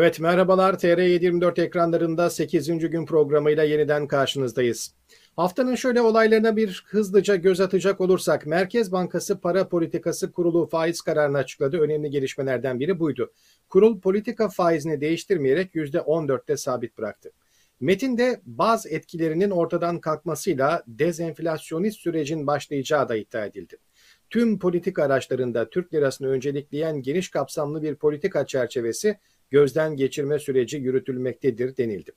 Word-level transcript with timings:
Evet 0.00 0.20
merhabalar 0.20 0.74
TR724 0.74 1.62
ekranlarında 1.62 2.30
8. 2.30 2.66
gün 2.90 3.06
programıyla 3.06 3.62
yeniden 3.62 4.06
karşınızdayız. 4.06 4.94
Haftanın 5.36 5.74
şöyle 5.74 6.00
olaylarına 6.00 6.56
bir 6.56 6.84
hızlıca 6.86 7.36
göz 7.36 7.60
atacak 7.60 8.00
olursak 8.00 8.46
Merkez 8.46 8.92
Bankası 8.92 9.40
Para 9.40 9.68
Politikası 9.68 10.32
Kurulu 10.32 10.66
faiz 10.66 11.00
kararını 11.00 11.38
açıkladı. 11.38 11.78
Önemli 11.80 12.10
gelişmelerden 12.10 12.80
biri 12.80 13.00
buydu. 13.00 13.32
Kurul 13.68 14.00
politika 14.00 14.48
faizini 14.48 15.00
değiştirmeyerek 15.00 15.74
%14'te 15.74 16.56
sabit 16.56 16.98
bıraktı. 16.98 17.30
Metinde 17.80 18.40
bazı 18.46 18.88
etkilerinin 18.88 19.50
ortadan 19.50 20.00
kalkmasıyla 20.00 20.82
dezenflasyonist 20.86 22.00
sürecin 22.00 22.46
başlayacağı 22.46 23.08
da 23.08 23.16
iddia 23.16 23.44
edildi. 23.44 23.76
Tüm 24.30 24.58
politik 24.58 24.98
araçlarında 24.98 25.70
Türk 25.70 25.94
lirasını 25.94 26.28
öncelikleyen 26.28 27.02
geniş 27.02 27.30
kapsamlı 27.30 27.82
bir 27.82 27.94
politika 27.94 28.46
çerçevesi 28.46 29.18
gözden 29.50 29.96
geçirme 29.96 30.38
süreci 30.38 30.76
yürütülmektedir 30.76 31.76
denildi. 31.76 32.12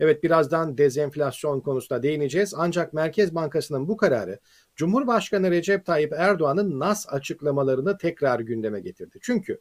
Evet 0.00 0.22
birazdan 0.22 0.78
dezenflasyon 0.78 1.60
konusuna 1.60 2.02
değineceğiz 2.02 2.54
ancak 2.56 2.92
Merkez 2.92 3.34
Bankası'nın 3.34 3.88
bu 3.88 3.96
kararı 3.96 4.38
Cumhurbaşkanı 4.76 5.50
Recep 5.50 5.86
Tayyip 5.86 6.12
Erdoğan'ın 6.12 6.78
NAS 6.80 7.06
açıklamalarını 7.08 7.98
tekrar 7.98 8.40
gündeme 8.40 8.80
getirdi. 8.80 9.18
Çünkü 9.22 9.60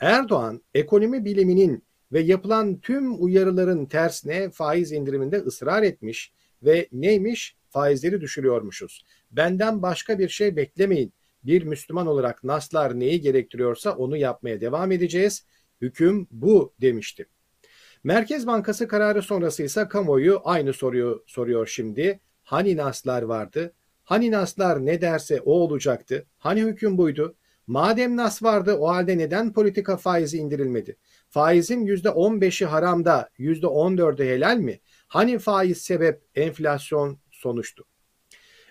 Erdoğan 0.00 0.62
ekonomi 0.74 1.24
biliminin 1.24 1.84
ve 2.12 2.20
yapılan 2.20 2.80
tüm 2.80 3.24
uyarıların 3.24 3.86
tersine 3.86 4.50
faiz 4.50 4.92
indiriminde 4.92 5.36
ısrar 5.36 5.82
etmiş 5.82 6.32
ve 6.62 6.88
neymiş? 6.92 7.56
Faizleri 7.68 8.20
düşürüyormuşuz. 8.20 9.04
Benden 9.30 9.82
başka 9.82 10.18
bir 10.18 10.28
şey 10.28 10.56
beklemeyin. 10.56 11.12
Bir 11.44 11.62
Müslüman 11.62 12.06
olarak 12.06 12.44
naslar 12.44 13.00
neyi 13.00 13.20
gerektiriyorsa 13.20 13.92
onu 13.92 14.16
yapmaya 14.16 14.60
devam 14.60 14.92
edeceğiz. 14.92 15.46
Hüküm 15.80 16.26
bu 16.30 16.74
demişti. 16.80 17.26
Merkez 18.04 18.46
Bankası 18.46 18.88
kararı 18.88 19.22
sonrası 19.22 19.62
ise 19.62 19.88
kamuoyu 19.88 20.40
aynı 20.44 20.72
soruyu 20.72 21.24
soruyor 21.26 21.66
şimdi. 21.66 22.20
Hani 22.42 22.76
naslar 22.76 23.22
vardı? 23.22 23.74
Hani 24.04 24.30
naslar 24.30 24.86
ne 24.86 25.00
derse 25.00 25.40
o 25.40 25.52
olacaktı? 25.52 26.26
Hani 26.38 26.62
hüküm 26.62 26.98
buydu? 26.98 27.36
Madem 27.66 28.16
nas 28.16 28.42
vardı 28.42 28.74
o 28.74 28.88
halde 28.88 29.18
neden 29.18 29.52
politika 29.52 29.96
faizi 29.96 30.38
indirilmedi? 30.38 30.96
Faizin 31.28 31.86
%15'i 31.86 32.66
haramda, 32.66 33.30
%14'ü 33.38 34.24
helal 34.24 34.56
mi? 34.56 34.80
Hani 35.08 35.38
faiz 35.38 35.78
sebep, 35.78 36.22
enflasyon 36.34 37.18
sonuçtu? 37.30 37.84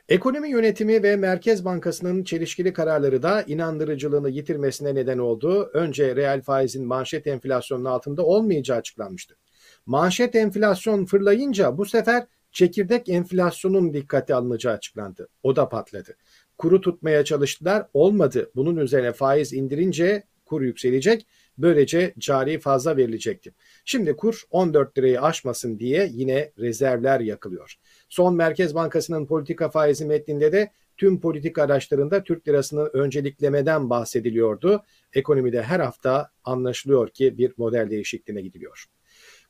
Ekonomi 0.10 0.50
yönetimi 0.50 1.04
ve 1.04 1.16
Merkez 1.16 1.66
Bankası'nın 1.66 2.24
çelişkili 2.24 2.74
kararları 2.74 3.24
da 3.24 3.42
inandırıcılığını 3.42 4.30
yitirmesine 4.30 4.96
neden 4.96 5.18
oldu. 5.18 5.70
Önce 5.74 6.16
reel 6.16 6.42
faizin 6.42 6.88
manşet 6.88 7.28
enflasyonun 7.28 7.86
altında 7.86 8.26
olmayacağı 8.26 8.78
açıklanmıştı. 8.78 9.38
Manşet 9.86 10.36
enflasyon 10.36 11.06
fırlayınca 11.06 11.78
bu 11.78 11.86
sefer 11.86 12.26
çekirdek 12.52 13.10
enflasyonun 13.10 13.94
dikkate 13.94 14.36
alınacağı 14.36 14.74
açıklandı. 14.74 15.28
O 15.44 15.56
da 15.56 15.70
patladı. 15.70 16.16
Kuru 16.58 16.82
tutmaya 16.82 17.26
çalıştılar, 17.26 17.88
olmadı. 17.94 18.52
Bunun 18.56 18.78
üzerine 18.78 19.12
faiz 19.14 19.54
indirince 19.54 20.24
kur 20.46 20.62
yükselecek. 20.62 21.28
Böylece 21.58 22.14
cari 22.20 22.60
fazla 22.60 22.98
verilecekti. 22.98 23.54
Şimdi 23.86 24.16
kur 24.16 24.42
14 24.52 24.98
lirayı 24.98 25.22
aşmasın 25.22 25.80
diye 25.80 26.10
yine 26.12 26.52
rezervler 26.60 27.20
yakılıyor. 27.20 27.76
Son 28.10 28.36
Merkez 28.36 28.76
Bankası'nın 28.76 29.26
politika 29.26 29.70
faizi 29.70 30.06
metninde 30.06 30.52
de 30.52 30.72
tüm 30.98 31.22
politika 31.22 31.64
araçlarında 31.64 32.24
Türk 32.24 32.48
lirasını 32.48 32.82
önceliklemeden 32.82 33.90
bahsediliyordu. 33.90 34.84
Ekonomide 35.14 35.62
her 35.62 35.80
hafta 35.80 36.30
anlaşılıyor 36.44 37.10
ki 37.10 37.38
bir 37.38 37.54
model 37.58 37.90
değişikliğine 37.90 38.42
gidiliyor. 38.42 38.86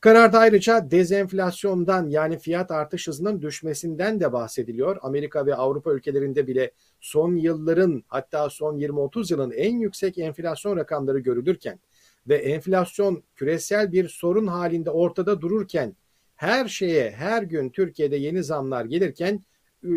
Kararda 0.01 0.39
ayrıca 0.39 0.91
dezenflasyondan 0.91 2.09
yani 2.09 2.39
fiyat 2.39 2.71
artış 2.71 3.07
hızının 3.07 3.41
düşmesinden 3.41 4.19
de 4.19 4.33
bahsediliyor. 4.33 4.97
Amerika 5.01 5.45
ve 5.45 5.55
Avrupa 5.55 5.93
ülkelerinde 5.93 6.47
bile 6.47 6.71
son 7.01 7.35
yılların 7.35 8.03
hatta 8.07 8.49
son 8.49 8.77
20-30 8.77 9.33
yılın 9.33 9.51
en 9.51 9.79
yüksek 9.79 10.17
enflasyon 10.17 10.77
rakamları 10.77 11.19
görülürken 11.19 11.79
ve 12.27 12.35
enflasyon 12.35 13.23
küresel 13.35 13.91
bir 13.91 14.09
sorun 14.09 14.47
halinde 14.47 14.89
ortada 14.89 15.41
dururken 15.41 15.95
her 16.35 16.67
şeye 16.67 17.11
her 17.11 17.43
gün 17.43 17.69
Türkiye'de 17.69 18.15
yeni 18.15 18.43
zamlar 18.43 18.85
gelirken 18.85 19.43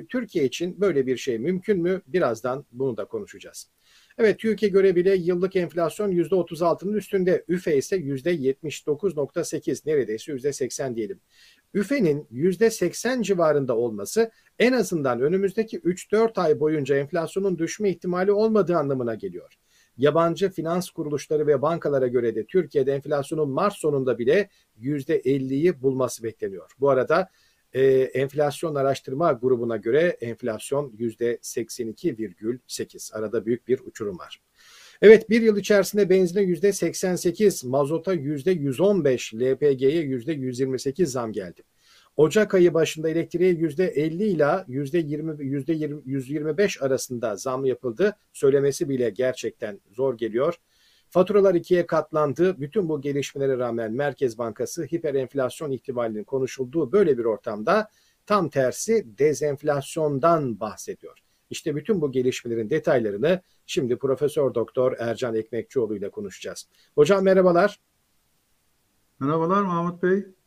Türkiye 0.09 0.45
için 0.45 0.81
böyle 0.81 1.07
bir 1.07 1.17
şey 1.17 1.39
mümkün 1.39 1.83
mü? 1.83 2.03
Birazdan 2.07 2.65
bunu 2.73 2.97
da 2.97 3.05
konuşacağız. 3.05 3.71
Evet 4.19 4.39
TÜİK'e 4.39 4.69
göre 4.69 4.97
bile 4.97 5.15
yıllık 5.15 5.57
enflasyon 5.57 6.13
%36'nın 6.13 6.93
üstünde. 6.93 7.45
üfe 7.49 7.77
ise 7.77 7.97
%79.8 7.97 9.87
neredeyse 9.87 10.33
%80 10.33 10.97
diyelim. 10.97 11.21
üfe'nin 11.75 12.27
%80 12.31 13.23
civarında 13.23 13.77
olması 13.77 14.31
en 14.59 14.73
azından 14.73 15.21
önümüzdeki 15.21 15.79
3-4 15.79 16.41
ay 16.41 16.61
boyunca 16.61 16.97
enflasyonun 16.97 17.59
düşme 17.59 17.91
ihtimali 17.91 18.33
olmadığı 18.33 18.77
anlamına 18.77 19.15
geliyor. 19.15 19.55
Yabancı 19.99 20.51
finans 20.51 20.91
kuruluşları 20.91 21.47
ve 21.47 21.63
bankalara 21.63 22.07
göre 22.07 22.35
de 22.35 22.45
Türkiye'de 22.45 22.95
enflasyonun 22.95 23.51
Mart 23.51 23.75
sonunda 23.75 24.19
bile 24.19 24.49
%50'yi 24.81 25.83
bulması 25.83 26.23
bekleniyor. 26.23 26.71
Bu 26.81 26.91
arada 26.91 27.29
e, 27.73 27.83
enflasyon 27.93 28.75
araştırma 28.75 29.33
grubuna 29.33 29.77
göre 29.77 30.17
enflasyon 30.21 30.93
%82,8. 30.99 33.15
Arada 33.15 33.47
büyük 33.47 33.69
bir 33.69 33.81
uçurum 33.81 34.19
var. 34.19 34.41
Evet 35.03 35.31
bir 35.31 35.43
yıl 35.43 35.57
içerisinde 35.57 36.11
benzine 36.11 36.43
%88, 36.43 37.69
mazota 37.69 38.15
%115, 38.15 39.35
LPG'ye 39.35 40.03
%128 40.03 41.07
zam 41.07 41.33
geldi. 41.33 41.63
Ocak 42.19 42.55
ayı 42.55 42.75
başında 42.75 43.09
elektriğe 43.09 43.53
%50 43.53 44.25
ile 44.25 44.45
%20, 44.69 45.37
%20, 45.39 46.03
%125 46.03 46.85
arasında 46.85 47.37
zam 47.37 47.65
yapıldı. 47.65 48.17
Söylemesi 48.33 48.89
bile 48.89 49.11
gerçekten 49.11 49.81
zor 49.91 50.19
geliyor. 50.19 50.55
Faturalar 51.11 51.55
ikiye 51.55 51.87
katlandı. 51.87 52.61
Bütün 52.61 52.89
bu 52.89 53.01
gelişmelere 53.01 53.59
rağmen 53.59 53.93
Merkez 53.93 54.39
Bankası 54.39 54.85
hiperenflasyon 54.85 55.71
ihtimalinin 55.71 56.25
konuşulduğu 56.25 56.93
böyle 56.93 57.19
bir 57.19 57.25
ortamda 57.25 57.89
tam 58.27 58.49
tersi 58.49 59.19
dezenflasyondan 59.19 60.61
bahsediyor. 60.61 61.19
İşte 61.51 61.77
bütün 61.77 62.01
bu 62.01 62.13
gelişmelerin 62.13 62.71
detaylarını 62.71 63.43
şimdi 63.67 63.99
Profesör 63.99 64.55
Doktor 64.55 64.93
Ercan 64.99 65.35
Ekmekçioğlu 65.35 65.97
ile 65.97 66.11
konuşacağız. 66.11 66.69
Hocam 66.95 67.25
merhabalar. 67.25 67.81
Merhabalar 69.21 69.63
Mahmut 69.63 70.03
Bey. 70.03 70.38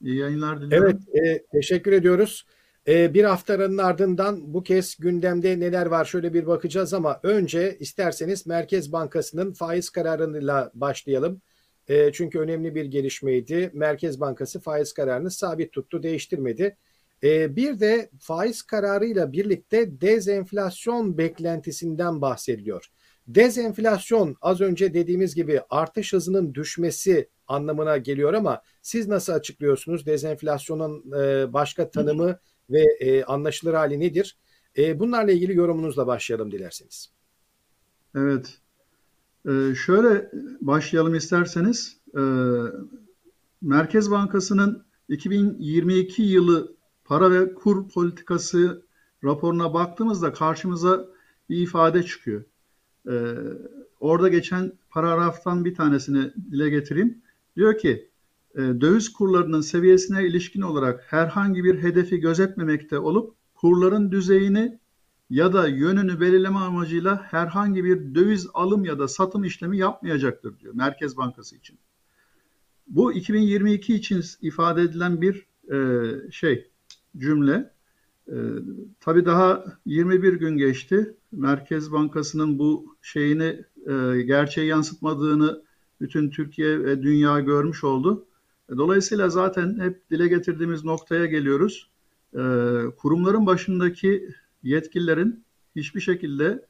İyi 0.00 0.16
yayınlar 0.16 0.60
diliyorum. 0.60 1.00
Evet, 1.14 1.26
e, 1.26 1.46
teşekkür 1.52 1.92
ediyoruz. 1.92 2.46
E, 2.88 3.14
bir 3.14 3.24
haftanın 3.24 3.78
ardından 3.78 4.54
bu 4.54 4.62
kez 4.62 4.96
gündemde 4.96 5.60
neler 5.60 5.86
var 5.86 6.04
şöyle 6.04 6.34
bir 6.34 6.46
bakacağız 6.46 6.94
ama 6.94 7.20
önce 7.22 7.76
isterseniz 7.80 8.46
Merkez 8.46 8.92
Bankası'nın 8.92 9.52
faiz 9.52 9.90
kararıyla 9.90 10.70
başlayalım. 10.74 11.42
E, 11.88 12.12
çünkü 12.12 12.38
önemli 12.38 12.74
bir 12.74 12.84
gelişmeydi. 12.84 13.70
Merkez 13.74 14.20
Bankası 14.20 14.60
faiz 14.60 14.92
kararını 14.92 15.30
sabit 15.30 15.72
tuttu, 15.72 16.02
değiştirmedi. 16.02 16.76
E, 17.22 17.56
bir 17.56 17.80
de 17.80 18.10
faiz 18.20 18.62
kararıyla 18.62 19.32
birlikte 19.32 20.00
dezenflasyon 20.00 21.18
beklentisinden 21.18 22.20
bahsediliyor. 22.20 22.86
Dezenflasyon 23.28 24.36
az 24.40 24.60
önce 24.60 24.94
dediğimiz 24.94 25.34
gibi 25.34 25.60
artış 25.70 26.12
hızının 26.12 26.54
düşmesi 26.54 27.28
anlamına 27.46 27.96
geliyor 27.96 28.34
ama 28.34 28.62
siz 28.82 29.08
nasıl 29.08 29.32
açıklıyorsunuz? 29.32 30.06
Dezenflasyonun 30.06 31.12
e, 31.12 31.52
başka 31.52 31.90
tanımı 31.90 32.38
ve 32.70 32.82
e, 33.00 33.24
anlaşılır 33.24 33.74
hali 33.74 34.00
nedir? 34.00 34.36
E, 34.78 35.00
bunlarla 35.00 35.32
ilgili 35.32 35.56
yorumunuzla 35.56 36.06
başlayalım 36.06 36.52
dilerseniz. 36.52 37.10
Evet. 38.14 38.60
Ee, 39.48 39.74
şöyle 39.74 40.30
başlayalım 40.60 41.14
isterseniz. 41.14 41.96
Ee, 42.16 42.20
Merkez 43.62 44.10
Bankası'nın 44.10 44.84
2022 45.08 46.22
yılı 46.22 46.74
para 47.04 47.30
ve 47.30 47.54
kur 47.54 47.88
politikası 47.88 48.82
raporuna 49.24 49.74
baktığımızda 49.74 50.32
karşımıza 50.32 51.06
bir 51.48 51.56
ifade 51.56 52.02
çıkıyor. 52.02 52.44
Ee, 53.08 53.34
orada 54.00 54.28
geçen 54.28 54.72
paragraftan 54.90 55.64
bir 55.64 55.74
tanesini 55.74 56.32
dile 56.50 56.70
getireyim. 56.70 57.22
Diyor 57.56 57.78
ki 57.78 58.09
döviz 58.56 59.12
kurlarının 59.12 59.60
seviyesine 59.60 60.26
ilişkin 60.26 60.60
olarak 60.60 61.04
herhangi 61.12 61.64
bir 61.64 61.82
hedefi 61.82 62.20
gözetmemekte 62.20 62.98
olup 62.98 63.34
kurların 63.54 64.12
düzeyini 64.12 64.78
ya 65.30 65.52
da 65.52 65.68
yönünü 65.68 66.20
belirleme 66.20 66.58
amacıyla 66.58 67.22
herhangi 67.22 67.84
bir 67.84 68.14
döviz 68.14 68.46
alım 68.54 68.84
ya 68.84 68.98
da 68.98 69.08
satım 69.08 69.44
işlemi 69.44 69.78
yapmayacaktır 69.78 70.58
diyor 70.58 70.74
Merkez 70.74 71.16
Bankası 71.16 71.56
için. 71.56 71.78
Bu 72.86 73.12
2022 73.12 73.94
için 73.94 74.24
ifade 74.40 74.82
edilen 74.82 75.20
bir 75.20 75.46
e, 75.72 76.08
şey 76.30 76.70
cümle. 77.16 77.72
E, 78.28 78.36
tabii 79.00 79.24
daha 79.24 79.64
21 79.86 80.32
gün 80.32 80.56
geçti. 80.56 81.16
Merkez 81.32 81.92
Bankası'nın 81.92 82.58
bu 82.58 82.96
şeyini 83.02 83.64
e, 83.86 84.22
gerçeğe 84.22 84.66
yansıtmadığını 84.66 85.62
bütün 86.00 86.30
Türkiye 86.30 86.84
ve 86.84 87.02
dünya 87.02 87.40
görmüş 87.40 87.84
oldu. 87.84 88.26
Dolayısıyla 88.76 89.28
zaten 89.28 89.80
hep 89.80 90.10
dile 90.10 90.28
getirdiğimiz 90.28 90.84
noktaya 90.84 91.26
geliyoruz. 91.26 91.90
Kurumların 92.96 93.46
başındaki 93.46 94.34
yetkililerin 94.62 95.44
hiçbir 95.76 96.00
şekilde 96.00 96.66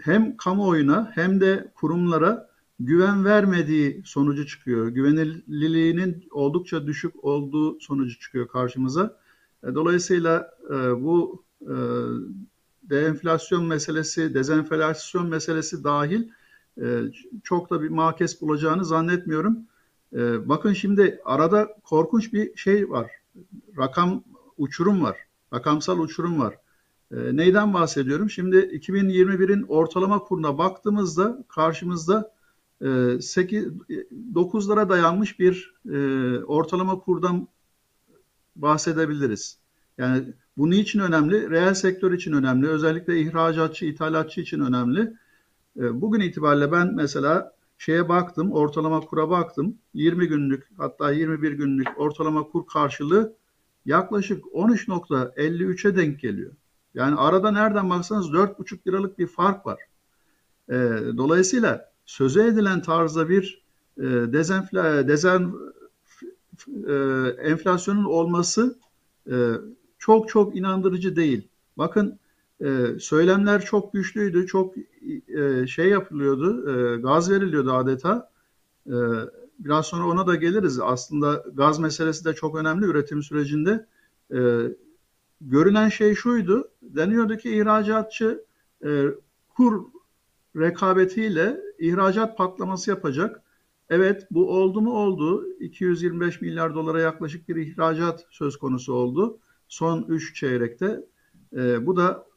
hem 0.00 0.36
kamuoyuna 0.36 1.10
hem 1.14 1.40
de 1.40 1.72
kurumlara 1.74 2.48
güven 2.80 3.24
vermediği 3.24 4.02
sonucu 4.04 4.46
çıkıyor. 4.46 4.88
Güvenilirliğinin 4.88 6.28
oldukça 6.30 6.86
düşük 6.86 7.24
olduğu 7.24 7.80
sonucu 7.80 8.18
çıkıyor 8.18 8.48
karşımıza. 8.48 9.18
E, 9.64 9.74
dolayısıyla 9.74 10.50
e, 10.70 10.74
bu 11.02 11.44
e, 11.62 11.74
deenflasyon 12.82 13.64
meselesi, 13.64 14.34
dezenflasyon 14.34 15.28
meselesi 15.28 15.84
dahil 15.84 16.28
çok 17.42 17.70
da 17.70 17.82
bir 17.82 17.88
makes 17.88 18.40
bulacağını 18.40 18.84
zannetmiyorum. 18.84 19.58
Bakın 20.48 20.72
şimdi 20.72 21.20
arada 21.24 21.68
korkunç 21.84 22.32
bir 22.32 22.56
şey 22.56 22.90
var. 22.90 23.10
Rakam 23.78 24.24
uçurum 24.58 25.02
var. 25.02 25.16
Rakamsal 25.52 25.98
uçurum 25.98 26.40
var. 26.40 26.54
Neyden 27.10 27.74
bahsediyorum? 27.74 28.30
Şimdi 28.30 28.56
2021'in 28.56 29.62
ortalama 29.62 30.18
kuruna 30.18 30.58
baktığımızda 30.58 31.44
karşımızda 31.48 32.32
8 33.20 33.66
9'lara 34.34 34.88
dayanmış 34.88 35.38
bir 35.38 35.74
ortalama 36.46 36.98
kurdan 37.00 37.48
bahsedebiliriz. 38.56 39.58
Yani 39.98 40.24
bu 40.56 40.70
niçin 40.70 41.00
önemli? 41.00 41.50
Reel 41.50 41.74
sektör 41.74 42.12
için 42.12 42.32
önemli. 42.32 42.68
Özellikle 42.68 43.20
ihracatçı, 43.20 43.86
ithalatçı 43.86 44.40
için 44.40 44.60
önemli. 44.60 45.12
Ee, 45.78 46.00
bugün 46.00 46.20
itibariyle 46.20 46.72
ben 46.72 46.94
mesela 46.94 47.52
şeye 47.78 48.08
baktım, 48.08 48.52
ortalama 48.52 49.00
kura 49.00 49.30
baktım. 49.30 49.78
20 49.94 50.28
günlük 50.28 50.68
hatta 50.76 51.12
21 51.12 51.52
günlük 51.52 52.00
ortalama 52.00 52.42
kur 52.42 52.66
karşılığı 52.66 53.36
yaklaşık 53.86 54.44
13.53'e 54.44 55.96
denk 55.96 56.20
geliyor. 56.20 56.52
Yani 56.94 57.16
arada 57.16 57.50
nereden 57.50 57.90
baksanız 57.90 58.26
4,5 58.26 58.86
liralık 58.86 59.18
bir 59.18 59.26
fark 59.26 59.66
var. 59.66 59.78
Ee, 60.70 60.74
dolayısıyla 61.16 61.92
söze 62.06 62.46
edilen 62.46 62.82
tarzda 62.82 63.28
bir 63.28 63.62
e, 63.98 64.02
dezenfla, 64.04 65.08
dezen, 65.08 65.52
e, 66.88 66.94
enflasyonun 67.42 68.04
olması 68.04 68.78
e, 69.30 69.52
çok 69.98 70.28
çok 70.28 70.56
inandırıcı 70.56 71.16
değil. 71.16 71.48
Bakın 71.78 72.18
e, 72.64 72.98
söylemler 73.00 73.64
çok 73.64 73.92
güçlüydü, 73.92 74.46
çok 74.46 74.74
e, 75.28 75.66
şey 75.66 75.88
yapılıyordu, 75.88 76.70
e, 76.70 76.96
gaz 76.96 77.30
veriliyordu 77.30 77.72
adeta. 77.72 78.30
E, 78.86 78.94
biraz 79.58 79.86
sonra 79.86 80.06
ona 80.06 80.26
da 80.26 80.34
geliriz. 80.34 80.80
Aslında 80.80 81.44
gaz 81.52 81.78
meselesi 81.78 82.24
de 82.24 82.34
çok 82.34 82.56
önemli 82.56 82.86
üretim 82.86 83.22
sürecinde. 83.22 83.86
E, 84.34 84.38
görünen 85.40 85.88
şey 85.88 86.14
şuydu, 86.14 86.70
deniyordu 86.82 87.36
ki 87.36 87.56
ihracatçı 87.56 88.44
e, 88.84 89.04
kur 89.48 89.84
rekabetiyle 90.56 91.60
ihracat 91.78 92.38
patlaması 92.38 92.90
yapacak. 92.90 93.42
Evet 93.90 94.26
bu 94.30 94.50
oldu 94.50 94.80
mu 94.80 94.92
oldu. 94.92 95.46
225 95.60 96.40
milyar 96.40 96.74
dolara 96.74 97.00
yaklaşık 97.00 97.48
bir 97.48 97.56
ihracat 97.56 98.26
söz 98.30 98.56
konusu 98.56 98.92
oldu. 98.92 99.38
Son 99.68 100.04
3 100.08 100.36
çeyrekte. 100.36 101.04
E, 101.56 101.86
bu 101.86 101.96
da 101.96 102.27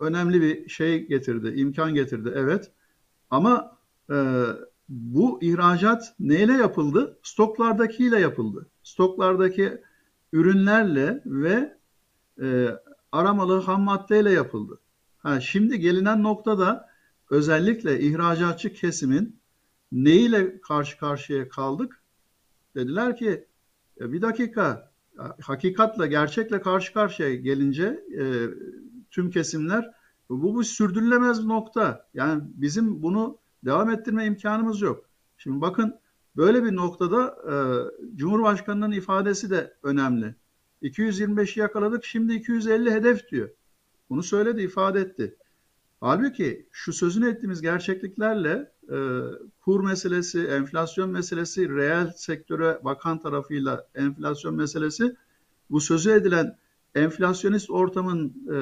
önemli 0.00 0.40
bir 0.40 0.68
şey 0.68 1.06
getirdi, 1.06 1.52
imkan 1.56 1.94
getirdi. 1.94 2.32
Evet. 2.34 2.70
Ama 3.30 3.76
e, 4.10 4.44
bu 4.88 5.38
ihracat 5.42 6.14
neyle 6.20 6.52
yapıldı? 6.52 7.18
Stoklardakiyle 7.22 8.20
yapıldı. 8.20 8.66
Stoklardaki 8.82 9.80
ürünlerle 10.32 11.22
ve 11.26 11.76
e, 12.42 12.68
aramalı 13.12 13.60
ham 13.60 13.82
maddeyle 13.82 14.30
yapıldı. 14.32 14.80
Ha, 15.18 15.40
şimdi 15.40 15.80
gelinen 15.80 16.22
noktada 16.22 16.88
özellikle 17.30 18.00
ihracatçı 18.00 18.72
kesimin 18.72 19.40
neyle 19.92 20.60
karşı 20.60 20.98
karşıya 20.98 21.48
kaldık? 21.48 22.02
Dediler 22.74 23.16
ki 23.16 23.44
e, 24.00 24.12
bir 24.12 24.22
dakika 24.22 24.90
hakikatle 25.40 26.06
gerçekle 26.06 26.60
karşı 26.60 26.92
karşıya 26.92 27.34
gelince 27.34 28.04
e, 28.18 28.24
tüm 29.10 29.30
kesimler 29.30 29.90
bu, 30.30 30.54
bu 30.54 30.64
sürdürülemez 30.64 31.44
nokta. 31.44 32.08
Yani 32.14 32.42
bizim 32.54 33.02
bunu 33.02 33.38
devam 33.64 33.90
ettirme 33.90 34.26
imkanımız 34.26 34.80
yok. 34.80 35.04
Şimdi 35.38 35.60
bakın 35.60 35.98
böyle 36.36 36.64
bir 36.64 36.76
noktada 36.76 37.36
e, 37.50 37.54
Cumhurbaşkanı'nın 38.16 38.92
ifadesi 38.92 39.50
de 39.50 39.74
önemli. 39.82 40.34
225'i 40.82 41.60
yakaladık 41.60 42.04
şimdi 42.04 42.34
250 42.34 42.90
hedef 42.90 43.28
diyor. 43.28 43.48
Bunu 44.10 44.22
söyledi 44.22 44.62
ifade 44.62 45.00
etti. 45.00 45.36
Halbuki 46.00 46.68
şu 46.72 46.92
sözünü 46.92 47.28
ettiğimiz 47.28 47.62
gerçekliklerle 47.62 48.72
e, 48.92 48.98
kur 49.60 49.84
meselesi, 49.84 50.46
enflasyon 50.46 51.10
meselesi, 51.10 51.68
reel 51.68 52.12
sektöre 52.16 52.80
bakan 52.84 53.18
tarafıyla 53.18 53.88
enflasyon 53.94 54.54
meselesi 54.54 55.16
bu 55.70 55.80
sözü 55.80 56.10
edilen 56.10 56.58
enflasyonist 56.94 57.70
ortamın 57.70 58.28
e, 58.28 58.56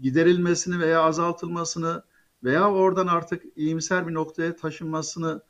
giderilmesini 0.00 0.78
veya 0.78 1.02
azaltılmasını 1.02 2.02
veya 2.44 2.72
oradan 2.72 3.06
artık 3.06 3.42
iyimser 3.56 4.08
bir 4.08 4.14
noktaya 4.14 4.56
taşınmasını 4.56 5.42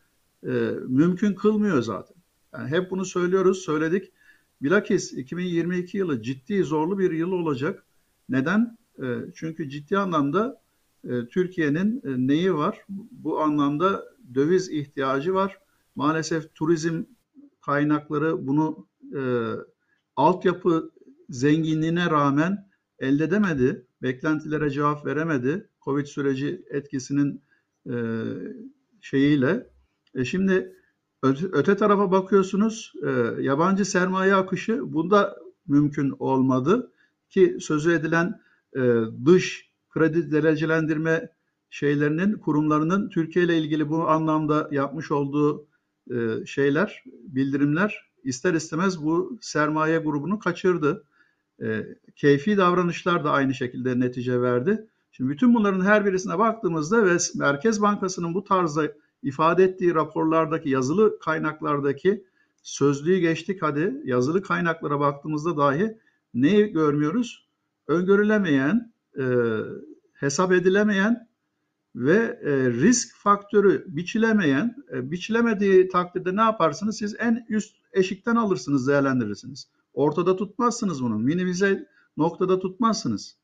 e, 0.46 0.50
mümkün 0.88 1.34
kılmıyor 1.34 1.82
zaten. 1.82 2.16
Yani 2.54 2.70
hep 2.70 2.90
bunu 2.90 3.04
söylüyoruz, 3.04 3.58
söyledik. 3.58 4.12
Bilakis 4.62 5.12
2022 5.12 5.98
yılı 5.98 6.22
ciddi 6.22 6.64
zorlu 6.64 6.98
bir 6.98 7.10
yıl 7.10 7.32
olacak. 7.32 7.84
Neden? 8.28 8.78
E, 9.02 9.04
çünkü 9.34 9.68
ciddi 9.68 9.98
anlamda 9.98 10.60
e, 11.04 11.26
Türkiye'nin 11.28 12.02
e, 12.04 12.26
neyi 12.26 12.54
var? 12.54 12.84
Bu 13.10 13.40
anlamda 13.40 14.04
döviz 14.34 14.70
ihtiyacı 14.70 15.34
var. 15.34 15.58
Maalesef 15.94 16.54
turizm 16.54 17.02
kaynakları 17.60 18.46
bunu 18.46 18.86
e, 19.16 19.22
altyapı 20.16 20.90
zenginliğine 21.28 22.10
rağmen 22.10 22.68
elde 22.98 23.24
edemedi. 23.24 23.86
Beklentilere 24.02 24.70
cevap 24.70 25.06
veremedi. 25.06 25.68
Covid 25.84 26.06
süreci 26.06 26.64
etkisinin 26.70 27.42
e, 27.90 27.94
şeyiyle. 29.00 29.66
E 30.14 30.24
şimdi 30.24 30.76
öte, 31.22 31.46
öte 31.52 31.76
tarafa 31.76 32.10
bakıyorsunuz 32.12 32.92
e, 33.02 33.10
yabancı 33.42 33.84
sermaye 33.84 34.34
akışı 34.34 34.92
bunda 34.92 35.36
mümkün 35.68 36.14
olmadı 36.18 36.92
ki 37.30 37.56
sözü 37.60 37.92
edilen 37.92 38.40
e, 38.76 38.80
dış 39.24 39.70
kredi 39.90 40.32
derecelendirme 40.32 41.28
şeylerinin 41.70 42.32
kurumlarının 42.32 43.08
Türkiye 43.08 43.44
ile 43.44 43.58
ilgili 43.58 43.88
bu 43.88 44.08
anlamda 44.08 44.68
yapmış 44.72 45.10
olduğu 45.10 45.66
e, 46.10 46.46
şeyler, 46.46 47.04
bildirimler 47.06 48.12
ister 48.24 48.54
istemez 48.54 49.02
bu 49.02 49.38
sermaye 49.40 49.98
grubunu 49.98 50.38
kaçırdı. 50.38 51.04
E, 51.62 51.86
keyfi 52.16 52.56
davranışlar 52.56 53.24
da 53.24 53.30
aynı 53.30 53.54
şekilde 53.54 54.00
netice 54.00 54.40
verdi. 54.40 54.86
Şimdi 55.12 55.30
bütün 55.30 55.54
bunların 55.54 55.84
her 55.84 56.06
birisine 56.06 56.38
baktığımızda 56.38 57.06
ve 57.06 57.16
Merkez 57.34 57.82
Bankası'nın 57.82 58.34
bu 58.34 58.44
tarzda 58.44 58.92
ifade 59.22 59.64
ettiği 59.64 59.94
raporlardaki 59.94 60.70
yazılı 60.70 61.18
kaynaklardaki 61.18 62.24
sözlüğü 62.62 63.18
geçtik 63.18 63.62
hadi 63.62 64.00
yazılı 64.04 64.42
kaynaklara 64.42 65.00
baktığımızda 65.00 65.56
dahi 65.56 65.98
neyi 66.34 66.66
görmüyoruz? 66.66 67.46
Öngörülemeyen, 67.88 68.92
e, 69.18 69.24
hesap 70.12 70.52
edilemeyen 70.52 71.28
ve 71.96 72.40
e, 72.42 72.70
risk 72.70 73.16
faktörü 73.16 73.84
biçilemeyen, 73.88 74.76
e, 74.92 75.10
biçilemediği 75.10 75.88
takdirde 75.88 76.36
ne 76.36 76.40
yaparsınız? 76.40 76.98
Siz 76.98 77.16
en 77.18 77.46
üst 77.48 77.76
eşikten 77.92 78.36
alırsınız, 78.36 78.88
değerlendirirsiniz. 78.88 79.68
Ortada 79.94 80.36
tutmazsınız 80.36 81.02
bunu. 81.02 81.18
Minimize 81.18 81.88
noktada 82.16 82.58
tutmazsınız. 82.58 83.36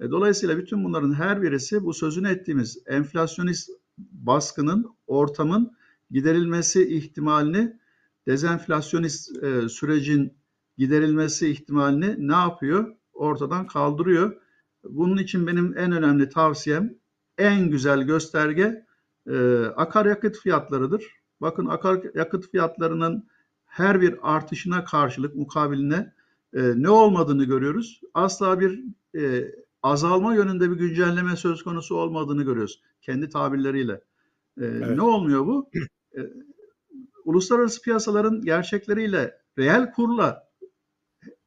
E, 0.00 0.10
dolayısıyla 0.10 0.58
bütün 0.58 0.84
bunların 0.84 1.12
her 1.12 1.42
birisi 1.42 1.84
bu 1.84 1.94
sözünü 1.94 2.28
ettiğimiz 2.28 2.82
enflasyonist 2.86 3.70
baskının, 3.98 4.86
ortamın 5.06 5.72
giderilmesi 6.10 6.96
ihtimalini, 6.96 7.80
dezenflasyonist 8.26 9.42
e, 9.42 9.68
sürecin 9.68 10.34
giderilmesi 10.78 11.48
ihtimalini 11.50 12.28
ne 12.28 12.36
yapıyor? 12.36 12.96
Ortadan 13.12 13.66
kaldırıyor. 13.66 14.36
Bunun 14.84 15.16
için 15.16 15.46
benim 15.46 15.78
en 15.78 15.92
önemli 15.92 16.28
tavsiyem, 16.28 16.94
en 17.38 17.70
güzel 17.70 18.02
gösterge 18.02 18.86
e, 19.26 19.64
akaryakıt 19.76 20.38
fiyatlarıdır. 20.38 21.04
Bakın 21.40 21.66
akaryakıt 21.66 22.50
fiyatlarının 22.50 23.28
her 23.70 24.00
bir 24.00 24.18
artışına 24.22 24.84
karşılık 24.84 25.36
mukabiline 25.36 26.12
e, 26.54 26.72
ne 26.76 26.90
olmadığını 26.90 27.44
görüyoruz. 27.44 28.00
Asla 28.14 28.60
bir 28.60 28.84
e, 29.18 29.54
azalma 29.82 30.34
yönünde 30.34 30.70
bir 30.70 30.76
güncelleme 30.76 31.36
söz 31.36 31.62
konusu 31.62 31.96
olmadığını 31.96 32.42
görüyoruz 32.42 32.82
kendi 33.02 33.28
tabirleriyle. 33.28 33.92
E, 34.60 34.64
evet. 34.64 34.96
Ne 34.96 35.02
olmuyor 35.02 35.46
bu? 35.46 35.70
E, 36.16 36.20
uluslararası 37.24 37.82
piyasaların 37.82 38.40
gerçekleriyle 38.40 39.38
reel 39.58 39.92
kurla 39.92 40.48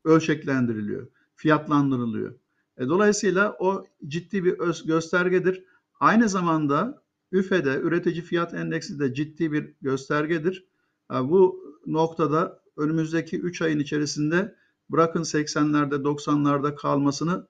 ölçeklendiriliyor, 0.03 1.07
fiyatlandırılıyor. 1.35 2.35
E, 2.77 2.87
dolayısıyla 2.87 3.55
o 3.59 3.85
ciddi 4.07 4.45
bir 4.45 4.59
öz 4.59 4.85
göstergedir. 4.85 5.63
Aynı 5.99 6.29
zamanda 6.29 7.03
üfede 7.31 7.79
üretici 7.79 8.21
fiyat 8.21 8.53
endeksi 8.53 8.99
de 8.99 9.13
ciddi 9.13 9.51
bir 9.51 9.73
göstergedir. 9.81 10.65
E, 11.11 11.15
bu 11.15 11.62
noktada 11.85 12.63
önümüzdeki 12.77 13.39
3 13.39 13.61
ayın 13.61 13.79
içerisinde 13.79 14.55
bırakın 14.89 15.23
80'lerde 15.23 15.95
90'larda 15.95 16.75
kalmasını 16.75 17.47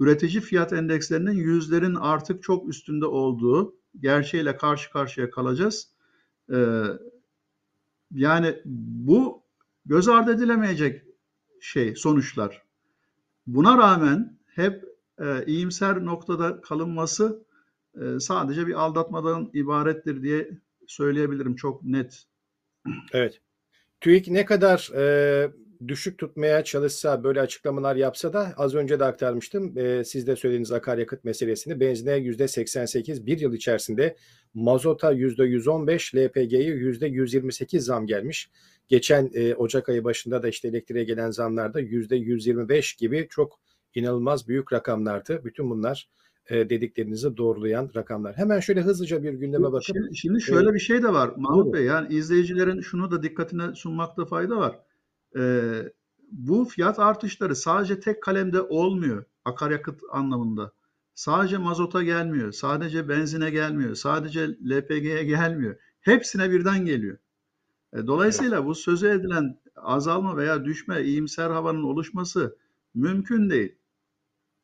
üretici 0.00 0.40
fiyat 0.40 0.72
endekslerinin 0.72 1.32
yüzlerin 1.32 1.94
artık 1.94 2.42
çok 2.42 2.68
üstünde 2.68 3.06
olduğu 3.06 3.76
gerçeğiyle 4.00 4.56
karşı 4.56 4.92
karşıya 4.92 5.30
kalacağız. 5.30 5.88
Ee, 6.52 6.82
yani 8.14 8.62
bu 8.64 9.42
göz 9.86 10.08
ardı 10.08 10.32
edilemeyecek 10.32 11.02
şey 11.60 11.96
sonuçlar. 11.96 12.62
Buna 13.46 13.78
rağmen 13.78 14.38
hep 14.46 14.84
e, 15.18 15.44
iyimser 15.46 16.04
noktada 16.04 16.60
kalınması 16.60 17.46
e, 18.00 18.20
sadece 18.20 18.66
bir 18.66 18.74
aldatmadan 18.74 19.50
ibarettir 19.52 20.22
diye 20.22 20.58
söyleyebilirim 20.86 21.56
çok 21.56 21.82
net. 21.82 22.26
Evet. 23.12 23.40
TÜİK 24.06 24.28
ne 24.28 24.44
kadar 24.44 24.90
e, 24.96 25.50
düşük 25.88 26.18
tutmaya 26.18 26.64
çalışsa 26.64 27.24
böyle 27.24 27.40
açıklamalar 27.40 27.96
yapsa 27.96 28.32
da 28.32 28.54
az 28.56 28.74
önce 28.74 29.00
de 29.00 29.04
aktarmıştım. 29.04 29.78
E, 29.78 30.04
siz 30.04 30.26
de 30.26 30.36
söylediğiniz 30.36 30.72
akaryakıt 30.72 31.24
meselesini 31.24 31.80
benzine 31.80 32.10
%88 32.10 33.26
bir 33.26 33.38
yıl 33.38 33.54
içerisinde 33.54 34.16
mazota 34.54 35.12
%115 35.12 36.16
LPG'ye 36.16 36.76
%128 36.76 37.78
zam 37.78 38.06
gelmiş. 38.06 38.50
Geçen 38.88 39.30
e, 39.34 39.54
Ocak 39.54 39.88
ayı 39.88 40.04
başında 40.04 40.42
da 40.42 40.48
işte 40.48 40.68
elektriğe 40.68 41.04
gelen 41.04 41.30
zamlarda 41.30 41.80
%125 41.80 42.98
gibi 42.98 43.26
çok 43.30 43.60
inanılmaz 43.94 44.48
büyük 44.48 44.72
rakamlardı. 44.72 45.44
Bütün 45.44 45.70
bunlar 45.70 46.08
e, 46.50 46.70
dediklerinizi 46.70 47.36
doğrulayan 47.36 47.90
rakamlar. 47.96 48.36
Hemen 48.36 48.60
şöyle 48.60 48.82
hızlıca 48.82 49.22
bir 49.22 49.32
gündeme 49.32 49.72
bakıp. 49.72 49.82
Şimdi, 49.82 50.16
şimdi 50.16 50.40
şöyle 50.40 50.70
e, 50.70 50.74
bir 50.74 50.78
şey 50.78 51.02
de 51.02 51.12
var 51.12 51.30
Mahmut 51.36 51.74
Bey. 51.74 51.84
Yani 51.84 52.14
izleyicilerin 52.14 52.80
şunu 52.80 53.10
da 53.10 53.22
dikkatine 53.22 53.74
sunmakta 53.74 54.24
fayda 54.24 54.56
var. 54.56 54.78
Ee, 55.38 55.92
bu 56.32 56.64
fiyat 56.64 56.98
artışları 56.98 57.56
sadece 57.56 58.00
tek 58.00 58.22
kalemde 58.22 58.60
olmuyor 58.60 59.24
akaryakıt 59.44 60.00
anlamında. 60.12 60.72
Sadece 61.14 61.58
mazota 61.58 62.02
gelmiyor, 62.02 62.52
sadece 62.52 63.08
benzine 63.08 63.50
gelmiyor, 63.50 63.94
sadece 63.94 64.48
LPG'ye 64.48 65.24
gelmiyor. 65.24 65.76
Hepsine 66.00 66.50
birden 66.50 66.84
geliyor. 66.84 67.18
E, 67.92 68.06
dolayısıyla 68.06 68.66
bu 68.66 68.74
sözü 68.74 69.08
edilen 69.08 69.60
azalma 69.76 70.36
veya 70.36 70.64
düşme, 70.64 71.02
iyimser 71.02 71.50
havanın 71.50 71.82
oluşması 71.82 72.56
mümkün 72.94 73.50
değil. 73.50 73.74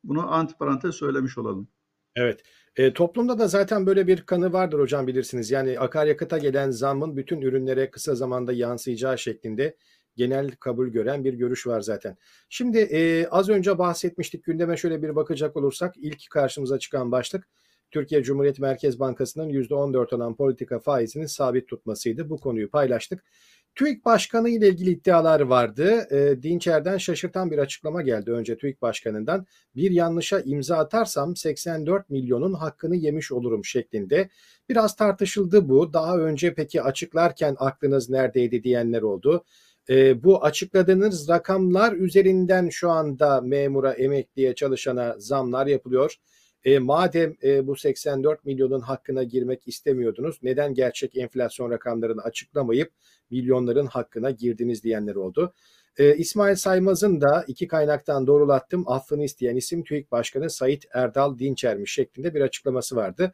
Bunu 0.05 0.33
antiparantez 0.33 0.95
söylemiş 0.95 1.39
olalım. 1.39 1.69
Evet. 2.17 2.43
E, 2.77 2.93
toplumda 2.93 3.39
da 3.39 3.49
zaten 3.49 3.87
böyle 3.87 4.07
bir 4.07 4.23
kanı 4.23 4.53
vardır 4.53 4.79
hocam 4.79 5.07
bilirsiniz. 5.07 5.51
Yani 5.51 5.79
akaryakıta 5.81 6.39
gelen 6.39 6.71
zammın 6.71 7.17
bütün 7.17 7.41
ürünlere 7.41 7.91
kısa 7.91 8.15
zamanda 8.15 8.53
yansıyacağı 8.53 9.19
şeklinde 9.19 9.77
genel 10.17 10.51
kabul 10.51 10.89
gören 10.89 11.25
bir 11.25 11.35
görüş 11.35 11.67
var 11.67 11.81
zaten. 11.81 12.17
Şimdi 12.49 12.79
e, 12.79 13.27
az 13.27 13.49
önce 13.49 13.79
bahsetmiştik 13.79 14.45
gündeme 14.45 14.77
şöyle 14.77 15.03
bir 15.03 15.17
bakacak 15.17 15.57
olursak 15.57 15.95
ilk 15.97 16.31
karşımıza 16.31 16.79
çıkan 16.79 17.13
başlık 17.13 17.49
Türkiye 17.91 18.23
Cumhuriyet 18.23 18.59
Merkez 18.59 19.01
Bankası'nın 19.01 19.49
%14 19.49 20.15
olan 20.15 20.37
politika 20.37 20.79
faizini 20.79 21.29
sabit 21.29 21.69
tutmasıydı. 21.69 22.31
Bu 22.31 22.41
konuyu 22.41 22.71
paylaştık. 22.71 23.25
TÜİK 23.75 24.05
Başkanı 24.05 24.49
ile 24.49 24.69
ilgili 24.69 24.91
iddialar 24.91 25.41
vardı. 25.41 26.07
E, 26.11 26.43
Dinçer'den 26.43 26.99
şaşırtan 26.99 27.51
bir 27.51 27.59
açıklama 27.59 28.03
geldi 28.03 28.31
önce 28.31 28.57
TÜİK 28.57 28.83
Başkanı'ndan. 28.83 29.47
Bir 29.77 29.91
yanlışa 29.91 30.41
imza 30.41 30.77
atarsam 30.77 31.37
84 31.37 32.11
milyonun 32.11 32.53
hakkını 32.53 32.97
yemiş 32.97 33.33
olurum 33.33 33.65
şeklinde. 33.65 34.29
Biraz 34.69 34.97
tartışıldı 34.97 35.69
bu. 35.69 35.93
Daha 35.93 36.19
önce 36.19 36.55
peki 36.55 36.83
açıklarken 36.83 37.57
aklınız 37.59 38.11
neredeydi 38.11 38.63
diyenler 38.63 39.03
oldu. 39.03 39.45
E, 39.89 40.25
bu 40.25 40.45
açıkladığınız 40.45 41.29
rakamlar 41.29 41.93
üzerinden 41.93 42.69
şu 42.69 42.91
anda 42.91 43.41
memura, 43.41 43.93
emekliye, 43.93 44.55
çalışana 44.55 45.15
zamlar 45.19 45.67
yapılıyor. 45.67 46.17
E, 46.65 46.79
madem 46.79 47.37
e, 47.43 47.67
bu 47.67 47.77
84 47.77 48.45
milyonun 48.45 48.81
hakkına 48.81 49.23
girmek 49.23 49.69
istemiyordunuz, 49.69 50.39
neden 50.43 50.75
gerçek 50.75 51.17
enflasyon 51.17 51.71
rakamlarını 51.71 52.23
açıklamayıp 52.23 52.93
milyonların 53.31 53.87
hakkına 53.87 54.31
girdiniz 54.31 54.85
diyenler 54.85 55.15
oldu. 55.15 55.55
E, 55.99 56.17
İsmail 56.17 56.57
Saymaz'ın 56.57 57.21
da 57.21 57.45
iki 57.47 57.69
kaynaktan 57.69 58.27
doğrulattım 58.27 58.85
affını 58.87 59.25
isteyen 59.25 59.57
isim 59.57 59.85
TÜİK 59.85 60.13
Başkanı 60.13 60.51
Sait 60.51 60.85
Erdal 60.93 61.39
Dinçermiş 61.39 61.93
şeklinde 61.93 62.35
bir 62.35 62.41
açıklaması 62.41 62.97
vardı. 62.97 63.33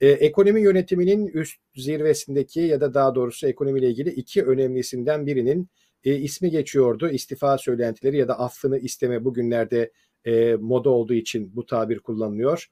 E, 0.00 0.08
ekonomi 0.08 0.60
yönetiminin 0.60 1.26
üst 1.26 1.60
zirvesindeki 1.76 2.60
ya 2.60 2.80
da 2.80 2.94
daha 2.94 3.14
doğrusu 3.14 3.46
ekonomiyle 3.46 3.90
ilgili 3.90 4.10
iki 4.10 4.44
önemlisinden 4.44 5.26
birinin 5.26 5.68
e, 6.04 6.14
ismi 6.16 6.50
geçiyordu. 6.50 7.08
İstifa 7.08 7.58
söylentileri 7.58 8.16
ya 8.16 8.28
da 8.28 8.38
affını 8.38 8.78
isteme 8.78 9.24
bugünlerde 9.24 9.90
e, 10.26 10.56
moda 10.60 10.90
olduğu 10.90 11.14
için 11.14 11.56
bu 11.56 11.66
tabir 11.66 11.98
kullanılıyor. 11.98 12.66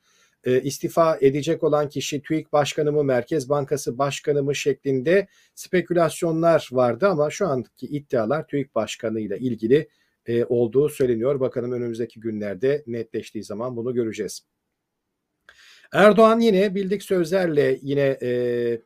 E, 0.44 0.60
istifa 0.60 1.18
edecek 1.20 1.62
olan 1.62 1.88
kişi 1.88 2.22
TÜİK 2.22 2.52
Başkanı 2.52 2.92
mı, 2.92 3.04
Merkez 3.04 3.48
Bankası 3.48 3.98
Başkanı 3.98 4.42
mı 4.42 4.54
şeklinde 4.54 5.26
spekülasyonlar 5.54 6.68
vardı 6.72 7.08
ama 7.08 7.30
şu 7.30 7.46
andaki 7.46 7.86
iddialar 7.86 8.46
TÜİK 8.46 8.74
Başkanı 8.74 9.20
ile 9.20 9.38
ilgili 9.38 9.88
e, 10.26 10.44
olduğu 10.44 10.88
söyleniyor. 10.88 11.40
Bakalım 11.40 11.72
önümüzdeki 11.72 12.20
günlerde 12.20 12.84
netleştiği 12.86 13.44
zaman 13.44 13.76
bunu 13.76 13.94
göreceğiz. 13.94 14.46
Erdoğan 15.92 16.40
yine 16.40 16.74
bildik 16.74 17.02
sözlerle 17.02 17.78
yine 17.82 18.18
e, 18.22 18.80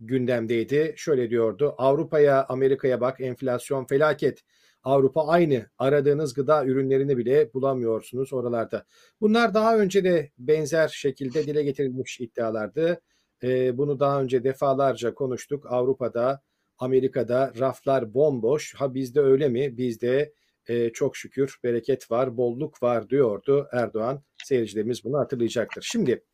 gündemdeydi. 0.00 0.94
Şöyle 0.96 1.30
diyordu. 1.30 1.74
Avrupa'ya, 1.78 2.46
Amerika'ya 2.48 3.00
bak 3.00 3.20
enflasyon 3.20 3.84
felaket. 3.84 4.42
Avrupa 4.84 5.26
aynı. 5.26 5.66
Aradığınız 5.78 6.34
gıda 6.34 6.64
ürünlerini 6.64 7.16
bile 7.16 7.54
bulamıyorsunuz 7.54 8.32
oralarda. 8.32 8.84
Bunlar 9.20 9.54
daha 9.54 9.78
önce 9.78 10.04
de 10.04 10.30
benzer 10.38 10.88
şekilde 10.88 11.46
dile 11.46 11.62
getirilmiş 11.62 12.20
iddialardı. 12.20 13.00
Ee, 13.42 13.78
bunu 13.78 14.00
daha 14.00 14.22
önce 14.22 14.44
defalarca 14.44 15.14
konuştuk. 15.14 15.66
Avrupa'da, 15.68 16.42
Amerika'da 16.78 17.52
raflar 17.58 18.14
bomboş. 18.14 18.74
Ha 18.74 18.94
bizde 18.94 19.20
öyle 19.20 19.48
mi? 19.48 19.76
Bizde 19.76 20.32
e, 20.68 20.90
çok 20.90 21.16
şükür 21.16 21.58
bereket 21.64 22.10
var, 22.10 22.36
bolluk 22.36 22.82
var 22.82 23.10
diyordu 23.10 23.68
Erdoğan. 23.72 24.22
Seyircilerimiz 24.44 25.04
bunu 25.04 25.18
hatırlayacaktır. 25.18 25.88
Şimdi 25.92 26.24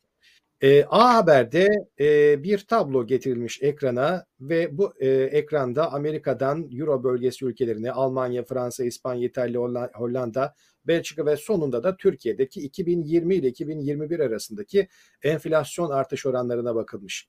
e, 0.62 0.84
A 0.84 1.14
Haber'de 1.14 1.68
e, 2.00 2.42
bir 2.42 2.58
tablo 2.58 3.06
getirilmiş 3.06 3.62
ekrana 3.62 4.26
ve 4.40 4.78
bu 4.78 4.92
e, 5.00 5.08
ekranda 5.08 5.92
Amerika'dan 5.92 6.68
Euro 6.72 7.04
bölgesi 7.04 7.44
ülkelerine 7.44 7.92
Almanya, 7.92 8.44
Fransa, 8.44 8.84
İspanya, 8.84 9.28
İtalya, 9.28 9.60
Hollanda, 9.94 10.54
Belçika 10.86 11.26
ve 11.26 11.36
sonunda 11.36 11.82
da 11.82 11.96
Türkiye'deki 11.96 12.60
2020 12.60 13.34
ile 13.34 13.48
2021 13.48 14.20
arasındaki 14.20 14.88
enflasyon 15.22 15.90
artış 15.90 16.26
oranlarına 16.26 16.74
bakılmış. 16.74 17.28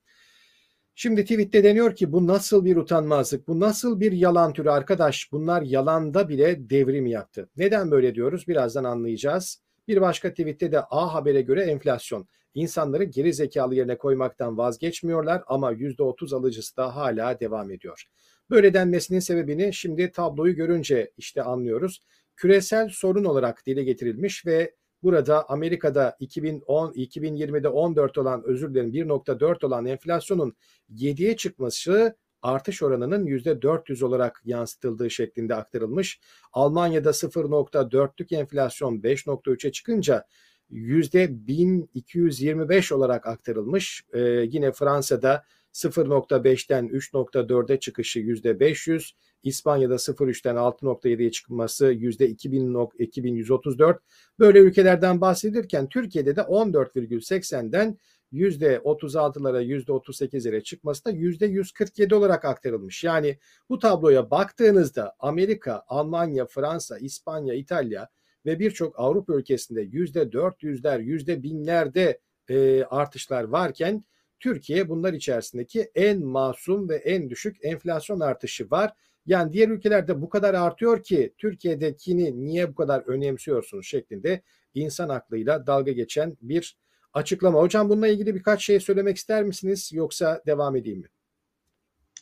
Şimdi 0.96 1.24
tweette 1.24 1.64
deniyor 1.64 1.96
ki 1.96 2.12
bu 2.12 2.28
nasıl 2.28 2.66
bir 2.66 2.76
utanmazlık, 2.76 3.48
bu 3.48 3.60
nasıl 3.60 4.00
bir 4.00 4.12
yalan 4.12 4.54
türü 4.54 4.70
arkadaş 4.70 5.32
bunlar 5.32 5.62
yalanda 5.62 6.30
bile 6.30 6.70
devrim 6.70 7.06
yaptı. 7.06 7.50
Neden 7.58 7.92
böyle 7.92 8.16
diyoruz 8.16 8.48
birazdan 8.48 8.84
anlayacağız. 8.84 9.62
Bir 9.90 10.02
başka 10.02 10.30
tweette 10.30 10.72
de 10.72 10.80
A 10.90 11.14
Haber'e 11.14 11.42
göre 11.42 11.62
enflasyon 11.62 12.28
insanları 12.54 13.04
geri 13.04 13.34
zekalı 13.34 13.76
yerine 13.76 13.98
koymaktan 13.98 14.58
vazgeçmiyorlar 14.58 15.44
ama 15.48 15.74
%30 15.74 16.36
alıcısı 16.36 16.78
da 16.78 16.96
hala 16.96 17.40
devam 17.40 17.72
ediyor. 17.72 18.04
Böyle 18.50 18.74
denmesinin 18.74 19.20
sebebini 19.20 19.74
şimdi 19.74 20.12
tabloyu 20.12 20.56
görünce 20.56 21.12
işte 21.18 21.44
anlıyoruz. 21.44 22.00
Küresel 22.36 22.90
sorun 22.90 23.24
olarak 23.24 23.66
dile 23.66 23.84
getirilmiş 23.84 24.46
ve 24.46 24.76
burada 25.04 25.50
Amerika'da 25.50 26.16
2010 26.20 26.92
2020'de 26.94 27.70
14 27.70 28.18
olan 28.18 28.44
özür 28.44 28.74
dilerim 28.74 28.92
1.4 28.92 29.66
olan 29.66 29.86
enflasyonun 29.86 30.56
7'ye 30.94 31.36
çıkması 31.36 32.16
artış 32.42 32.84
oranının 32.84 33.26
%400 33.26 34.06
olarak 34.06 34.42
yansıtıldığı 34.46 35.10
şeklinde 35.10 35.56
aktarılmış. 35.56 36.20
Almanya'da 36.54 37.10
0.4'lük 37.10 38.36
enflasyon 38.36 39.02
5.3'e 39.02 39.72
çıkınca 39.72 40.26
%1225 40.72 42.94
olarak 42.94 43.28
aktarılmış. 43.28 44.04
Ee, 44.14 44.20
yine 44.52 44.72
Fransa'da 44.72 45.44
0.5'ten 45.74 46.88
3.4'e 46.88 47.80
çıkışı 47.80 48.20
%500, 48.20 49.12
İspanya'da 49.44 49.96
0.3'ten 49.96 50.56
6.7'ye 50.56 51.32
çıkması 51.32 51.94
%2134. 51.94 54.00
Böyle 54.40 54.60
ülkelerden 54.60 55.22
bahsedilirken 55.22 55.90
Türkiye'de 55.90 56.36
de 56.36 56.42
14,80'den 56.42 57.98
%36'lara 58.34 59.64
%38'lere 59.64 60.64
çıkması 60.64 61.06
da 61.06 61.12
%147 61.12 62.14
olarak 62.14 62.46
aktarılmış. 62.46 63.04
Yani 63.04 63.38
bu 63.70 63.80
tabloya 63.80 64.32
baktığınızda 64.32 65.16
Amerika, 65.20 65.84
Almanya, 65.88 66.46
Fransa, 66.46 66.98
İspanya, 66.98 67.54
İtalya 67.54 68.10
ve 68.46 68.60
birçok 68.60 69.00
Avrupa 69.00 69.34
ülkesinde 69.34 69.84
%400'ler, 69.84 71.02
%1000'lerde 71.02 72.20
e, 72.50 72.84
artışlar 72.84 73.44
varken 73.44 74.04
Türkiye 74.40 74.90
bunlar 74.90 75.14
içerisindeki 75.14 75.92
en 75.96 76.26
masum 76.26 76.90
ve 76.90 76.96
en 76.96 77.30
düşük 77.30 77.58
enflasyon 77.62 78.20
artışı 78.20 78.72
var. 78.72 78.94
Yani 79.26 79.54
diğer 79.54 79.70
ülkelerde 79.70 80.22
bu 80.22 80.30
kadar 80.30 80.54
artıyor 80.54 81.04
ki 81.04 81.34
Türkiye'dekini 81.38 82.46
niye 82.46 82.70
bu 82.70 82.76
kadar 82.76 83.02
önemsiyorsunuz 83.02 83.86
şeklinde 83.88 84.42
insan 84.74 85.10
aklıyla 85.10 85.68
dalga 85.68 85.92
geçen 85.92 86.38
bir 86.42 86.78
açıklama. 87.14 87.60
Hocam 87.60 87.90
bununla 87.90 88.08
ilgili 88.08 88.36
birkaç 88.36 88.66
şey 88.66 88.80
söylemek 88.80 89.18
ister 89.18 89.44
misiniz 89.44 89.92
yoksa 89.94 90.42
devam 90.46 90.76
edeyim 90.76 91.00
mi? 91.00 91.08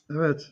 Evet. 0.10 0.52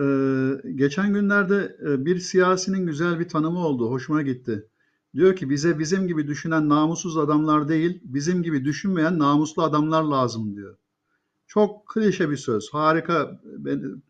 Ee, 0.00 0.70
geçen 0.74 1.12
günlerde 1.12 1.76
e, 1.86 2.04
bir 2.04 2.18
siyasinin 2.18 2.86
güzel 2.86 3.20
bir 3.20 3.28
tanımı 3.28 3.58
oldu. 3.58 3.90
Hoşuma 3.90 4.22
gitti. 4.22 4.68
Diyor 5.14 5.36
ki 5.36 5.50
bize 5.50 5.78
bizim 5.78 6.08
gibi 6.08 6.26
düşünen 6.26 6.68
namussuz 6.68 7.16
adamlar 7.16 7.68
değil, 7.68 8.00
bizim 8.04 8.42
gibi 8.42 8.64
düşünmeyen 8.64 9.18
namuslu 9.18 9.62
adamlar 9.62 10.02
lazım 10.02 10.56
diyor. 10.56 10.76
Çok 11.46 11.86
klişe 11.88 12.30
bir 12.30 12.36
söz. 12.36 12.68
Harika. 12.72 13.40
Ben 13.44 14.02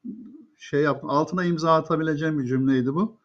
şey 0.59 0.83
yaptım. 0.83 1.11
Altına 1.11 1.45
imza 1.45 1.75
atabileceğim 1.75 2.39
bir 2.39 2.45
cümleydi 2.45 2.95
bu. 2.95 3.19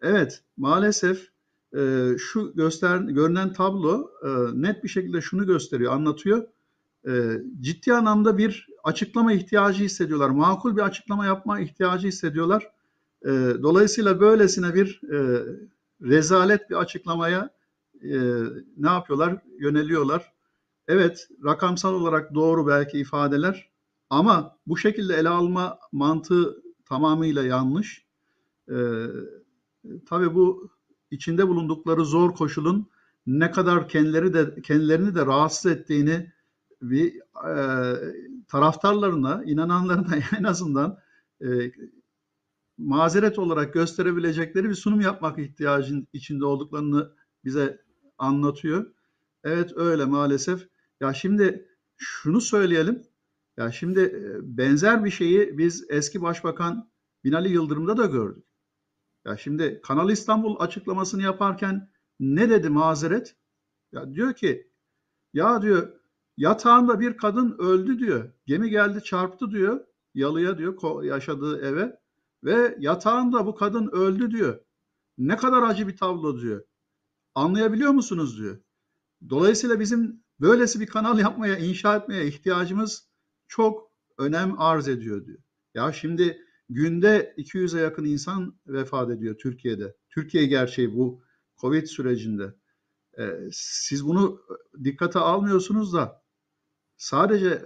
Evet, 0.00 0.42
maalesef 0.56 1.28
e, 1.76 2.12
şu 2.18 2.52
göster 2.54 2.98
görünen 2.98 3.52
tablo 3.52 4.10
e, 4.24 4.28
net 4.62 4.84
bir 4.84 4.88
şekilde 4.88 5.20
şunu 5.20 5.46
gösteriyor, 5.46 5.92
anlatıyor. 5.92 6.48
E, 7.08 7.32
ciddi 7.60 7.94
anlamda 7.94 8.38
bir 8.38 8.66
açıklama 8.84 9.32
ihtiyacı 9.32 9.84
hissediyorlar. 9.84 10.30
Makul 10.30 10.76
bir 10.76 10.82
açıklama 10.82 11.26
yapma 11.26 11.60
ihtiyacı 11.60 12.08
hissediyorlar. 12.08 12.70
E, 13.24 13.28
dolayısıyla 13.62 14.20
böylesine 14.20 14.74
bir 14.74 15.00
e, 15.12 15.44
rezalet 16.02 16.70
bir 16.70 16.74
açıklamaya 16.74 17.50
e, 18.02 18.42
ne 18.76 18.88
yapıyorlar? 18.88 19.42
Yöneliyorlar. 19.58 20.32
Evet, 20.88 21.28
rakamsal 21.44 21.94
olarak 21.94 22.34
doğru 22.34 22.66
belki 22.66 22.98
ifadeler 22.98 23.70
ama 24.10 24.56
bu 24.66 24.76
şekilde 24.76 25.14
ele 25.14 25.28
alma 25.28 25.78
mantığı 25.92 26.62
tamamıyla 26.84 27.42
yanlış. 27.42 28.06
Ee, 28.70 29.06
tabii 30.08 30.34
bu 30.34 30.70
içinde 31.10 31.48
bulundukları 31.48 32.04
zor 32.04 32.34
koşulun 32.34 32.88
ne 33.26 33.50
kadar 33.50 33.88
kendileri 33.88 34.34
de 34.34 34.62
kendilerini 34.62 35.14
de 35.14 35.26
rahatsız 35.26 35.72
ettiğini 35.72 36.32
bir 36.82 37.14
e, 37.48 37.58
taraftarlarına, 38.48 39.42
inananlarına 39.44 40.16
en 40.38 40.44
azından 40.44 40.98
e, 41.42 41.72
mazeret 42.78 43.38
olarak 43.38 43.74
gösterebilecekleri 43.74 44.68
bir 44.68 44.74
sunum 44.74 45.00
yapmak 45.00 45.38
ihtiyacın 45.38 46.08
içinde 46.12 46.44
olduklarını 46.44 47.10
bize 47.44 47.82
anlatıyor. 48.18 48.86
Evet 49.44 49.72
öyle 49.76 50.04
maalesef. 50.04 50.68
Ya 51.00 51.14
şimdi 51.14 51.68
şunu 51.96 52.40
söyleyelim. 52.40 53.02
Ya 53.56 53.72
şimdi 53.72 54.00
e, 54.00 54.56
benzer 54.56 55.04
bir 55.04 55.10
şeyi 55.10 55.58
biz 55.58 55.86
eski 55.88 56.22
Başbakan 56.22 56.90
Binali 57.24 57.48
Yıldırım'da 57.52 57.96
da 57.96 58.06
gördük. 58.06 58.44
Ya 59.28 59.36
şimdi 59.36 59.80
Kanal 59.82 60.10
İstanbul 60.10 60.56
açıklamasını 60.60 61.22
yaparken 61.22 61.90
ne 62.20 62.50
dedi 62.50 62.68
mazeret? 62.68 63.36
Ya 63.92 64.14
diyor 64.14 64.34
ki 64.34 64.70
ya 65.32 65.62
diyor 65.62 65.92
yatağında 66.36 67.00
bir 67.00 67.16
kadın 67.16 67.56
öldü 67.58 67.98
diyor. 67.98 68.32
Gemi 68.46 68.70
geldi 68.70 69.04
çarptı 69.04 69.50
diyor. 69.50 69.80
Yalıya 70.14 70.58
diyor 70.58 71.02
yaşadığı 71.02 71.60
eve 71.60 72.00
ve 72.44 72.76
yatağında 72.78 73.46
bu 73.46 73.54
kadın 73.54 73.88
öldü 73.92 74.30
diyor. 74.30 74.60
Ne 75.18 75.36
kadar 75.36 75.62
acı 75.62 75.88
bir 75.88 75.96
tablo 75.96 76.40
diyor. 76.40 76.64
Anlayabiliyor 77.34 77.90
musunuz 77.90 78.38
diyor. 78.38 78.58
Dolayısıyla 79.30 79.80
bizim 79.80 80.24
böylesi 80.40 80.80
bir 80.80 80.86
kanal 80.86 81.18
yapmaya, 81.18 81.58
inşa 81.58 81.96
etmeye 81.96 82.26
ihtiyacımız 82.26 83.08
çok 83.48 83.92
önem 84.18 84.60
arz 84.60 84.88
ediyor 84.88 85.26
diyor. 85.26 85.38
Ya 85.74 85.92
şimdi 85.92 86.47
günde 86.68 87.34
200'e 87.38 87.80
yakın 87.80 88.04
insan 88.04 88.58
vefat 88.66 89.10
ediyor 89.10 89.38
Türkiye'de. 89.38 89.96
Türkiye 90.10 90.46
gerçeği 90.46 90.94
bu 90.94 91.22
Covid 91.60 91.86
sürecinde. 91.86 92.54
Ee, 93.18 93.48
siz 93.52 94.06
bunu 94.06 94.40
dikkate 94.84 95.18
almıyorsunuz 95.18 95.92
da 95.92 96.22
sadece 96.96 97.62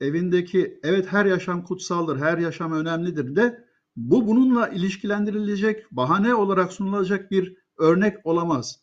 evindeki 0.00 0.80
evet 0.82 1.06
her 1.06 1.24
yaşam 1.24 1.64
kutsaldır, 1.64 2.16
her 2.16 2.38
yaşam 2.38 2.72
önemlidir 2.72 3.36
de 3.36 3.64
bu 3.96 4.26
bununla 4.26 4.68
ilişkilendirilecek, 4.68 5.92
bahane 5.92 6.34
olarak 6.34 6.72
sunulacak 6.72 7.30
bir 7.30 7.56
örnek 7.78 8.26
olamaz. 8.26 8.80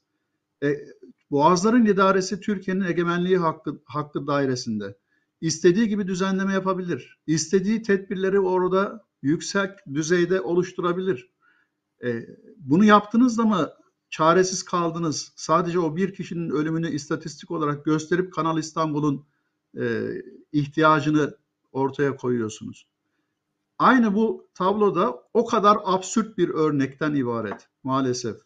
E, 0.63 0.75
Boğazların 1.31 1.85
idaresi 1.85 2.39
Türkiye'nin 2.39 2.85
egemenliği 2.85 3.37
hakkı, 3.37 3.81
hakkı 3.85 4.27
dairesinde 4.27 4.97
istediği 5.41 5.87
gibi 5.87 6.07
düzenleme 6.07 6.53
yapabilir. 6.53 7.19
İstediği 7.27 7.81
tedbirleri 7.81 8.39
orada 8.39 9.08
yüksek 9.21 9.69
düzeyde 9.93 10.41
oluşturabilir. 10.41 11.29
E, 12.03 12.25
bunu 12.57 12.85
yaptınız 12.85 13.37
mı 13.37 13.69
çaresiz 14.09 14.63
kaldınız? 14.63 15.33
Sadece 15.35 15.79
o 15.79 15.95
bir 15.95 16.13
kişinin 16.13 16.49
ölümünü 16.49 16.89
istatistik 16.91 17.51
olarak 17.51 17.85
gösterip 17.85 18.33
Kanal 18.33 18.57
İstanbul'un 18.57 19.25
e, 19.79 20.09
ihtiyacını 20.51 21.37
ortaya 21.71 22.15
koyuyorsunuz. 22.15 22.87
Aynı 23.79 24.15
bu 24.15 24.49
tabloda 24.53 25.23
o 25.33 25.45
kadar 25.45 25.77
absürt 25.83 26.37
bir 26.37 26.49
örnekten 26.49 27.15
ibaret 27.15 27.67
maalesef. 27.83 28.37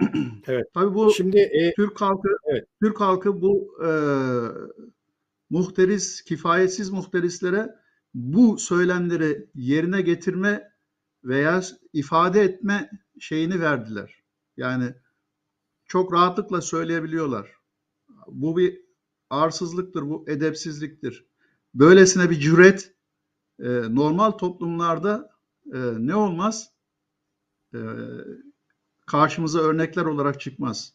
Evet. 0.46 0.66
Tabii 0.74 0.94
bu 0.94 1.12
şimdi 1.12 1.38
e, 1.38 1.74
Türk 1.74 2.00
halkı 2.00 2.28
evet. 2.52 2.68
Türk 2.82 3.00
halkı 3.00 3.42
bu 3.42 3.78
e, 3.86 3.90
muhteris, 5.50 6.22
kifayetsiz 6.22 6.90
muhterislere 6.90 7.74
bu 8.14 8.58
söylemleri 8.58 9.50
yerine 9.54 10.02
getirme 10.02 10.72
veya 11.24 11.62
ifade 11.92 12.42
etme 12.42 12.90
şeyini 13.20 13.60
verdiler. 13.60 14.22
Yani 14.56 14.94
çok 15.84 16.12
rahatlıkla 16.12 16.60
söyleyebiliyorlar. 16.60 17.50
Bu 18.26 18.56
bir 18.56 18.80
arsızlıktır, 19.30 20.02
bu 20.02 20.24
edepsizliktir. 20.28 21.26
Böylesine 21.74 22.30
bir 22.30 22.40
cüret 22.40 22.94
e, 23.58 23.68
normal 23.94 24.30
toplumlarda 24.30 25.30
e, 25.72 25.78
ne 25.98 26.14
olmaz? 26.14 26.70
E, 27.74 27.78
karşımıza 29.06 29.58
örnekler 29.58 30.04
olarak 30.04 30.40
çıkmaz. 30.40 30.94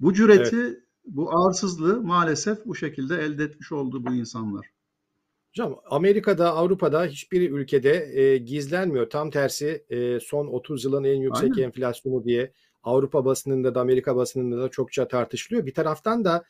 Bu 0.00 0.14
cüreti 0.14 0.56
evet 0.56 0.82
bu 1.04 1.46
arsızlığı 1.46 2.02
maalesef 2.02 2.66
bu 2.66 2.74
şekilde 2.74 3.16
elde 3.16 3.44
etmiş 3.44 3.72
oldu 3.72 4.06
bu 4.06 4.14
insanlar. 4.14 4.66
Hocam 5.50 5.76
Amerika'da, 5.90 6.54
Avrupa'da 6.54 7.04
hiçbir 7.04 7.50
ülkede 7.50 8.20
e, 8.20 8.38
gizlenmiyor. 8.38 9.10
Tam 9.10 9.30
tersi 9.30 9.84
e, 9.90 10.20
son 10.20 10.46
30 10.46 10.84
yılın 10.84 11.04
en 11.04 11.14
yüksek 11.14 11.52
Aynen. 11.52 11.62
enflasyonu 11.62 12.24
diye 12.24 12.52
Avrupa 12.82 13.24
basınında 13.24 13.74
da 13.74 13.80
Amerika 13.80 14.16
basınında 14.16 14.62
da 14.62 14.68
çokça 14.68 15.08
tartışılıyor. 15.08 15.66
Bir 15.66 15.74
taraftan 15.74 16.24
da 16.24 16.44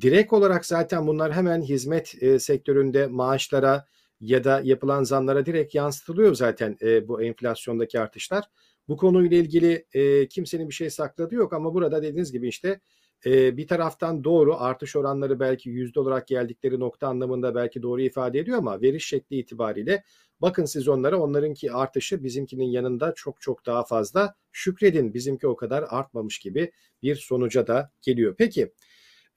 direkt 0.00 0.32
olarak 0.32 0.66
zaten 0.66 1.06
bunlar 1.06 1.32
hemen 1.32 1.62
hizmet 1.62 2.22
e, 2.22 2.38
sektöründe 2.38 3.06
maaşlara 3.06 3.86
ya 4.20 4.44
da 4.44 4.60
yapılan 4.64 5.04
zamlara 5.04 5.46
direkt 5.46 5.74
yansıtılıyor 5.74 6.34
zaten 6.34 6.76
e, 6.82 7.08
bu 7.08 7.22
enflasyondaki 7.22 8.00
artışlar. 8.00 8.44
Bu 8.88 8.96
konuyla 8.96 9.36
ilgili 9.36 9.86
e, 9.92 10.28
kimsenin 10.28 10.68
bir 10.68 10.74
şey 10.74 10.90
sakladığı 10.90 11.34
yok 11.34 11.52
ama 11.52 11.74
burada 11.74 12.02
dediğiniz 12.02 12.32
gibi 12.32 12.48
işte 12.48 12.80
e, 13.26 13.56
bir 13.56 13.66
taraftan 13.66 14.24
doğru 14.24 14.56
artış 14.60 14.96
oranları 14.96 15.40
belki 15.40 15.68
yüzde 15.68 16.00
olarak 16.00 16.28
geldikleri 16.28 16.80
nokta 16.80 17.08
anlamında 17.08 17.54
belki 17.54 17.82
doğru 17.82 18.00
ifade 18.00 18.38
ediyor 18.38 18.58
ama 18.58 18.80
veriş 18.80 19.06
şekli 19.06 19.36
itibariyle 19.36 20.04
bakın 20.40 20.64
siz 20.64 20.88
onlara 20.88 21.20
onlarınki 21.20 21.72
artışı 21.72 22.24
bizimkinin 22.24 22.68
yanında 22.68 23.12
çok 23.16 23.40
çok 23.40 23.66
daha 23.66 23.84
fazla 23.84 24.34
şükredin 24.52 25.14
bizimki 25.14 25.46
o 25.46 25.56
kadar 25.56 25.84
artmamış 25.88 26.38
gibi 26.38 26.72
bir 27.02 27.16
sonuca 27.16 27.66
da 27.66 27.90
geliyor. 28.02 28.34
Peki 28.38 28.72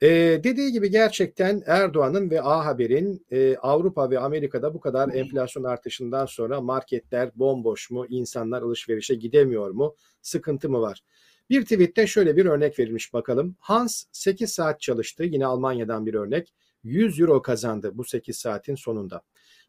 ee, 0.02 0.40
dediği 0.44 0.72
gibi 0.72 0.90
gerçekten 0.90 1.62
Erdoğan'ın 1.66 2.30
ve 2.30 2.42
A 2.42 2.66
Haber'in 2.66 3.26
e, 3.30 3.56
Avrupa 3.56 4.10
ve 4.10 4.18
Amerika'da 4.18 4.74
bu 4.74 4.80
kadar 4.80 5.14
enflasyon 5.14 5.64
artışından 5.64 6.26
sonra 6.26 6.60
marketler 6.60 7.30
bomboş 7.34 7.90
mu, 7.90 8.06
insanlar 8.08 8.62
alışverişe 8.62 9.14
gidemiyor 9.14 9.70
mu, 9.70 9.94
sıkıntı 10.22 10.70
mı 10.70 10.80
var? 10.80 11.02
Bir 11.50 11.62
tweette 11.62 12.06
şöyle 12.06 12.36
bir 12.36 12.46
örnek 12.46 12.78
verilmiş 12.78 13.12
bakalım. 13.12 13.56
Hans 13.58 14.04
8 14.12 14.52
saat 14.52 14.80
çalıştı. 14.80 15.24
Yine 15.24 15.46
Almanya'dan 15.46 16.06
bir 16.06 16.14
örnek. 16.14 16.54
100 16.82 17.20
euro 17.20 17.42
kazandı 17.42 17.90
bu 17.94 18.04
8 18.04 18.36
saatin 18.36 18.74
sonunda. 18.74 19.22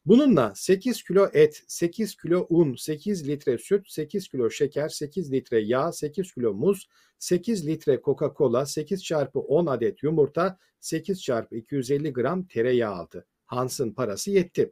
Bununla 0.06 0.54
8 0.56 1.04
kilo 1.04 1.30
et, 1.34 1.64
8 1.68 2.16
kilo 2.16 2.48
un, 2.50 2.76
8 2.76 3.28
litre 3.28 3.58
süt, 3.58 3.90
8 3.90 4.28
kilo 4.28 4.50
şeker, 4.50 4.90
8 4.90 5.32
litre 5.32 5.60
yağ, 5.60 5.92
8 5.92 6.34
kilo 6.34 6.54
muz, 6.54 6.90
8 7.20 7.68
litre 7.68 7.96
Coca-Cola, 7.96 8.66
8 8.66 9.04
çarpı 9.04 9.40
10 9.40 9.66
adet 9.66 10.04
yumurta, 10.04 10.58
8 10.80 11.22
çarpı 11.22 11.56
250 11.56 12.14
gram 12.14 12.48
tereyağı 12.48 12.94
aldı. 12.94 13.26
Hans'ın 13.46 13.92
parası 13.92 14.32
yetti. 14.32 14.72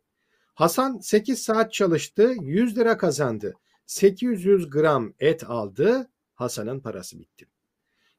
Hasan 0.54 0.98
8 0.98 1.42
saat 1.42 1.74
çalıştı, 1.74 2.34
100 2.42 2.78
lira 2.78 2.98
kazandı. 2.98 3.54
800 3.86 4.70
gram 4.70 5.14
et 5.20 5.44
aldı, 5.44 6.10
Hasan'ın 6.38 6.80
parası 6.80 7.20
bitti. 7.20 7.46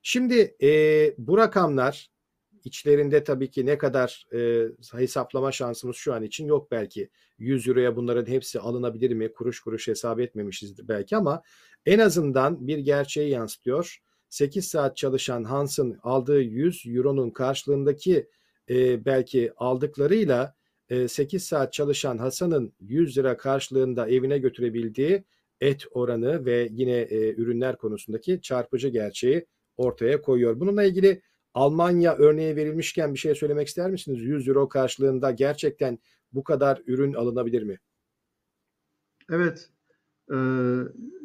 Şimdi 0.02 0.56
e, 0.62 0.70
bu 1.18 1.38
rakamlar 1.38 2.10
içlerinde 2.64 3.24
tabii 3.24 3.50
ki 3.50 3.66
ne 3.66 3.78
kadar 3.78 4.26
e, 4.34 4.68
hesaplama 4.92 5.52
şansımız 5.52 5.96
şu 5.96 6.14
an 6.14 6.22
için 6.22 6.46
yok 6.46 6.70
belki. 6.70 7.10
100 7.38 7.68
euroya 7.68 7.96
bunların 7.96 8.32
hepsi 8.32 8.60
alınabilir 8.60 9.10
mi? 9.10 9.32
Kuruş 9.32 9.60
kuruş 9.60 9.88
hesap 9.88 10.20
etmemişizdir 10.20 10.88
belki 10.88 11.16
ama 11.16 11.42
en 11.86 11.98
azından 11.98 12.66
bir 12.66 12.78
gerçeği 12.78 13.30
yansıtıyor. 13.30 13.98
8 14.28 14.68
saat 14.68 14.96
çalışan 14.96 15.44
Hans'ın 15.44 15.98
aldığı 16.02 16.40
100 16.40 16.86
euronun 16.86 17.30
karşılığındaki 17.30 18.28
e, 18.70 19.04
belki 19.04 19.52
aldıklarıyla 19.56 20.54
e, 20.88 21.08
8 21.08 21.44
saat 21.44 21.72
çalışan 21.72 22.18
Hasan'ın 22.18 22.72
100 22.80 23.18
lira 23.18 23.36
karşılığında 23.36 24.08
evine 24.08 24.38
götürebildiği 24.38 25.24
et 25.60 25.84
oranı 25.90 26.44
ve 26.44 26.68
yine 26.72 26.96
e, 26.96 27.34
ürünler 27.34 27.76
konusundaki 27.76 28.40
çarpıcı 28.42 28.88
gerçeği 28.88 29.46
ortaya 29.76 30.22
koyuyor. 30.22 30.60
Bununla 30.60 30.84
ilgili 30.84 31.22
Almanya 31.54 32.16
örneği 32.16 32.56
verilmişken 32.56 33.14
bir 33.14 33.18
şey 33.18 33.34
söylemek 33.34 33.68
ister 33.68 33.90
misiniz? 33.90 34.20
100 34.20 34.48
euro 34.48 34.68
karşılığında 34.68 35.30
gerçekten 35.30 35.98
bu 36.32 36.44
kadar 36.44 36.82
ürün 36.86 37.14
alınabilir 37.14 37.62
mi? 37.62 37.78
Evet. 39.30 39.70
Ee, 40.32 40.36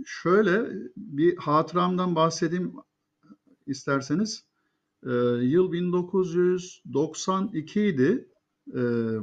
şöyle 0.05 0.61
bir 0.97 1.37
hatıramdan 1.37 2.15
bahsedeyim 2.15 2.73
isterseniz. 3.67 4.45
Ee, 5.05 5.09
yıl 5.41 5.71
1992 5.71 7.81
idi. 7.81 8.29
Ee, 8.69 8.81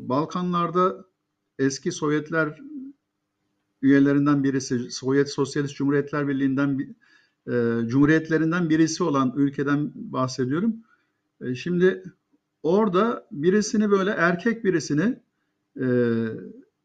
Balkanlarda 0.08 1.04
eski 1.58 1.92
Sovyetler 1.92 2.58
üyelerinden 3.82 4.44
birisi, 4.44 4.90
Sovyet 4.90 5.30
Sosyalist 5.30 5.76
Cumhuriyetler 5.76 6.28
Birliği'nden 6.28 6.96
e, 7.46 7.52
cumhuriyetlerinden 7.86 8.70
birisi 8.70 9.04
olan 9.04 9.32
ülkeden 9.36 9.92
bahsediyorum. 9.94 10.76
E, 11.40 11.54
şimdi 11.54 12.02
orada 12.62 13.26
birisini 13.32 13.90
böyle 13.90 14.10
erkek 14.10 14.64
birisini 14.64 15.20
e, 15.80 15.86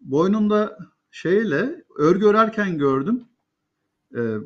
boynunda 0.01 0.77
şeyle 1.11 1.83
örgü 1.97 2.25
örerken 2.25 2.77
gördüm. 2.77 3.23
E, 4.15 4.37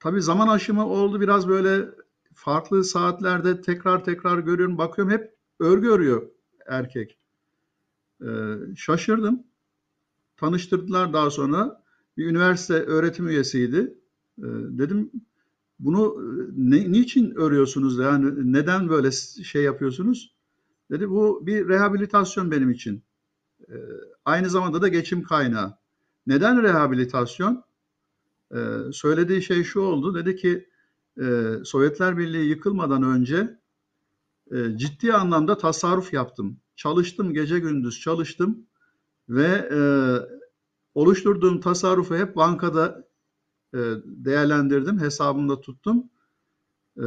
tabii 0.00 0.22
zaman 0.22 0.48
aşımı 0.48 0.86
oldu 0.86 1.20
biraz 1.20 1.48
böyle 1.48 1.88
farklı 2.34 2.84
saatlerde 2.84 3.60
tekrar 3.60 4.04
tekrar 4.04 4.38
görüyorum 4.38 4.78
bakıyorum 4.78 5.12
hep 5.12 5.34
örgü 5.60 5.88
örüyor 5.88 6.28
erkek. 6.66 7.18
E, 8.20 8.28
şaşırdım. 8.76 9.44
Tanıştırdılar 10.42 11.12
daha 11.12 11.30
sonra. 11.30 11.82
Bir 12.16 12.26
üniversite 12.26 12.74
öğretim 12.74 13.28
üyesiydi. 13.28 13.94
E, 14.38 14.46
dedim 14.78 15.10
bunu 15.78 16.16
ne, 16.56 16.92
niçin 16.92 17.34
örüyorsunuz? 17.34 17.98
Yani 17.98 18.52
neden 18.52 18.88
böyle 18.88 19.10
şey 19.44 19.62
yapıyorsunuz? 19.62 20.34
Dedi 20.90 21.10
bu 21.10 21.46
bir 21.46 21.68
rehabilitasyon 21.68 22.50
benim 22.50 22.70
için. 22.70 23.02
E, 23.68 23.74
aynı 24.24 24.50
zamanda 24.50 24.82
da 24.82 24.88
geçim 24.88 25.22
kaynağı. 25.22 25.74
Neden 26.26 26.62
rehabilitasyon? 26.62 27.64
E, 28.54 28.58
söylediği 28.92 29.42
şey 29.42 29.64
şu 29.64 29.80
oldu. 29.80 30.14
Dedi 30.14 30.36
ki 30.36 30.68
e, 31.20 31.54
Sovyetler 31.64 32.18
Birliği 32.18 32.48
yıkılmadan 32.48 33.02
önce 33.02 33.58
e, 34.52 34.76
ciddi 34.76 35.12
anlamda 35.12 35.58
tasarruf 35.58 36.12
yaptım. 36.12 36.56
Çalıştım 36.76 37.34
gece 37.34 37.58
gündüz 37.58 38.00
çalıştım 38.00 38.66
ve 39.28 39.68
e, 39.72 39.80
oluşturduğum 40.94 41.60
tasarrufu 41.60 42.16
hep 42.16 42.36
bankada 42.36 43.08
e, 43.74 43.78
değerlendirdim, 44.04 45.00
hesabımda 45.00 45.60
tuttum. 45.60 46.10
E, 46.96 47.06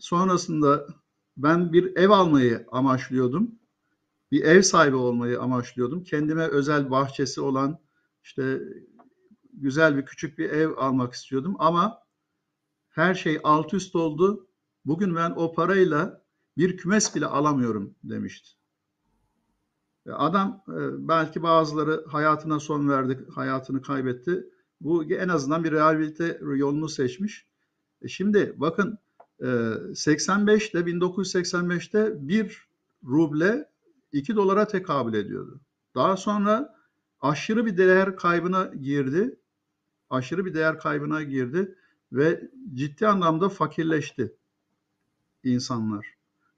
sonrasında 0.00 0.86
ben 1.36 1.72
bir 1.72 1.96
ev 1.96 2.10
almayı 2.10 2.66
amaçlıyordum. 2.72 3.50
Bir 4.32 4.42
ev 4.44 4.62
sahibi 4.62 4.96
olmayı 4.96 5.40
amaçlıyordum. 5.40 6.04
Kendime 6.04 6.46
özel 6.46 6.90
bahçesi 6.90 7.40
olan 7.40 7.78
işte 8.24 8.60
güzel 9.52 9.96
bir 9.96 10.04
küçük 10.04 10.38
bir 10.38 10.50
ev 10.50 10.70
almak 10.76 11.12
istiyordum 11.12 11.56
ama 11.58 12.02
her 12.88 13.14
şey 13.14 13.40
alt 13.44 13.74
üst 13.74 13.96
oldu. 13.96 14.48
Bugün 14.84 15.16
ben 15.16 15.30
o 15.36 15.52
parayla 15.52 16.24
bir 16.56 16.76
kümes 16.76 17.16
bile 17.16 17.26
alamıyorum 17.26 17.94
demişti. 18.04 18.61
Adam 20.10 20.64
e, 20.68 21.08
belki 21.08 21.42
bazıları 21.42 22.04
hayatına 22.08 22.60
son 22.60 22.88
verdi, 22.88 23.26
hayatını 23.34 23.82
kaybetti. 23.82 24.46
Bu 24.80 25.04
en 25.04 25.28
azından 25.28 25.64
bir 25.64 25.72
rehabilite 25.72 26.40
yolunu 26.42 26.88
seçmiş. 26.88 27.46
E 28.02 28.08
şimdi 28.08 28.54
bakın 28.56 28.98
85'te 29.40 30.78
1985'te 30.78 32.28
1 32.28 32.68
ruble 33.04 33.68
2 34.12 34.36
dolara 34.36 34.66
tekabül 34.66 35.14
ediyordu. 35.14 35.60
Daha 35.94 36.16
sonra 36.16 36.74
aşırı 37.20 37.66
bir 37.66 37.76
değer 37.76 38.16
kaybına 38.16 38.64
girdi. 38.64 39.38
Aşırı 40.10 40.46
bir 40.46 40.54
değer 40.54 40.78
kaybına 40.78 41.22
girdi 41.22 41.78
ve 42.12 42.50
ciddi 42.74 43.06
anlamda 43.06 43.48
fakirleşti 43.48 44.36
insanlar. 45.44 46.06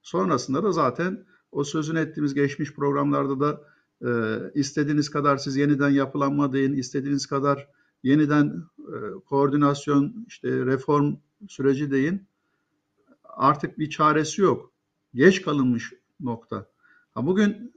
Sonrasında 0.02 0.62
da 0.62 0.72
zaten 0.72 1.26
o 1.54 1.64
sözünü 1.64 1.98
ettiğimiz 1.98 2.34
geçmiş 2.34 2.74
programlarda 2.74 3.40
da 3.40 3.60
e, 4.02 4.10
istediğiniz 4.54 5.10
kadar 5.10 5.36
siz 5.36 5.56
yeniden 5.56 5.90
yapılanma 5.90 6.52
deyin, 6.52 6.72
istediğiniz 6.72 7.26
kadar 7.26 7.68
yeniden 8.02 8.62
e, 8.78 8.96
koordinasyon, 9.26 10.24
işte 10.28 10.48
reform 10.66 11.16
süreci 11.48 11.90
deyin. 11.90 12.26
Artık 13.24 13.78
bir 13.78 13.90
çaresi 13.90 14.42
yok. 14.42 14.72
Geç 15.14 15.42
kalınmış 15.42 15.92
nokta. 16.20 16.66
Ha 17.14 17.26
bugün 17.26 17.74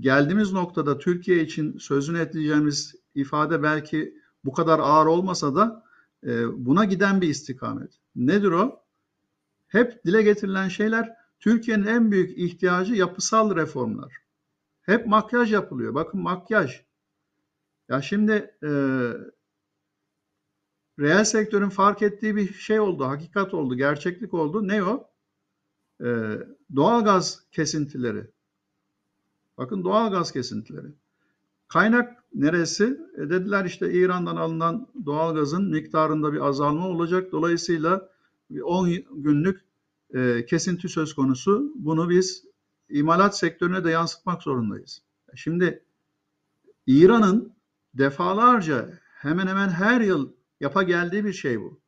geldiğimiz 0.00 0.52
noktada 0.52 0.98
Türkiye 0.98 1.42
için 1.42 1.78
sözünü 1.78 2.18
edeceğimiz 2.18 2.94
ifade 3.14 3.62
belki 3.62 4.14
bu 4.44 4.52
kadar 4.52 4.78
ağır 4.78 5.06
olmasa 5.06 5.54
da 5.54 5.84
e, 6.26 6.64
buna 6.66 6.84
giden 6.84 7.20
bir 7.20 7.28
istikamet. 7.28 7.98
Nedir 8.16 8.50
o? 8.50 8.80
Hep 9.68 10.04
dile 10.04 10.22
getirilen 10.22 10.68
şeyler 10.68 11.16
Türkiye'nin 11.40 11.86
en 11.86 12.10
büyük 12.10 12.38
ihtiyacı 12.38 12.94
yapısal 12.94 13.56
reformlar. 13.56 14.12
Hep 14.82 15.06
makyaj 15.06 15.52
yapılıyor. 15.52 15.94
Bakın 15.94 16.20
makyaj. 16.20 16.84
Ya 17.88 18.02
şimdi 18.02 18.32
e, 18.62 18.70
reel 20.98 21.24
sektörün 21.24 21.68
fark 21.68 22.02
ettiği 22.02 22.36
bir 22.36 22.52
şey 22.52 22.80
oldu, 22.80 23.04
hakikat 23.04 23.54
oldu, 23.54 23.76
gerçeklik 23.76 24.34
oldu. 24.34 24.68
Ne 24.68 24.84
o? 24.84 25.10
E, 26.00 26.06
doğalgaz 26.76 27.42
kesintileri. 27.52 28.30
Bakın 29.58 29.84
doğalgaz 29.84 30.32
kesintileri. 30.32 30.88
Kaynak 31.68 32.24
neresi? 32.34 33.00
E 33.16 33.20
dediler 33.20 33.64
işte 33.64 33.92
İran'dan 33.92 34.36
alınan 34.36 34.88
doğalgazın 35.06 35.70
miktarında 35.70 36.32
bir 36.32 36.40
azalma 36.40 36.88
olacak. 36.88 37.32
Dolayısıyla 37.32 38.10
10 38.62 38.90
günlük 39.10 39.65
e, 40.14 40.46
kesinti 40.46 40.88
söz 40.88 41.14
konusu. 41.14 41.72
Bunu 41.74 42.10
biz 42.10 42.44
imalat 42.88 43.38
sektörüne 43.38 43.84
de 43.84 43.90
yansıtmak 43.90 44.42
zorundayız. 44.42 45.02
Şimdi 45.34 45.84
İran'ın 46.86 47.56
defalarca 47.94 48.98
hemen 49.02 49.46
hemen 49.46 49.68
her 49.68 50.00
yıl 50.00 50.32
yapa 50.60 50.82
geldiği 50.82 51.24
bir 51.24 51.32
şey 51.32 51.60
bu. 51.60 51.80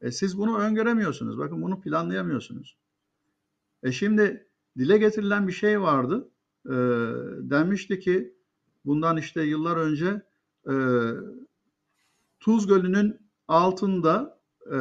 E 0.00 0.10
siz 0.10 0.38
bunu 0.38 0.58
öngöremiyorsunuz. 0.58 1.38
Bakın 1.38 1.62
bunu 1.62 1.80
planlayamıyorsunuz. 1.80 2.76
E 3.82 3.92
şimdi 3.92 4.48
dile 4.78 4.98
getirilen 4.98 5.48
bir 5.48 5.52
şey 5.52 5.80
vardı. 5.80 6.30
E, 6.66 6.74
denmişti 7.50 8.00
ki 8.00 8.34
bundan 8.84 9.16
işte 9.16 9.42
yıllar 9.42 9.76
önce 9.76 10.22
e, 10.70 10.74
Tuz 12.40 12.66
Gölü'nün 12.66 13.30
altında 13.48 14.40
e, 14.72 14.76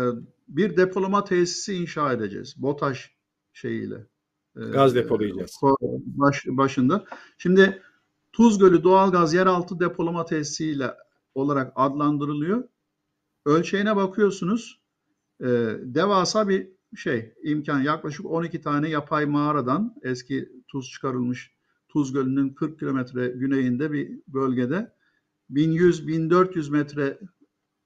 bir 0.48 0.78
depolama 0.78 1.24
tesisi 1.24 1.74
inşa 1.74 2.14
edeceğiz. 2.14 2.56
BOTAŞ 2.58 3.16
şeyiyle. 3.54 4.08
E, 4.56 4.60
Gaz 4.60 4.96
depolayacağız. 4.96 5.60
Baş, 6.06 6.46
başında. 6.48 7.06
Şimdi 7.38 7.82
Tuz 8.34 8.60
Gölü 8.60 8.84
doğalgaz 8.84 9.34
yeraltı 9.34 9.80
depolama 9.80 10.26
tesisiyle 10.26 10.94
olarak 11.36 11.74
adlandırılıyor. 11.76 12.64
Ölçeğine 13.46 13.96
bakıyorsunuz. 13.96 14.82
E, 15.42 15.48
devasa 15.82 16.50
bir 16.50 16.68
şey 16.96 17.34
imkan 17.44 17.82
yaklaşık 17.82 18.26
12 18.26 18.62
tane 18.62 18.90
yapay 18.90 19.26
mağaradan 19.26 19.96
eski 20.04 20.50
tuz 20.68 20.90
çıkarılmış 20.90 21.56
Tuz 21.90 22.14
Gölü'nün 22.14 22.50
40 22.50 22.80
kilometre 22.80 23.28
güneyinde 23.28 23.92
bir 23.92 24.20
bölgede 24.28 24.96
1100-1400 25.52 26.72
metre 26.72 27.20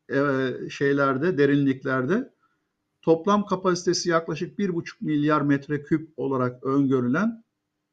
e, 0.09 0.69
şeylerde, 0.69 1.37
derinliklerde 1.37 2.33
toplam 3.01 3.45
kapasitesi 3.45 4.09
yaklaşık 4.09 4.59
1,5 4.59 4.83
milyar 5.01 5.41
metreküp 5.41 6.13
olarak 6.17 6.63
öngörülen 6.63 7.43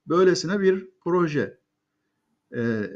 böylesine 0.07 0.61
bir 0.61 0.89
proje. 1.05 1.61
Ee, 2.57 2.91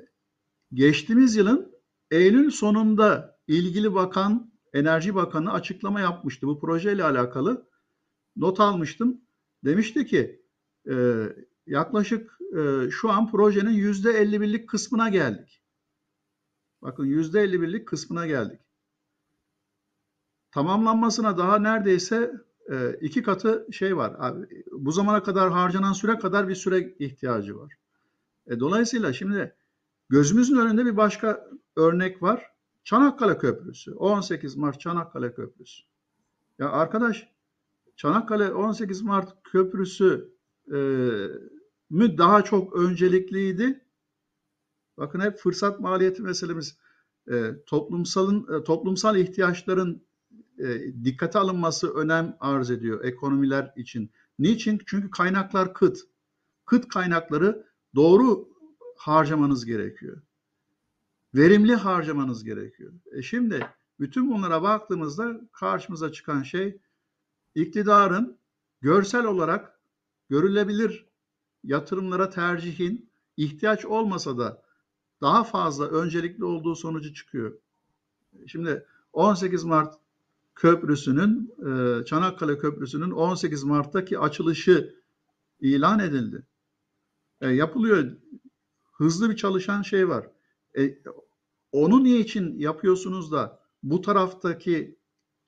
geçtiğimiz 0.72 1.36
yılın 1.36 1.72
Eylül 2.10 2.50
sonunda 2.50 3.38
ilgili 3.46 3.94
bakan, 3.94 4.52
Enerji 4.72 5.14
Bakanı 5.14 5.52
açıklama 5.52 6.00
yapmıştı 6.00 6.46
bu 6.46 6.60
projeyle 6.60 7.04
alakalı. 7.04 7.66
Not 8.36 8.60
almıştım. 8.60 9.20
Demişti 9.64 10.06
ki 10.06 10.42
e, 10.90 11.24
yaklaşık 11.66 12.38
e, 12.58 12.90
şu 12.90 13.10
an 13.10 13.30
projenin 13.30 13.70
yüzde 13.70 14.10
51'lik 14.10 14.68
kısmına 14.68 15.08
geldik. 15.08 15.62
Bakın 16.82 17.04
yüzde 17.04 17.44
51'lik 17.44 17.88
kısmına 17.88 18.26
geldik. 18.26 18.60
Tamamlanmasına 20.52 21.38
daha 21.38 21.58
neredeyse 21.58 22.32
e, 22.70 22.98
iki 23.00 23.22
katı 23.22 23.66
şey 23.72 23.96
var. 23.96 24.16
Abi, 24.18 24.64
bu 24.72 24.92
zamana 24.92 25.22
kadar 25.22 25.50
harcanan 25.50 25.92
süre 25.92 26.18
kadar 26.18 26.48
bir 26.48 26.54
süre 26.54 26.94
ihtiyacı 26.98 27.58
var. 27.58 27.72
E, 28.46 28.60
dolayısıyla 28.60 29.12
şimdi 29.12 29.54
gözümüzün 30.08 30.56
önünde 30.56 30.86
bir 30.86 30.96
başka 30.96 31.50
örnek 31.76 32.22
var. 32.22 32.46
Çanakkale 32.84 33.38
Köprüsü. 33.38 33.94
18 33.94 34.56
Mart 34.56 34.80
Çanakkale 34.80 35.34
Köprüsü. 35.34 35.84
Ya 36.58 36.70
arkadaş 36.70 37.28
Çanakkale 37.96 38.52
18 38.52 39.02
Mart 39.02 39.42
Köprüsü 39.42 40.34
e, 40.68 40.78
mü 41.90 42.18
daha 42.18 42.44
çok 42.44 42.76
öncelikliydi. 42.76 43.84
Bakın 44.96 45.20
hep 45.20 45.38
fırsat 45.38 45.80
maliyeti 45.80 46.22
meselemiz 46.22 46.78
e, 47.30 47.64
toplumsalın 47.66 48.60
e, 48.60 48.64
toplumsal 48.64 49.16
ihtiyaçların 49.16 50.02
e, 50.60 50.94
dikkate 51.04 51.38
alınması 51.38 51.94
önem 51.94 52.36
arz 52.40 52.70
ediyor 52.70 53.04
ekonomiler 53.04 53.72
için. 53.76 54.10
Niçin? 54.38 54.80
Çünkü 54.86 55.10
kaynaklar 55.10 55.74
kıt. 55.74 55.98
Kıt 56.66 56.88
kaynakları 56.88 57.66
doğru 57.94 58.48
harcamanız 58.96 59.64
gerekiyor. 59.64 60.22
Verimli 61.34 61.74
harcamanız 61.74 62.44
gerekiyor. 62.44 62.92
E 63.12 63.22
şimdi 63.22 63.66
bütün 64.00 64.30
bunlara 64.30 64.62
baktığımızda 64.62 65.40
karşımıza 65.52 66.12
çıkan 66.12 66.42
şey 66.42 66.80
iktidarın 67.54 68.38
görsel 68.80 69.24
olarak 69.24 69.80
görülebilir 70.28 71.06
yatırımlara 71.64 72.30
tercihin 72.30 73.10
ihtiyaç 73.36 73.84
olmasa 73.84 74.38
da 74.38 74.62
daha 75.20 75.44
fazla 75.44 75.88
öncelikli 75.88 76.44
olduğu 76.44 76.76
sonucu 76.76 77.14
çıkıyor. 77.14 77.58
Şimdi 78.46 78.86
18 79.12 79.64
Mart 79.64 79.99
Köprüsü'nün 80.60 81.54
e, 81.58 82.04
Çanakkale 82.04 82.58
Köprüsü'nün 82.58 83.10
18 83.10 83.64
Mart'taki 83.64 84.18
açılışı 84.18 84.94
ilan 85.60 85.98
edildi. 85.98 86.46
E, 87.40 87.48
yapılıyor. 87.48 88.16
Hızlı 88.92 89.30
bir 89.30 89.36
çalışan 89.36 89.82
şey 89.82 90.08
var. 90.08 90.30
E, 90.78 90.98
onu 91.72 92.04
niye 92.04 92.20
için 92.20 92.58
yapıyorsunuz 92.58 93.32
da 93.32 93.60
bu 93.82 94.00
taraftaki 94.00 94.98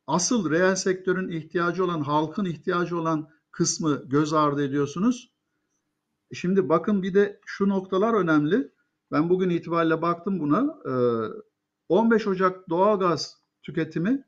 asıl 0.07 0.51
reel 0.51 0.77
sektörün 0.77 1.29
ihtiyacı 1.29 1.85
olan, 1.85 2.01
halkın 2.01 2.45
ihtiyacı 2.45 2.99
olan 3.01 3.29
kısmı 3.51 4.03
göz 4.07 4.33
ardı 4.33 4.65
ediyorsunuz? 4.65 5.33
Şimdi 6.33 6.69
bakın 6.69 7.03
bir 7.03 7.15
de 7.15 7.41
şu 7.47 7.69
noktalar 7.69 8.15
önemli. 8.15 8.73
Ben 9.11 9.31
bugün 9.31 9.51
itibariyle 9.51 10.03
baktım 10.03 10.41
buna. 10.41 10.79
15 11.89 12.27
Ocak 12.27 12.69
doğalgaz 12.69 13.37
tüketimi 13.63 14.25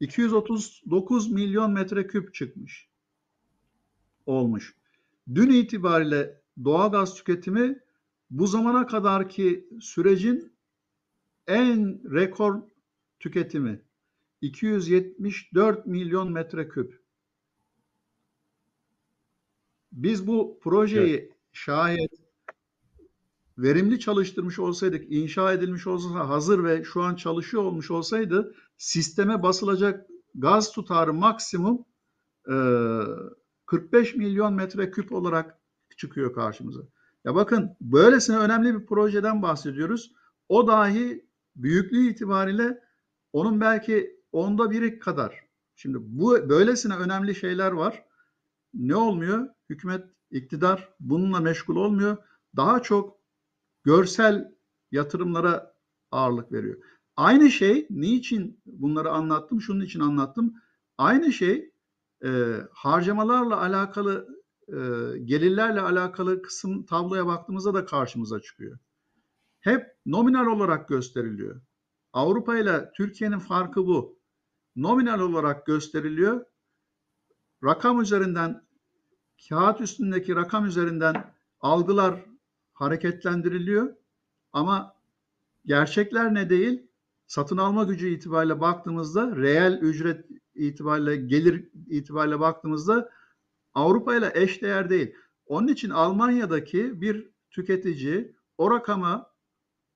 239 0.00 1.30
milyon 1.30 1.72
metreküp 1.72 2.34
çıkmış. 2.34 2.88
Olmuş. 4.26 4.74
Dün 5.34 5.50
itibariyle 5.50 6.40
doğalgaz 6.64 7.14
tüketimi 7.14 7.80
bu 8.30 8.46
zamana 8.46 8.86
kadarki 8.86 9.68
sürecin 9.80 10.52
en 11.46 12.00
rekor 12.14 12.62
tüketimi 13.20 13.82
274 14.40 15.86
milyon 15.86 16.32
metreküp. 16.32 17.00
Biz 19.92 20.26
bu 20.26 20.58
projeyi 20.62 21.16
evet. 21.16 21.32
şayet 21.52 22.19
verimli 23.62 24.00
çalıştırmış 24.00 24.58
olsaydık, 24.58 25.12
inşa 25.12 25.52
edilmiş 25.52 25.86
olsa 25.86 26.28
hazır 26.28 26.64
ve 26.64 26.84
şu 26.84 27.02
an 27.02 27.14
çalışıyor 27.14 27.62
olmuş 27.62 27.90
olsaydı 27.90 28.54
sisteme 28.76 29.42
basılacak 29.42 30.06
gaz 30.34 30.72
tutarı 30.72 31.14
maksimum 31.14 31.84
e, 32.48 32.56
45 33.66 34.16
milyon 34.16 34.54
metreküp 34.54 35.12
olarak 35.12 35.58
çıkıyor 35.96 36.34
karşımıza. 36.34 36.80
Ya 37.24 37.34
bakın 37.34 37.76
böylesine 37.80 38.36
önemli 38.38 38.80
bir 38.80 38.86
projeden 38.86 39.42
bahsediyoruz. 39.42 40.12
O 40.48 40.66
dahi 40.66 41.26
büyüklüğü 41.56 42.10
itibariyle 42.10 42.80
onun 43.32 43.60
belki 43.60 44.20
onda 44.32 44.70
biri 44.70 44.98
kadar. 44.98 45.40
Şimdi 45.74 45.98
bu 46.00 46.48
böylesine 46.48 46.96
önemli 46.96 47.34
şeyler 47.34 47.72
var. 47.72 48.04
Ne 48.74 48.96
olmuyor? 48.96 49.48
Hükümet, 49.70 50.04
iktidar 50.30 50.88
bununla 51.00 51.40
meşgul 51.40 51.76
olmuyor. 51.76 52.16
Daha 52.56 52.82
çok 52.82 53.19
görsel 53.84 54.54
yatırımlara 54.90 55.74
ağırlık 56.10 56.52
veriyor. 56.52 56.82
Aynı 57.16 57.50
şey 57.50 57.86
niçin 57.90 58.62
bunları 58.66 59.10
anlattım? 59.10 59.60
Şunun 59.60 59.80
için 59.84 60.00
anlattım. 60.00 60.54
Aynı 60.98 61.32
şey 61.32 61.72
e, 62.24 62.56
harcamalarla 62.72 63.60
alakalı 63.60 64.28
e, 64.68 64.78
gelirlerle 65.24 65.80
alakalı 65.80 66.42
kısım 66.42 66.86
tabloya 66.86 67.26
baktığımızda 67.26 67.74
da 67.74 67.84
karşımıza 67.84 68.40
çıkıyor. 68.40 68.78
Hep 69.60 69.86
nominal 70.06 70.46
olarak 70.46 70.88
gösteriliyor. 70.88 71.62
Avrupa 72.12 72.58
ile 72.58 72.90
Türkiye'nin 72.96 73.38
farkı 73.38 73.86
bu. 73.86 74.20
Nominal 74.76 75.20
olarak 75.20 75.66
gösteriliyor. 75.66 76.44
Rakam 77.64 78.00
üzerinden, 78.00 78.66
kağıt 79.48 79.80
üstündeki 79.80 80.36
rakam 80.36 80.66
üzerinden 80.66 81.34
algılar 81.60 82.24
hareketlendiriliyor. 82.80 83.94
Ama 84.52 84.94
gerçekler 85.64 86.34
ne 86.34 86.50
değil? 86.50 86.86
Satın 87.26 87.56
alma 87.56 87.84
gücü 87.84 88.08
itibariyle 88.08 88.60
baktığımızda, 88.60 89.36
reel 89.36 89.78
ücret 89.82 90.26
itibariyle, 90.54 91.16
gelir 91.16 91.68
itibariyle 91.88 92.40
baktığımızda 92.40 93.10
Avrupa 93.74 94.16
ile 94.16 94.32
eş 94.34 94.62
değer 94.62 94.90
değil. 94.90 95.14
Onun 95.46 95.68
için 95.68 95.90
Almanya'daki 95.90 97.00
bir 97.00 97.30
tüketici 97.50 98.34
o 98.58 98.70
rakama 98.70 99.30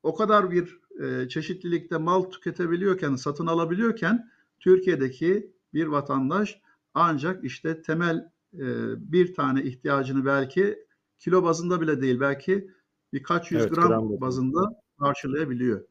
o 0.02 0.14
kadar 0.14 0.50
bir 0.50 0.80
e, 1.02 1.28
çeşitlilikte 1.28 1.96
mal 1.96 2.22
tüketebiliyorken, 2.22 3.16
satın 3.16 3.46
alabiliyorken 3.46 4.30
Türkiye'deki 4.60 5.52
bir 5.74 5.86
vatandaş 5.86 6.60
ancak 6.94 7.44
işte 7.44 7.82
temel 7.82 8.30
e, 8.54 8.64
bir 9.12 9.34
tane 9.34 9.62
ihtiyacını 9.62 10.26
belki 10.26 10.86
kilo 11.24 11.44
bazında 11.44 11.80
bile 11.80 12.00
değil 12.00 12.20
belki 12.20 12.70
birkaç 13.12 13.50
yüz 13.50 13.62
evet, 13.62 13.74
gram, 13.74 13.88
gram 13.88 14.20
bazında 14.20 14.60
karşılayabiliyor. 14.98 15.84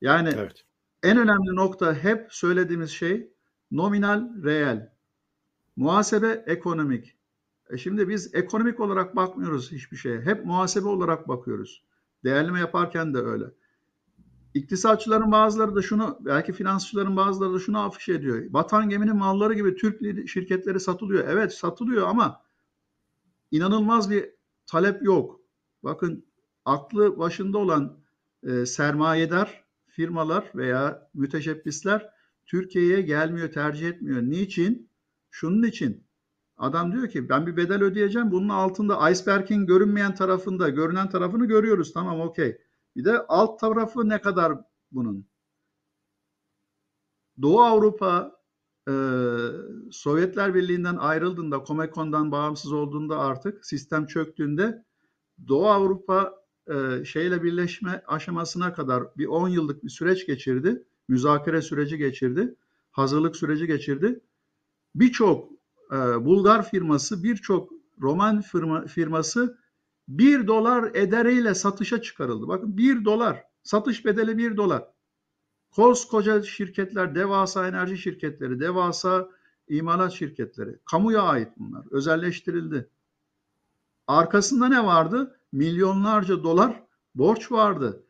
Yani 0.00 0.30
evet. 0.34 0.64
en 1.02 1.18
önemli 1.18 1.56
nokta 1.56 1.94
hep 1.94 2.26
söylediğimiz 2.32 2.90
şey 2.90 3.32
nominal 3.70 4.42
reel. 4.44 4.92
Muhasebe 5.76 6.44
ekonomik. 6.46 7.16
E 7.70 7.78
şimdi 7.78 8.08
biz 8.08 8.34
ekonomik 8.34 8.80
olarak 8.80 9.16
bakmıyoruz 9.16 9.72
hiçbir 9.72 9.96
şeye. 9.96 10.20
Hep 10.20 10.44
muhasebe 10.44 10.88
olarak 10.88 11.28
bakıyoruz. 11.28 11.84
Değerleme 12.24 12.60
yaparken 12.60 13.14
de 13.14 13.18
öyle. 13.18 13.44
İktisatçıların 14.54 15.32
bazıları 15.32 15.74
da 15.74 15.82
şunu, 15.82 16.18
belki 16.20 16.52
finansçıların 16.52 17.16
bazıları 17.16 17.54
da 17.54 17.58
şunu 17.58 17.78
afiş 17.78 18.08
ediyor. 18.08 18.52
Batan 18.52 18.88
geminin 18.88 19.16
malları 19.16 19.54
gibi 19.54 19.76
Türk 19.76 20.28
şirketleri 20.28 20.80
satılıyor. 20.80 21.28
Evet 21.28 21.54
satılıyor 21.54 22.08
ama 22.08 22.42
inanılmaz 23.50 24.10
bir 24.10 24.41
talep 24.66 25.02
yok. 25.02 25.40
Bakın 25.82 26.26
aklı 26.64 27.18
başında 27.18 27.58
olan 27.58 27.98
e, 28.42 28.66
sermayedar 28.66 29.64
firmalar 29.86 30.50
veya 30.54 31.10
müteşebbisler 31.14 32.10
Türkiye'ye 32.46 33.02
gelmiyor, 33.02 33.52
tercih 33.52 33.88
etmiyor. 33.88 34.22
Niçin? 34.22 34.90
Şunun 35.30 35.62
için. 35.62 36.06
Adam 36.56 36.92
diyor 36.92 37.08
ki 37.08 37.28
ben 37.28 37.46
bir 37.46 37.56
bedel 37.56 37.82
ödeyeceğim. 37.82 38.30
Bunun 38.30 38.48
altında 38.48 39.10
iceberg'in 39.10 39.66
görünmeyen 39.66 40.14
tarafında, 40.14 40.68
görünen 40.68 41.10
tarafını 41.10 41.46
görüyoruz. 41.46 41.92
Tamam 41.92 42.20
okey. 42.20 42.58
Bir 42.96 43.04
de 43.04 43.26
alt 43.28 43.60
tarafı 43.60 44.08
ne 44.08 44.20
kadar 44.20 44.52
bunun? 44.92 45.26
Doğu 47.42 47.60
Avrupa 47.60 48.41
e, 48.88 48.94
Sovyetler 49.90 50.54
Birliği'nden 50.54 50.96
ayrıldığında, 50.96 51.64
Comecon'dan 51.66 52.32
bağımsız 52.32 52.72
olduğunda 52.72 53.18
artık 53.18 53.66
sistem 53.66 54.06
çöktüğünde 54.06 54.84
Doğu 55.48 55.66
Avrupa 55.66 56.42
e, 56.66 57.04
şeyle 57.04 57.42
birleşme 57.42 58.02
aşamasına 58.06 58.72
kadar 58.72 59.04
bir 59.18 59.26
10 59.26 59.48
yıllık 59.48 59.84
bir 59.84 59.88
süreç 59.88 60.26
geçirdi. 60.26 60.84
Müzakere 61.08 61.62
süreci 61.62 61.98
geçirdi. 61.98 62.54
Hazırlık 62.90 63.36
süreci 63.36 63.66
geçirdi. 63.66 64.20
Birçok 64.94 65.52
e, 65.92 65.96
Bulgar 66.24 66.70
firması, 66.70 67.22
birçok 67.22 67.72
Roman 68.00 68.40
firma, 68.40 68.86
firması 68.86 69.58
1 70.08 70.46
dolar 70.46 70.94
ederiyle 70.94 71.54
satışa 71.54 72.02
çıkarıldı. 72.02 72.48
Bakın 72.48 72.76
1 72.76 73.04
dolar. 73.04 73.42
Satış 73.62 74.04
bedeli 74.04 74.38
1 74.38 74.56
dolar. 74.56 74.91
Koskoca 75.76 76.42
şirketler, 76.42 77.14
devasa 77.14 77.68
enerji 77.68 77.98
şirketleri, 77.98 78.60
devasa 78.60 79.28
imalat 79.68 80.12
şirketleri. 80.12 80.78
Kamuya 80.90 81.22
ait 81.22 81.48
bunlar. 81.58 81.86
Özelleştirildi. 81.90 82.88
Arkasında 84.06 84.68
ne 84.68 84.84
vardı? 84.84 85.40
Milyonlarca 85.52 86.42
dolar 86.42 86.82
borç 87.14 87.52
vardı. 87.52 88.04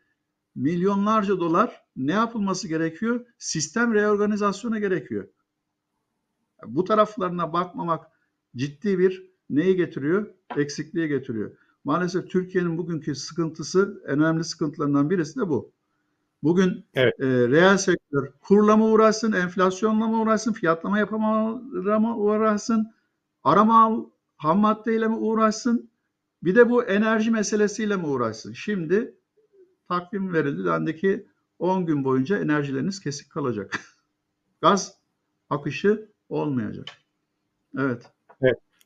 Milyonlarca 0.54 1.40
dolar 1.40 1.82
ne 1.96 2.12
yapılması 2.12 2.68
gerekiyor? 2.68 3.26
Sistem 3.38 3.94
reorganizasyonu 3.94 4.80
gerekiyor. 4.80 5.28
Bu 6.66 6.84
taraflarına 6.84 7.52
bakmamak 7.52 8.06
ciddi 8.56 8.98
bir 8.98 9.30
neyi 9.50 9.76
getiriyor? 9.76 10.34
Eksikliği 10.56 11.08
getiriyor. 11.08 11.56
Maalesef 11.84 12.30
Türkiye'nin 12.30 12.78
bugünkü 12.78 13.14
sıkıntısı, 13.14 14.02
en 14.06 14.18
önemli 14.18 14.44
sıkıntılarından 14.44 15.10
birisi 15.10 15.40
de 15.40 15.48
bu. 15.48 15.72
Bugün 16.42 16.84
Evet. 16.94 17.20
e, 17.20 17.26
reel 17.26 17.76
sektör 17.76 18.32
kurla 18.40 18.76
mı 18.76 18.84
uğraşsın, 18.84 19.32
enflasyonla 19.32 20.06
mı 20.06 20.20
uğraşsın, 20.20 20.52
fiyatlama 20.52 20.98
yapamalarla 20.98 21.98
mı 21.98 22.16
uğraşsın, 22.16 22.94
arama 23.44 24.06
ham 24.36 24.58
maddeyle 24.58 25.08
mi 25.08 25.16
uğraşsın, 25.16 25.90
bir 26.42 26.54
de 26.54 26.70
bu 26.70 26.84
enerji 26.84 27.30
meselesiyle 27.30 27.96
mi 27.96 28.06
uğraşsın? 28.06 28.52
Şimdi 28.52 29.14
takvim 29.88 30.32
verildi. 30.32 30.64
Dendi 30.64 30.96
ki 30.96 31.26
10 31.58 31.86
gün 31.86 32.04
boyunca 32.04 32.38
enerjileriniz 32.38 33.00
kesik 33.00 33.30
kalacak. 33.30 33.80
Gaz 34.62 34.98
akışı 35.50 36.12
olmayacak. 36.28 36.86
Evet. 37.78 38.12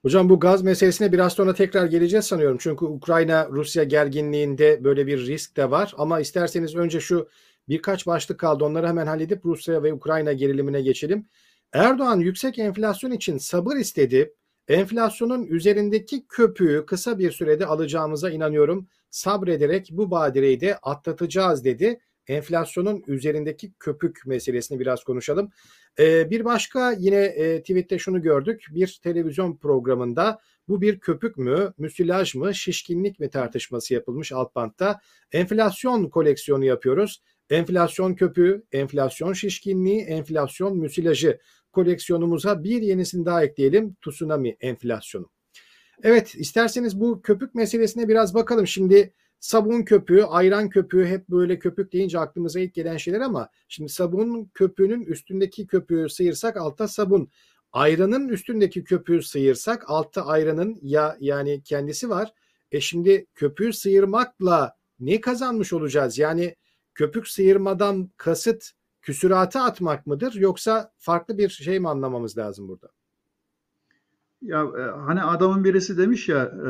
Hocam 0.07 0.29
bu 0.29 0.41
gaz 0.41 0.63
meselesine 0.63 1.13
biraz 1.13 1.33
sonra 1.33 1.55
tekrar 1.55 1.87
geleceğiz 1.87 2.25
sanıyorum. 2.25 2.59
Çünkü 2.61 2.85
Ukrayna-Rusya 2.85 3.85
gerginliğinde 3.85 4.85
böyle 4.85 5.07
bir 5.07 5.27
risk 5.27 5.57
de 5.57 5.71
var. 5.71 5.95
Ama 5.99 6.21
isterseniz 6.21 6.77
önce 6.77 7.01
şu 7.01 7.29
birkaç 7.69 8.07
başlık 8.07 8.41
kaldı. 8.41 8.65
Onları 8.65 8.89
hemen 8.89 9.07
halledip 9.07 9.45
Rusya 9.45 9.83
ve 9.83 9.93
Ukrayna 9.93 10.33
gerilimine 10.33 10.83
geçelim. 10.83 11.27
Erdoğan 11.73 12.21
yüksek 12.21 12.59
enflasyon 12.59 13.11
için 13.11 13.39
sabır 13.39 13.77
istedi. 13.77 14.35
Enflasyonun 14.69 15.47
üzerindeki 15.47 16.27
köpüğü 16.29 16.85
kısa 16.87 17.19
bir 17.19 17.31
sürede 17.31 17.67
alacağımıza 17.67 18.31
inanıyorum. 18.31 18.89
Sabrederek 19.11 19.89
bu 19.93 20.11
badireyi 20.11 20.61
de 20.61 20.79
atlatacağız 20.83 21.65
dedi. 21.65 22.01
Enflasyonun 22.29 23.05
üzerindeki 23.07 23.73
köpük 23.79 24.27
meselesini 24.27 24.81
biraz 24.81 25.05
konuşalım. 25.05 25.51
Ee, 25.99 26.31
bir 26.31 26.45
başka 26.45 26.93
yine 26.93 27.25
e, 27.25 27.61
tweette 27.61 27.99
şunu 27.99 28.23
gördük. 28.23 28.65
Bir 28.71 29.01
televizyon 29.03 29.57
programında 29.57 30.39
bu 30.69 30.81
bir 30.81 31.01
köpük 31.01 31.37
mü, 31.37 31.73
müsilaj 31.79 32.35
mı, 32.35 32.55
şişkinlik 32.55 33.21
mi 33.21 33.31
tartışması 33.31 33.95
yapılmış 33.95 34.33
alt 34.33 34.55
bantta. 34.55 35.01
Enflasyon 35.33 36.09
koleksiyonu 36.09 36.65
yapıyoruz. 36.65 37.23
Enflasyon 37.51 38.15
köpüğü, 38.15 38.63
enflasyon 38.73 39.33
şişkinliği, 39.33 40.01
enflasyon 40.01 40.79
müsilajı 40.79 41.39
koleksiyonumuza 41.73 42.65
bir 42.65 42.83
yenisini 42.83 43.27
daha 43.27 43.45
ekleyelim. 43.45 43.97
Tsunami 44.03 44.57
enflasyonu. 44.61 45.31
Evet 46.03 46.35
isterseniz 46.35 47.01
bu 47.01 47.23
köpük 47.23 47.55
meselesine 47.55 48.09
biraz 48.09 48.35
bakalım. 48.35 48.67
Şimdi 48.67 49.13
sabun 49.47 49.83
köpüğü, 49.83 50.23
ayran 50.23 50.69
köpüğü 50.69 51.07
hep 51.07 51.29
böyle 51.29 51.59
köpük 51.59 51.93
deyince 51.93 52.19
aklımıza 52.19 52.61
ilk 52.61 52.75
gelen 52.75 52.97
şeyler 52.97 53.21
ama 53.21 53.49
şimdi 53.69 53.93
sabun 53.93 54.51
köpüğünün 54.55 55.05
üstündeki 55.05 55.67
köpüğü 55.67 56.09
sıyırsak 56.09 56.57
altta 56.57 56.89
sabun. 56.89 57.29
Ayranın 57.73 58.29
üstündeki 58.29 58.85
köpüğü 58.85 59.23
sıyırsak 59.23 59.85
altta 59.87 60.27
ayranın 60.27 60.79
ya 60.83 61.17
yani 61.21 61.63
kendisi 61.63 62.11
var. 62.11 62.33
E 62.73 62.81
şimdi 62.81 63.27
köpüğü 63.35 63.73
sıyırmakla 63.73 64.77
ne 65.01 65.21
kazanmış 65.21 65.73
olacağız? 65.73 66.19
Yani 66.19 66.57
köpük 66.95 67.29
sıyırmadan 67.29 68.11
kasıt 68.17 68.71
küsuratı 69.03 69.61
atmak 69.61 70.07
mıdır 70.07 70.35
yoksa 70.35 70.93
farklı 70.97 71.39
bir 71.39 71.49
şey 71.49 71.81
mi 71.81 71.89
anlamamız 71.89 72.39
lazım 72.39 72.69
burada? 72.69 72.89
Ya 74.43 74.61
e, 74.61 74.83
hani 74.83 75.23
adamın 75.23 75.65
birisi 75.65 75.99
demiş 75.99 76.29
ya 76.29 76.45
e, 76.45 76.69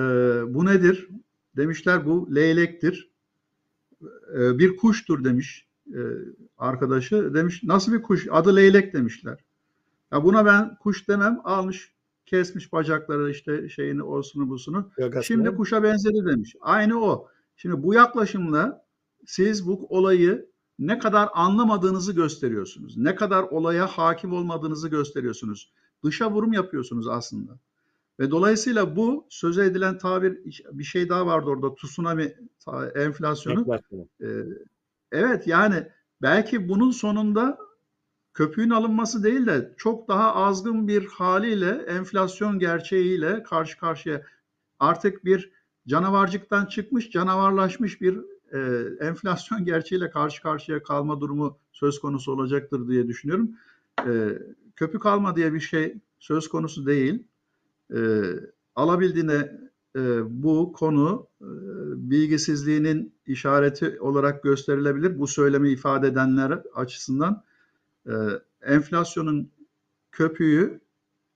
bu 0.55 0.67
nedir? 0.67 1.09
Demişler 1.57 2.07
bu 2.07 2.35
leylektir. 2.35 3.11
E, 4.39 4.59
bir 4.59 4.77
kuştur 4.77 5.25
demiş 5.25 5.67
e, 5.95 6.01
arkadaşı. 6.59 7.35
Demiş 7.35 7.63
nasıl 7.63 7.93
bir 7.93 8.03
kuş? 8.03 8.27
Adı 8.31 8.57
leylek 8.57 8.95
demişler. 8.95 9.39
Ya 10.13 10.25
buna 10.25 10.47
ben 10.47 10.77
kuş 10.77 11.09
demem. 11.09 11.41
Almış 11.45 11.93
kesmiş 12.27 12.73
bacakları 12.73 13.31
işte 13.31 13.69
şeyini 13.69 14.03
olsunu 14.03 14.49
busunu. 14.49 14.91
Şimdi 15.23 15.57
kuşa 15.57 15.83
benzedi 15.83 16.27
demiş. 16.27 16.57
Aynı 16.61 17.05
o. 17.05 17.29
Şimdi 17.57 17.83
bu 17.83 17.95
yaklaşımla 17.95 18.85
siz 19.27 19.67
bu 19.67 19.87
olayı 19.89 20.51
ne 20.79 20.99
kadar 20.99 21.29
anlamadığınızı 21.35 22.13
gösteriyorsunuz. 22.13 22.97
Ne 22.97 23.15
kadar 23.15 23.43
olaya 23.43 23.87
hakim 23.87 24.33
olmadığınızı 24.33 24.89
gösteriyorsunuz. 24.89 25.73
Dışa 26.05 26.31
vurum 26.31 26.53
yapıyorsunuz 26.53 27.09
aslında. 27.09 27.59
Ve 28.21 28.31
dolayısıyla 28.31 28.97
bu 28.97 29.27
söze 29.29 29.65
edilen 29.65 29.99
tabir 29.99 30.39
bir 30.73 30.85
şey 30.85 31.09
daha 31.09 31.27
vardı 31.27 31.51
orada 31.51 31.75
tsunami. 31.75 32.37
Enflasyonu. 32.95 33.79
Ee, 34.23 34.27
evet 35.13 35.47
yani 35.47 35.89
belki 36.23 36.69
bunun 36.69 36.91
sonunda 36.91 37.59
köpüğün 38.35 38.71
alınması 38.71 39.25
değil 39.25 39.47
de 39.47 39.75
çok 39.77 40.09
daha 40.09 40.35
azgın 40.35 40.89
bir 40.89 41.07
haliyle 41.07 41.71
enflasyon 41.71 42.59
gerçeğiyle 42.59 43.43
karşı 43.43 43.79
karşıya 43.79 44.23
artık 44.79 45.25
bir 45.25 45.53
canavarcıktan 45.89 46.67
çıkmış 46.67 47.11
canavarlaşmış 47.11 48.01
bir 48.01 48.21
e, 48.53 48.59
enflasyon 49.07 49.65
gerçeğiyle 49.65 50.11
karşı 50.11 50.43
karşıya 50.43 50.83
kalma 50.83 51.21
durumu 51.21 51.59
söz 51.73 52.01
konusu 52.01 52.33
olacaktır 52.33 52.89
diye 52.89 53.09
düşünüyorum. 53.09 53.51
E, 54.07 54.39
köpük 54.77 55.07
alma 55.07 55.37
diye 55.37 55.53
bir 55.53 55.61
şey 55.61 55.95
söz 56.19 56.49
konusu 56.49 56.87
değil. 56.87 57.25
E, 57.95 57.99
alabildiğine 58.75 59.53
e, 59.97 60.21
bu 60.43 60.73
konu 60.73 61.29
e, 61.41 61.47
bilgisizliğinin 62.11 63.15
işareti 63.27 64.01
olarak 64.01 64.43
gösterilebilir. 64.43 65.19
Bu 65.19 65.27
söylemi 65.27 65.71
ifade 65.71 66.09
edenler 66.09 66.63
açısından 66.75 67.45
e, 68.07 68.13
enflasyonun 68.63 69.51
köpüğü 70.13 70.81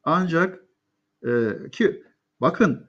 ancak 0.05 0.65
e, 1.27 1.57
ki 1.73 2.05
bakın 2.41 2.87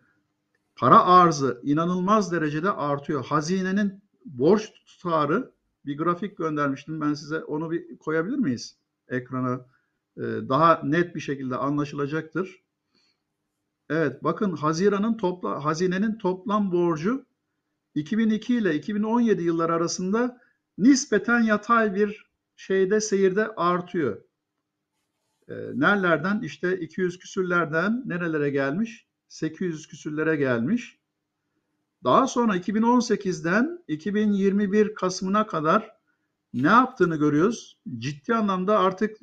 para 0.75 1.05
arzı 1.05 1.61
inanılmaz 1.63 2.31
derecede 2.31 2.71
artıyor. 2.71 3.25
Hazinenin 3.25 4.01
borç 4.25 4.71
tutarı 4.85 5.51
bir 5.85 5.97
grafik 5.97 6.37
göndermiştim 6.37 7.01
ben 7.01 7.13
size 7.13 7.43
onu 7.43 7.71
bir 7.71 7.97
koyabilir 7.97 8.37
miyiz 8.37 8.77
ekrana? 9.07 9.65
E, 10.17 10.21
daha 10.21 10.81
net 10.83 11.15
bir 11.15 11.19
şekilde 11.19 11.55
anlaşılacaktır. 11.55 12.61
Evet 13.91 14.23
bakın 14.23 14.55
Haziran'ın 14.55 15.17
topla 15.17 15.65
hazinenin 15.65 16.17
toplam 16.17 16.71
borcu 16.71 17.25
2002 17.95 18.55
ile 18.55 18.75
2017 18.75 19.43
yılları 19.43 19.73
arasında 19.73 20.41
nispeten 20.77 21.41
yatay 21.41 21.95
bir 21.95 22.31
şeyde 22.55 23.01
seyirde 23.01 23.47
artıyor. 23.47 24.21
E, 25.47 25.53
nerelerden? 25.73 26.41
İşte 26.41 26.79
200 26.79 27.19
küsürlerden 27.19 28.03
nerelere 28.05 28.49
gelmiş? 28.49 29.07
800 29.27 29.87
küsürlere 29.87 30.35
gelmiş. 30.35 30.99
Daha 32.03 32.27
sonra 32.27 32.57
2018'den 32.57 33.83
2021 33.87 34.95
Kasım'ına 34.95 35.47
kadar 35.47 35.91
ne 36.53 36.67
yaptığını 36.67 37.15
görüyoruz. 37.15 37.79
Ciddi 37.97 38.35
anlamda 38.35 38.79
artık 38.79 39.17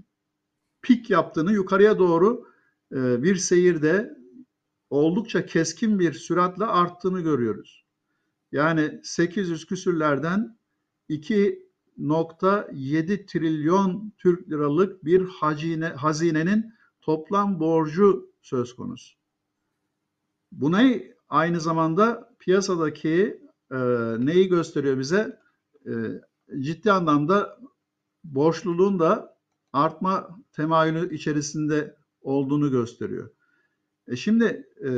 pik 0.82 1.10
yaptığını 1.10 1.52
yukarıya 1.52 1.98
doğru 1.98 2.48
e, 2.92 3.22
bir 3.22 3.36
seyirde 3.36 4.17
oldukça 4.90 5.46
keskin 5.46 5.98
bir 5.98 6.12
süratle 6.12 6.64
arttığını 6.64 7.20
görüyoruz. 7.20 7.84
Yani 8.52 9.00
800 9.02 9.66
küsürlerden 9.66 10.58
2.7 11.10 13.26
trilyon 13.26 14.12
Türk 14.18 14.50
liralık 14.50 15.04
bir 15.04 15.28
hazine, 15.28 15.86
hazinenin 15.86 16.74
toplam 17.00 17.60
borcu 17.60 18.32
söz 18.42 18.76
konusu. 18.76 19.18
Buna 20.52 20.82
aynı 21.28 21.60
zamanda 21.60 22.34
piyasadaki 22.38 23.42
e, 23.70 23.76
neyi 24.18 24.48
gösteriyor 24.48 24.98
bize? 24.98 25.40
E, 25.86 25.92
ciddi 26.60 26.92
anlamda 26.92 27.58
borçluluğun 28.24 28.98
da 28.98 29.38
artma 29.72 30.38
temayülü 30.52 31.14
içerisinde 31.14 31.96
olduğunu 32.20 32.70
gösteriyor. 32.70 33.30
E 34.08 34.16
şimdi 34.16 34.68
e, 34.84 34.90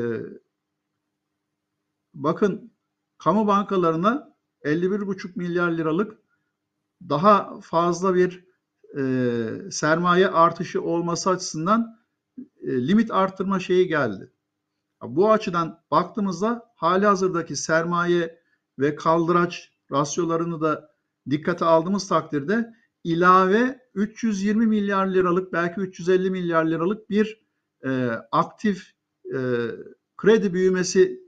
bakın 2.14 2.72
kamu 3.18 3.46
bankalarına 3.46 4.36
51,5 4.64 5.32
milyar 5.36 5.70
liralık 5.70 6.18
daha 7.08 7.60
fazla 7.60 8.14
bir 8.14 8.44
e, 8.98 9.70
sermaye 9.70 10.28
artışı 10.28 10.82
olması 10.82 11.30
açısından 11.30 11.98
e, 12.62 12.88
limit 12.88 13.10
arttırma 13.10 13.60
şeyi 13.60 13.88
geldi. 13.88 14.32
Bu 15.02 15.32
açıdan 15.32 15.82
baktığımızda 15.90 16.72
hali 16.76 17.06
hazırdaki 17.06 17.56
sermaye 17.56 18.42
ve 18.78 18.94
kaldıraç 18.94 19.72
rasyolarını 19.92 20.60
da 20.60 20.90
dikkate 21.30 21.64
aldığımız 21.64 22.08
takdirde 22.08 22.74
ilave 23.04 23.80
320 23.94 24.66
milyar 24.66 25.06
liralık 25.06 25.52
belki 25.52 25.80
350 25.80 26.30
milyar 26.30 26.64
liralık 26.64 27.10
bir 27.10 27.46
e, 27.84 28.10
aktif 28.32 28.99
e, 29.34 29.38
kredi 30.16 30.54
büyümesi 30.54 31.20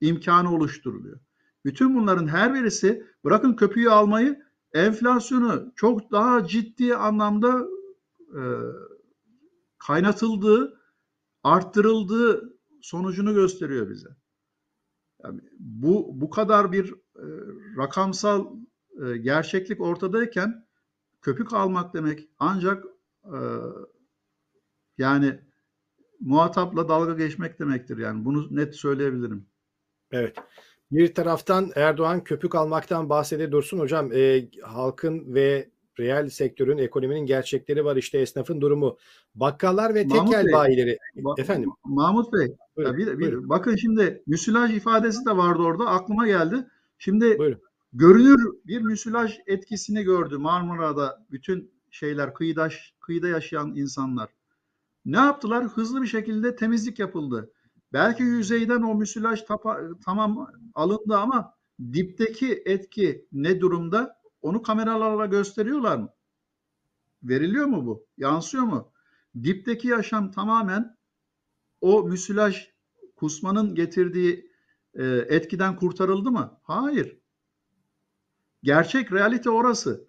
imkanı 0.00 0.54
oluşturuluyor. 0.54 1.20
Bütün 1.64 1.94
bunların 1.94 2.26
her 2.26 2.54
birisi 2.54 3.06
bırakın 3.24 3.52
köpüğü 3.52 3.88
almayı 3.88 4.42
enflasyonu 4.72 5.72
çok 5.76 6.10
daha 6.10 6.46
ciddi 6.46 6.96
anlamda 6.96 7.66
e, 8.34 8.42
kaynatıldığı, 9.78 10.80
arttırıldığı 11.42 12.56
sonucunu 12.80 13.34
gösteriyor 13.34 13.90
bize. 13.90 14.08
Yani 15.24 15.40
bu 15.58 16.20
bu 16.20 16.30
kadar 16.30 16.72
bir 16.72 16.92
e, 16.92 17.26
rakamsal 17.78 18.46
e, 19.04 19.16
gerçeklik 19.16 19.80
ortadayken 19.80 20.66
köpük 21.22 21.52
almak 21.52 21.94
demek 21.94 22.28
ancak 22.38 22.84
e, 23.24 23.38
yani 24.98 25.40
muhatapla 26.22 26.88
dalga 26.88 27.14
geçmek 27.14 27.58
demektir 27.60 27.98
yani 27.98 28.24
bunu 28.24 28.56
net 28.56 28.74
söyleyebilirim. 28.76 29.46
Evet. 30.12 30.36
Bir 30.90 31.14
taraftan 31.14 31.70
Erdoğan 31.74 32.24
köpük 32.24 32.54
almaktan 32.54 33.08
bahsede 33.08 33.52
dursun 33.52 33.78
hocam 33.78 34.12
e, 34.12 34.48
halkın 34.62 35.34
ve 35.34 35.70
reel 35.98 36.28
sektörün 36.28 36.78
ekonominin 36.78 37.26
gerçekleri 37.26 37.84
var 37.84 37.96
işte 37.96 38.18
esnafın 38.18 38.60
durumu. 38.60 38.98
Bakkallar 39.34 39.94
ve 39.94 40.04
Mahmut 40.04 40.26
tekel 40.32 40.46
Bey, 40.46 40.52
bayileri. 40.52 40.98
Ba- 41.16 41.40
Efendim. 41.40 41.70
Mahmut 41.84 42.32
Bey, 42.32 42.56
Buyurun, 42.76 42.96
bir, 42.96 43.06
bir, 43.06 43.18
buyurun. 43.18 43.48
bakın 43.48 43.76
şimdi 43.76 44.22
müsilaj 44.26 44.76
ifadesi 44.76 45.26
de 45.26 45.36
vardı 45.36 45.62
orada 45.62 45.86
aklıma 45.86 46.26
geldi. 46.26 46.66
Şimdi 46.98 47.38
Buyurun. 47.38 47.60
görünür 47.92 48.52
bir 48.66 48.80
müsilaj 48.80 49.38
etkisini 49.46 50.02
gördü 50.02 50.38
Marmara'da 50.38 51.26
bütün 51.30 51.70
şeyler 51.90 52.34
kıyıda, 52.34 52.68
kıyıda 53.00 53.28
yaşayan 53.28 53.76
insanlar. 53.76 54.28
Ne 55.04 55.16
yaptılar? 55.16 55.64
Hızlı 55.64 56.02
bir 56.02 56.06
şekilde 56.06 56.56
temizlik 56.56 56.98
yapıldı. 56.98 57.52
Belki 57.92 58.22
yüzeyden 58.22 58.82
o 58.82 58.94
müsilaj 58.94 59.42
tapa, 59.42 59.80
tamam 60.04 60.46
alındı 60.74 61.16
ama 61.16 61.54
dipteki 61.92 62.62
etki 62.66 63.26
ne 63.32 63.60
durumda? 63.60 64.22
Onu 64.42 64.62
kameralarla 64.62 65.26
gösteriyorlar 65.26 65.96
mı? 65.96 66.08
Veriliyor 67.22 67.66
mu 67.66 67.86
bu? 67.86 68.06
Yansıyor 68.16 68.64
mu? 68.64 68.92
Dipteki 69.42 69.88
yaşam 69.88 70.30
tamamen 70.30 70.96
o 71.80 72.02
müsilaj 72.02 72.68
kusmanın 73.16 73.74
getirdiği 73.74 74.50
e, 74.94 75.04
etkiden 75.06 75.76
kurtarıldı 75.76 76.30
mı? 76.30 76.60
Hayır. 76.62 77.18
Gerçek 78.62 79.12
realite 79.12 79.50
orası. 79.50 80.06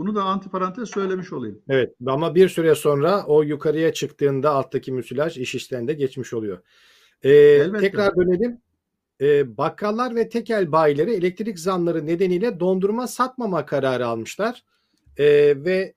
Bunu 0.00 0.14
da 0.14 0.22
antiparantez 0.24 0.90
söylemiş 0.90 1.32
olayım. 1.32 1.62
Evet 1.68 1.94
ama 2.06 2.34
bir 2.34 2.48
süre 2.48 2.74
sonra 2.74 3.24
o 3.26 3.42
yukarıya 3.42 3.92
çıktığında 3.92 4.50
alttaki 4.50 4.92
müsilaj 4.92 5.38
iş 5.38 5.54
işten 5.54 5.88
de 5.88 5.92
geçmiş 5.92 6.32
oluyor. 6.32 6.58
Ee, 7.22 7.30
Elbette. 7.30 7.80
tekrar 7.80 8.16
dönelim. 8.16 8.60
Ee, 9.20 9.56
bakkallar 9.56 10.14
ve 10.14 10.28
tekel 10.28 10.72
bayileri 10.72 11.14
elektrik 11.14 11.58
zamları 11.58 12.06
nedeniyle 12.06 12.60
dondurma 12.60 13.06
satmama 13.06 13.66
kararı 13.66 14.06
almışlar. 14.06 14.64
Ee, 15.18 15.24
ve 15.64 15.94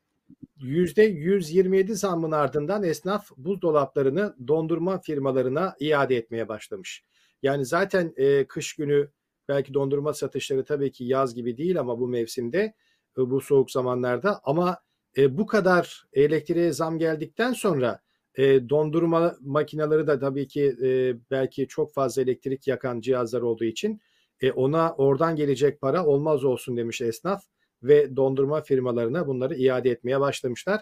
%127 0.58 1.96
zammın 1.96 2.32
ardından 2.32 2.84
esnaf 2.84 3.32
buzdolaplarını 3.38 4.36
dondurma 4.48 5.02
firmalarına 5.02 5.76
iade 5.80 6.16
etmeye 6.16 6.48
başlamış. 6.48 7.04
Yani 7.44 7.66
zaten 7.66 8.14
e, 8.18 8.48
kış 8.48 8.74
günü 8.74 9.10
belki 9.50 9.74
dondurma 9.74 10.14
satışları 10.14 10.66
tabii 10.66 10.92
ki 10.92 11.04
yaz 11.04 11.36
gibi 11.36 11.58
değil 11.58 11.80
ama 11.80 12.00
bu 12.00 12.08
mevsimde 12.08 12.74
bu 13.18 13.42
soğuk 13.42 13.72
zamanlarda 13.72 14.42
ama 14.44 14.78
e, 15.18 15.38
bu 15.38 15.46
kadar 15.46 16.04
elektriğe 16.14 16.72
zam 16.72 17.00
geldikten 17.00 17.54
sonra 17.54 18.00
e, 18.36 18.70
dondurma 18.70 19.36
makineleri 19.42 20.08
de 20.08 20.20
tabii 20.20 20.48
ki 20.48 20.76
e, 20.84 21.16
belki 21.32 21.68
çok 21.68 21.94
fazla 21.94 22.22
elektrik 22.22 22.68
yakan 22.68 23.02
cihazlar 23.02 23.42
olduğu 23.42 23.64
için 23.64 24.02
e, 24.42 24.52
ona 24.52 24.94
oradan 24.94 25.36
gelecek 25.36 25.82
para 25.82 26.06
olmaz 26.06 26.44
olsun 26.44 26.78
demiş 26.78 27.02
esnaf 27.02 27.44
ve 27.84 28.16
dondurma 28.16 28.62
firmalarına 28.62 29.28
bunları 29.28 29.56
iade 29.56 29.90
etmeye 29.90 30.20
başlamışlar. 30.20 30.82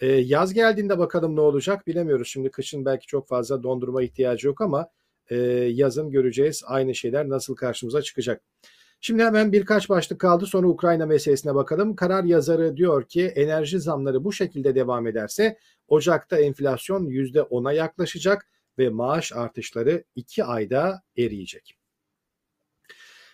E, 0.00 0.06
yaz 0.06 0.54
geldiğinde 0.54 0.98
bakalım 0.98 1.36
ne 1.36 1.40
olacak 1.40 1.86
bilemiyoruz. 1.86 2.28
Şimdi 2.28 2.50
kışın 2.50 2.84
belki 2.84 3.06
çok 3.06 3.28
fazla 3.28 3.62
dondurma 3.62 4.02
ihtiyacı 4.02 4.46
yok 4.46 4.60
ama 4.60 4.88
e, 5.30 5.36
yazın 5.72 6.10
göreceğiz 6.10 6.62
aynı 6.66 6.94
şeyler 6.94 7.28
nasıl 7.28 7.56
karşımıza 7.56 8.02
çıkacak. 8.02 8.42
Şimdi 9.04 9.22
hemen 9.22 9.52
birkaç 9.52 9.88
başlık 9.88 10.20
kaldı 10.20 10.46
sonra 10.46 10.66
Ukrayna 10.66 11.06
meselesine 11.06 11.54
bakalım. 11.54 11.96
Karar 11.96 12.24
yazarı 12.24 12.76
diyor 12.76 13.08
ki 13.08 13.26
enerji 13.26 13.80
zamları 13.80 14.24
bu 14.24 14.32
şekilde 14.32 14.74
devam 14.74 15.06
ederse 15.06 15.58
Ocak'ta 15.88 16.38
enflasyon 16.38 17.06
%10'a 17.06 17.72
yaklaşacak 17.72 18.46
ve 18.78 18.88
maaş 18.88 19.32
artışları 19.32 20.04
2 20.14 20.44
ayda 20.44 21.02
eriyecek. 21.18 21.78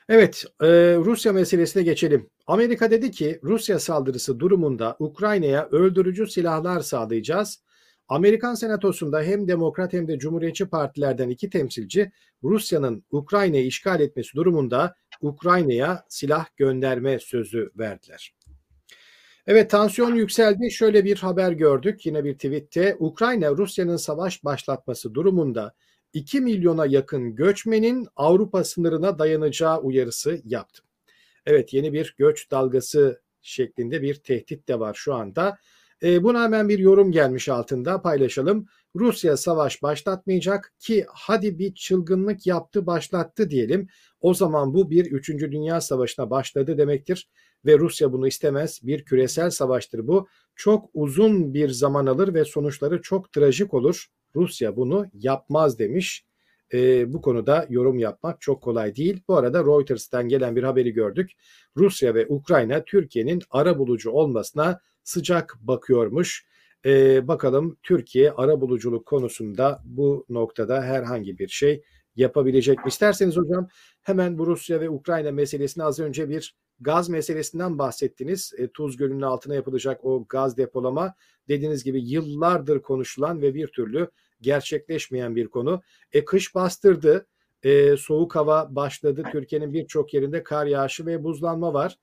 Evet, 0.08 0.44
e, 0.62 0.66
Rusya 0.96 1.32
meselesine 1.32 1.82
geçelim. 1.82 2.30
Amerika 2.46 2.90
dedi 2.90 3.10
ki 3.10 3.40
Rusya 3.42 3.78
saldırısı 3.78 4.40
durumunda 4.40 4.96
Ukrayna'ya 4.98 5.68
öldürücü 5.68 6.26
silahlar 6.26 6.80
sağlayacağız. 6.80 7.62
Amerikan 8.08 8.54
Senatosu'nda 8.54 9.22
hem 9.22 9.48
Demokrat 9.48 9.92
hem 9.92 10.08
de 10.08 10.18
Cumhuriyetçi 10.18 10.66
partilerden 10.66 11.28
iki 11.28 11.50
temsilci 11.50 12.12
Rusya'nın 12.42 13.04
Ukrayna'yı 13.10 13.66
işgal 13.66 14.00
etmesi 14.00 14.34
durumunda 14.34 14.94
Ukrayna'ya 15.20 16.04
silah 16.08 16.46
gönderme 16.56 17.18
sözü 17.18 17.70
verdiler. 17.78 18.34
Evet 19.46 19.70
tansiyon 19.70 20.14
yükseldi. 20.14 20.70
Şöyle 20.70 21.04
bir 21.04 21.16
haber 21.16 21.52
gördük 21.52 22.06
yine 22.06 22.24
bir 22.24 22.34
tweette. 22.34 22.96
Ukrayna 22.98 23.50
Rusya'nın 23.50 23.96
savaş 23.96 24.44
başlatması 24.44 25.14
durumunda 25.14 25.74
2 26.12 26.40
milyona 26.40 26.86
yakın 26.86 27.34
göçmenin 27.34 28.08
Avrupa 28.16 28.64
sınırına 28.64 29.18
dayanacağı 29.18 29.80
uyarısı 29.80 30.40
yaptı. 30.44 30.82
Evet 31.46 31.74
yeni 31.74 31.92
bir 31.92 32.14
göç 32.18 32.50
dalgası 32.50 33.22
şeklinde 33.42 34.02
bir 34.02 34.14
tehdit 34.14 34.68
de 34.68 34.80
var 34.80 34.94
şu 34.94 35.14
anda. 35.14 35.58
E, 36.02 36.22
buna 36.22 36.42
hemen 36.42 36.68
bir 36.68 36.78
yorum 36.78 37.12
gelmiş 37.12 37.48
altında 37.48 38.02
paylaşalım. 38.02 38.66
Rusya 38.96 39.36
savaş 39.36 39.82
başlatmayacak 39.82 40.72
ki 40.78 41.06
hadi 41.08 41.58
bir 41.58 41.74
çılgınlık 41.74 42.46
yaptı 42.46 42.86
başlattı 42.86 43.50
diyelim. 43.50 43.88
O 44.20 44.34
zaman 44.34 44.74
bu 44.74 44.90
bir 44.90 45.06
3. 45.06 45.28
Dünya 45.28 45.80
Savaşı'na 45.80 46.30
başladı 46.30 46.78
demektir 46.78 47.28
ve 47.66 47.78
Rusya 47.78 48.12
bunu 48.12 48.26
istemez. 48.26 48.80
Bir 48.82 49.04
küresel 49.04 49.50
savaştır 49.50 50.06
bu. 50.06 50.28
Çok 50.56 50.90
uzun 50.94 51.54
bir 51.54 51.68
zaman 51.68 52.06
alır 52.06 52.34
ve 52.34 52.44
sonuçları 52.44 53.02
çok 53.02 53.32
trajik 53.32 53.74
olur. 53.74 54.06
Rusya 54.34 54.76
bunu 54.76 55.06
yapmaz 55.14 55.78
demiş. 55.78 56.24
E, 56.72 57.12
bu 57.12 57.20
konuda 57.20 57.66
yorum 57.70 57.98
yapmak 57.98 58.40
çok 58.40 58.62
kolay 58.62 58.96
değil. 58.96 59.20
Bu 59.28 59.36
arada 59.36 59.64
Reuters'tan 59.64 60.28
gelen 60.28 60.56
bir 60.56 60.62
haberi 60.62 60.92
gördük. 60.92 61.30
Rusya 61.76 62.14
ve 62.14 62.26
Ukrayna 62.28 62.84
Türkiye'nin 62.84 63.42
ara 63.50 63.78
bulucu 63.78 64.10
olmasına 64.10 64.80
sıcak 65.02 65.56
bakıyormuş. 65.60 66.46
E, 66.86 67.28
bakalım 67.28 67.76
Türkiye 67.82 68.30
ara 68.30 68.60
buluculuk 68.60 69.06
konusunda 69.06 69.82
bu 69.84 70.26
noktada 70.28 70.82
herhangi 70.82 71.38
bir 71.38 71.48
şey 71.48 71.82
yapabilecek 72.18 72.78
mi? 72.78 72.88
İsterseniz 72.88 73.36
hocam 73.36 73.68
hemen 74.02 74.38
bu 74.38 74.46
Rusya 74.46 74.80
ve 74.80 74.90
Ukrayna 74.90 75.32
meselesini 75.32 75.84
az 75.84 76.00
önce 76.00 76.28
bir 76.28 76.56
gaz 76.80 77.08
meselesinden 77.08 77.78
bahsettiniz. 77.78 78.52
E, 78.58 78.68
Tuz 78.68 78.96
Gölü'nün 78.96 79.22
altına 79.22 79.54
yapılacak 79.54 80.04
o 80.04 80.26
gaz 80.28 80.56
depolama 80.56 81.14
dediğiniz 81.48 81.84
gibi 81.84 82.00
yıllardır 82.10 82.82
konuşulan 82.82 83.42
ve 83.42 83.54
bir 83.54 83.66
türlü 83.66 84.10
gerçekleşmeyen 84.40 85.36
bir 85.36 85.48
konu. 85.48 85.82
E, 86.12 86.24
kış 86.24 86.54
bastırdı. 86.54 87.26
E, 87.62 87.96
soğuk 87.96 88.36
hava 88.36 88.76
başladı. 88.76 89.22
Türkiye'nin 89.32 89.72
birçok 89.72 90.14
yerinde 90.14 90.42
kar 90.42 90.66
yağışı 90.66 91.06
ve 91.06 91.24
buzlanma 91.24 91.74
var. 91.74 91.98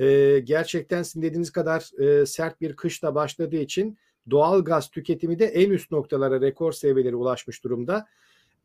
E, 0.00 0.38
gerçekten 0.44 1.02
sizin 1.02 1.22
dediğiniz 1.22 1.50
kadar 1.50 2.02
e, 2.02 2.26
sert 2.26 2.60
bir 2.60 2.76
kış 2.76 3.02
da 3.02 3.14
başladığı 3.14 3.56
için 3.56 3.98
doğal 4.30 4.64
gaz 4.64 4.90
tüketimi 4.90 5.38
de 5.38 5.46
en 5.46 5.70
üst 5.70 5.90
noktalara 5.90 6.40
rekor 6.40 6.72
seviyelere 6.72 7.16
ulaşmış 7.16 7.64
durumda. 7.64 8.06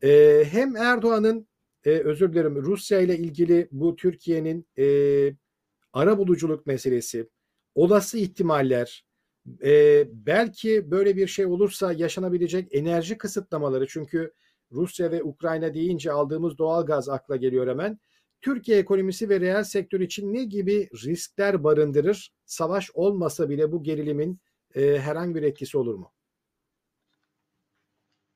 E, 0.02 0.44
hem 0.50 0.76
Erdoğan'ın 0.76 1.48
e, 1.84 1.90
özür 1.90 2.32
dilerim 2.32 2.56
Rusya 2.56 3.00
ile 3.00 3.18
ilgili 3.18 3.68
bu 3.72 3.96
Türkiye'nin 3.96 4.66
e, 4.78 4.86
ara 5.92 6.18
buluculuk 6.18 6.66
meselesi, 6.66 7.28
olası 7.74 8.18
ihtimaller, 8.18 9.04
e, 9.64 10.04
belki 10.12 10.90
böyle 10.90 11.16
bir 11.16 11.26
şey 11.26 11.46
olursa 11.46 11.92
yaşanabilecek 11.92 12.68
enerji 12.74 13.18
kısıtlamaları 13.18 13.86
çünkü 13.86 14.32
Rusya 14.72 15.10
ve 15.10 15.22
Ukrayna 15.22 15.74
deyince 15.74 16.12
aldığımız 16.12 16.58
doğal 16.58 16.86
gaz 16.86 17.08
akla 17.08 17.36
geliyor 17.36 17.68
hemen. 17.68 17.98
Türkiye 18.40 18.78
ekonomisi 18.78 19.28
ve 19.28 19.40
reel 19.40 19.64
sektör 19.64 20.00
için 20.00 20.34
ne 20.34 20.44
gibi 20.44 20.88
riskler 21.04 21.64
barındırır? 21.64 22.32
Savaş 22.44 22.90
olmasa 22.94 23.48
bile 23.48 23.72
bu 23.72 23.82
gerilimin 23.82 24.40
e, 24.74 24.98
herhangi 24.98 25.34
bir 25.34 25.42
etkisi 25.42 25.78
olur 25.78 25.94
mu? 25.94 26.12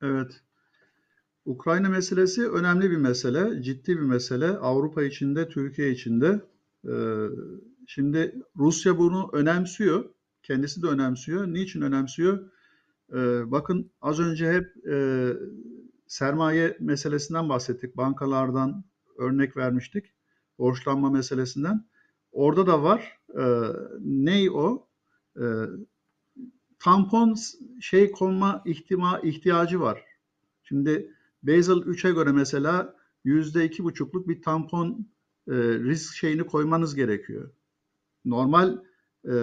Evet. 0.01 0.46
Ukrayna 1.47 1.89
meselesi 1.89 2.49
önemli 2.49 2.91
bir 2.91 2.97
mesele, 2.97 3.61
ciddi 3.63 3.97
bir 3.97 4.01
mesele. 4.01 4.47
Avrupa 4.47 5.03
içinde, 5.03 5.49
Türkiye 5.49 5.91
içinde. 5.91 6.41
Ee, 6.87 7.27
şimdi 7.87 8.35
Rusya 8.57 8.97
bunu 8.97 9.29
önemsiyor. 9.33 10.05
Kendisi 10.43 10.81
de 10.81 10.87
önemsiyor. 10.87 11.47
Niçin 11.47 11.81
önemsiyor? 11.81 12.51
Ee, 13.13 13.51
bakın 13.51 13.91
az 14.01 14.19
önce 14.19 14.51
hep 14.51 14.87
e, 14.87 15.29
sermaye 16.07 16.77
meselesinden 16.79 17.49
bahsettik. 17.49 17.97
Bankalardan 17.97 18.83
örnek 19.17 19.57
vermiştik. 19.57 20.05
Borçlanma 20.59 21.09
meselesinden. 21.09 21.85
Orada 22.31 22.67
da 22.67 22.83
var. 22.83 23.17
Ee, 23.39 23.43
ney 23.99 24.49
o? 24.49 24.87
Tampon 26.79 27.35
şey 27.81 28.11
konma 28.11 28.61
ihtima 28.65 29.19
ihtiyacı 29.19 29.79
var. 29.81 30.03
Şimdi 30.63 31.16
Basel 31.43 31.73
3'e 31.73 32.11
göre 32.11 32.31
mesela 32.31 32.95
yüzde 33.23 33.65
iki 33.65 33.83
buçukluk 33.83 34.27
bir 34.27 34.41
tampon 34.41 35.07
e, 35.47 35.53
risk 35.57 36.15
şeyini 36.15 36.43
koymanız 36.43 36.95
gerekiyor. 36.95 37.51
Normal 38.25 38.83
e, 39.25 39.35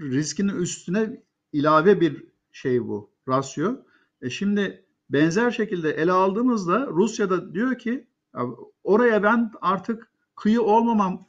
riskin 0.00 0.48
üstüne 0.48 1.22
ilave 1.52 2.00
bir 2.00 2.24
şey 2.52 2.88
bu, 2.88 3.10
rasyo. 3.28 3.76
E 4.22 4.30
şimdi 4.30 4.84
benzer 5.10 5.50
şekilde 5.50 5.90
ele 5.90 6.12
aldığımızda 6.12 6.86
Rusya'da 6.86 7.54
diyor 7.54 7.78
ki 7.78 8.06
oraya 8.84 9.22
ben 9.22 9.52
artık 9.60 10.12
kıyı 10.36 10.62
olmamam 10.62 11.26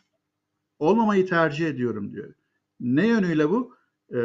olmamayı 0.80 1.28
tercih 1.28 1.68
ediyorum 1.68 2.14
diyor. 2.14 2.34
Ne 2.80 3.08
yönüyle 3.08 3.50
bu? 3.50 3.76
Ee, 4.14 4.18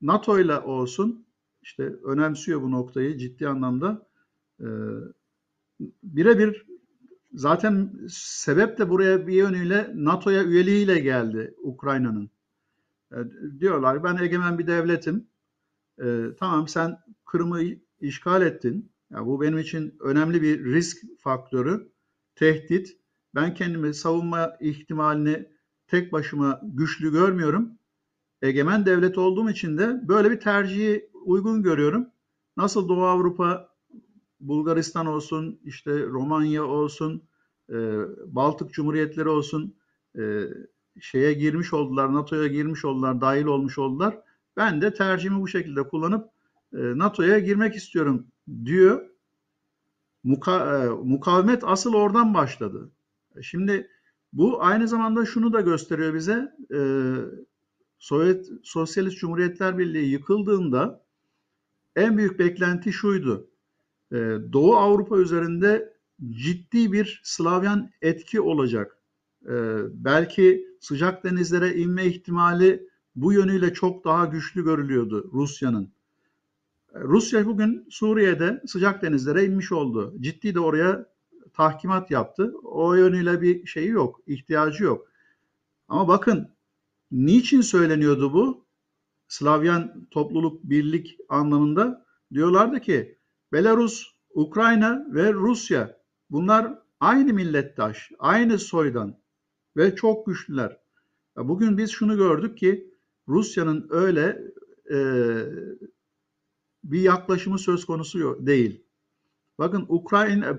NATO 0.00 0.38
ile 0.38 0.58
olsun 0.58 1.23
işte 1.64 1.82
önemsiyor 2.04 2.62
bu 2.62 2.70
noktayı 2.70 3.18
ciddi 3.18 3.48
anlamda. 3.48 4.06
Ee, 4.60 4.64
birebir 6.02 6.66
zaten 7.34 7.90
sebep 8.10 8.78
de 8.78 8.90
buraya 8.90 9.26
bir 9.26 9.34
yönüyle 9.34 9.90
NATO'ya 9.94 10.44
üyeliğiyle 10.44 10.98
geldi 10.98 11.54
Ukrayna'nın. 11.62 12.30
Ee, 13.12 13.16
diyorlar 13.60 14.04
ben 14.04 14.16
egemen 14.16 14.58
bir 14.58 14.66
devletim. 14.66 15.26
Ee, 16.02 16.24
tamam 16.38 16.68
sen 16.68 16.98
Kırım'ı 17.26 17.62
işgal 18.00 18.42
ettin. 18.42 18.92
Yani 19.10 19.26
bu 19.26 19.40
benim 19.40 19.58
için 19.58 19.96
önemli 20.00 20.42
bir 20.42 20.64
risk 20.64 20.98
faktörü, 21.18 21.92
tehdit. 22.34 22.98
Ben 23.34 23.54
kendimi 23.54 23.94
savunma 23.94 24.56
ihtimalini 24.60 25.48
tek 25.86 26.12
başıma 26.12 26.60
güçlü 26.62 27.12
görmüyorum. 27.12 27.78
Egemen 28.42 28.86
devlet 28.86 29.18
olduğum 29.18 29.50
için 29.50 29.78
de 29.78 30.08
böyle 30.08 30.30
bir 30.30 30.40
tercihi 30.40 31.10
uygun 31.24 31.62
görüyorum. 31.62 32.06
Nasıl 32.56 32.88
Doğu 32.88 33.04
Avrupa, 33.04 33.68
Bulgaristan 34.40 35.06
olsun, 35.06 35.60
işte 35.64 36.06
Romanya 36.06 36.64
olsun, 36.64 37.22
e, 37.70 37.74
Baltık 38.26 38.72
Cumhuriyetleri 38.72 39.28
olsun 39.28 39.74
e, 40.18 40.42
şeye 41.00 41.32
girmiş 41.32 41.72
oldular, 41.72 42.14
NATO'ya 42.14 42.46
girmiş 42.46 42.84
oldular, 42.84 43.20
dahil 43.20 43.44
olmuş 43.44 43.78
oldular. 43.78 44.18
Ben 44.56 44.82
de 44.82 44.94
tercihimi 44.94 45.40
bu 45.40 45.48
şekilde 45.48 45.82
kullanıp 45.82 46.30
e, 46.72 46.78
NATO'ya 46.78 47.38
girmek 47.38 47.74
istiyorum 47.74 48.26
diyor. 48.64 49.06
Muka, 50.24 50.84
e, 50.84 50.88
mukavemet 50.88 51.64
asıl 51.64 51.94
oradan 51.94 52.34
başladı. 52.34 52.90
Şimdi 53.42 53.90
bu 54.32 54.62
aynı 54.62 54.88
zamanda 54.88 55.26
şunu 55.26 55.52
da 55.52 55.60
gösteriyor 55.60 56.14
bize. 56.14 56.52
E, 56.74 56.80
Sovyet 57.98 58.46
Sosyalist 58.62 59.18
Cumhuriyetler 59.18 59.78
Birliği 59.78 60.10
yıkıldığında 60.10 61.03
en 61.96 62.18
büyük 62.18 62.38
beklenti 62.38 62.92
şuydu. 62.92 63.50
E, 64.12 64.16
Doğu 64.52 64.76
Avrupa 64.76 65.18
üzerinde 65.18 65.94
ciddi 66.30 66.92
bir 66.92 67.20
Slavyan 67.24 67.90
etki 68.02 68.40
olacak. 68.40 68.98
E, 69.46 69.52
belki 69.92 70.66
sıcak 70.80 71.24
denizlere 71.24 71.74
inme 71.74 72.06
ihtimali 72.06 72.88
bu 73.16 73.32
yönüyle 73.32 73.72
çok 73.72 74.04
daha 74.04 74.24
güçlü 74.24 74.64
görülüyordu 74.64 75.30
Rusya'nın. 75.32 75.92
E, 76.94 77.00
Rusya 77.00 77.46
bugün 77.46 77.86
Suriye'de 77.90 78.62
sıcak 78.66 79.02
denizlere 79.02 79.44
inmiş 79.44 79.72
oldu. 79.72 80.14
Ciddi 80.20 80.54
de 80.54 80.60
oraya 80.60 81.06
tahkimat 81.52 82.10
yaptı. 82.10 82.54
O 82.62 82.94
yönüyle 82.94 83.40
bir 83.40 83.66
şeyi 83.66 83.88
yok, 83.88 84.20
ihtiyacı 84.26 84.84
yok. 84.84 85.08
Ama 85.88 86.08
bakın 86.08 86.48
niçin 87.12 87.60
söyleniyordu 87.60 88.32
bu? 88.32 88.63
Slavyan 89.28 90.08
topluluk 90.10 90.64
birlik 90.64 91.18
anlamında 91.28 92.06
diyorlardı 92.32 92.80
ki 92.80 93.18
Belarus, 93.52 94.14
Ukrayna 94.34 95.06
ve 95.08 95.32
Rusya 95.32 96.00
bunlar 96.30 96.78
aynı 97.00 97.32
millettaş, 97.32 98.10
aynı 98.18 98.58
soydan 98.58 99.18
ve 99.76 99.94
çok 99.94 100.26
güçlüler. 100.26 100.80
Bugün 101.36 101.78
biz 101.78 101.90
şunu 101.90 102.16
gördük 102.16 102.58
ki 102.58 102.94
Rusya'nın 103.28 103.86
öyle 103.90 104.42
e, 104.90 104.98
bir 106.84 107.00
yaklaşımı 107.00 107.58
söz 107.58 107.84
konusu 107.84 108.46
değil. 108.46 108.84
Bakın 109.58 109.86
Ukrayna, 109.88 110.46
e, 110.46 110.54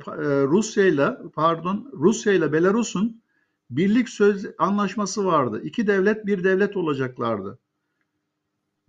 Rusya 0.48 0.86
ile 0.86 1.18
pardon 1.34 1.90
Rusya 1.94 2.34
ile 2.34 2.54
Belarus'un 2.54 3.22
birlik 3.70 4.10
söz 4.10 4.46
anlaşması 4.58 5.26
vardı. 5.26 5.62
İki 5.64 5.88
devlet 5.88 6.26
bir 6.26 6.44
devlet 6.44 6.78
olacaklardı. 6.78 7.60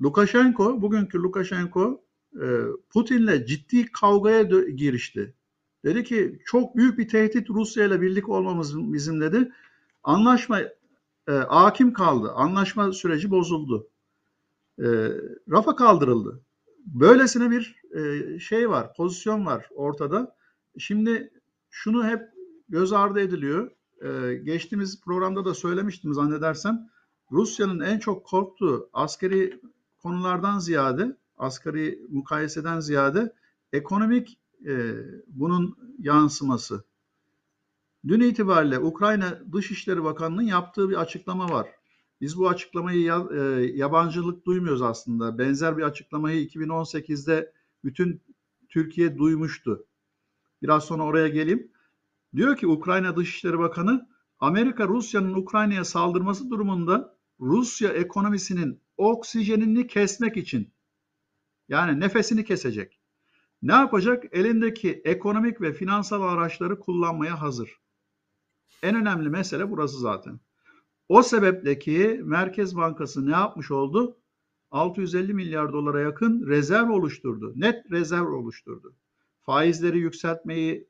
Lukashenko, 0.03 0.83
bugünkü 0.83 1.19
Lukashenko 1.19 2.05
e, 2.43 2.47
Putin'le 2.91 3.47
ciddi 3.47 3.87
kavgaya 3.93 4.43
girişti. 4.71 5.35
Dedi 5.85 6.05
ki 6.05 6.39
çok 6.45 6.77
büyük 6.77 6.99
bir 6.99 7.09
tehdit 7.09 7.51
Rusya 7.51 7.85
ile 7.85 8.01
birlik 8.01 8.29
olmamız 8.29 8.93
bizim 8.93 9.21
dedi. 9.21 9.53
Anlaşma 10.03 10.61
e, 11.29 11.33
hakim 11.33 11.93
kaldı. 11.93 12.33
Anlaşma 12.33 12.93
süreci 12.93 13.31
bozuldu. 13.31 13.89
E, 14.79 14.87
rafa 15.51 15.77
kaldırıldı. 15.77 16.41
Böylesine 16.87 17.51
bir 17.51 17.77
e, 17.95 18.39
şey 18.39 18.71
var, 18.71 18.95
pozisyon 18.95 19.47
var 19.47 19.69
ortada. 19.75 20.37
Şimdi 20.79 21.31
şunu 21.71 22.07
hep 22.07 22.23
göz 22.69 22.93
ardı 22.93 23.21
ediliyor. 23.21 23.71
E, 24.05 24.35
geçtiğimiz 24.35 25.01
programda 25.01 25.45
da 25.45 25.55
söylemiştim 25.55 26.15
zannedersem. 26.15 26.89
Rusya'nın 27.33 27.81
en 27.81 27.99
çok 27.99 28.27
korktuğu 28.27 28.91
askeri 28.93 29.61
konulardan 30.07 30.59
ziyade, 30.59 31.17
asgari 31.37 31.99
mukayeseden 32.09 32.81
ziyade 32.81 33.33
ekonomik 33.73 34.39
e, 34.67 34.95
bunun 35.27 35.77
yansıması. 35.99 36.85
Dün 38.09 38.21
itibariyle 38.21 38.79
Ukrayna 38.79 39.53
Dışişleri 39.53 40.05
Bakanı'nın 40.05 40.43
yaptığı 40.43 40.91
bir 40.91 41.01
açıklama 41.01 41.49
var. 41.49 41.69
Biz 42.21 42.39
bu 42.39 42.49
açıklamayı 42.49 43.01
ya, 43.01 43.27
e, 43.35 43.39
yabancılık 43.75 44.47
duymuyoruz 44.47 44.83
aslında. 44.83 45.39
Benzer 45.39 45.77
bir 45.77 45.83
açıklamayı 45.83 46.47
2018'de 46.47 47.53
bütün 47.85 48.23
Türkiye 48.69 49.19
duymuştu. 49.19 49.87
Biraz 50.63 50.85
sonra 50.85 51.03
oraya 51.03 51.29
geleyim. 51.29 51.73
Diyor 52.37 52.57
ki 52.57 52.67
Ukrayna 52.67 53.17
Dışişleri 53.17 53.59
Bakanı 53.59 54.09
Amerika 54.41 54.89
Rusya'nın 54.89 55.35
Ukrayna'ya 55.35 55.85
saldırması 55.85 56.51
durumunda 56.51 57.17
Rusya 57.41 57.93
ekonomisinin 57.93 58.86
oksijenini 58.97 59.87
kesmek 59.87 60.37
için 60.37 60.73
yani 61.69 62.01
nefesini 62.01 62.45
kesecek. 62.45 63.01
Ne 63.63 63.73
yapacak? 63.73 64.25
Elindeki 64.33 65.03
ekonomik 65.05 65.61
ve 65.61 65.73
finansal 65.73 66.23
araçları 66.23 66.81
kullanmaya 66.81 67.41
hazır. 67.41 67.81
En 68.83 68.97
önemli 68.97 69.29
mesele 69.29 69.71
burası 69.71 69.99
zaten. 69.99 70.41
O 71.09 71.23
sebeple 71.23 72.23
Merkez 72.23 72.77
Bankası 72.77 73.27
ne 73.27 73.33
yapmış 73.33 73.71
oldu? 73.71 74.17
650 74.71 75.35
milyar 75.35 75.73
dolara 75.73 76.01
yakın 76.01 76.47
rezerv 76.47 76.91
oluşturdu. 76.91 77.53
Net 77.57 77.91
rezerv 77.91 78.29
oluşturdu. 78.29 78.95
Faizleri 79.43 79.99
yükseltmeyi 79.99 80.89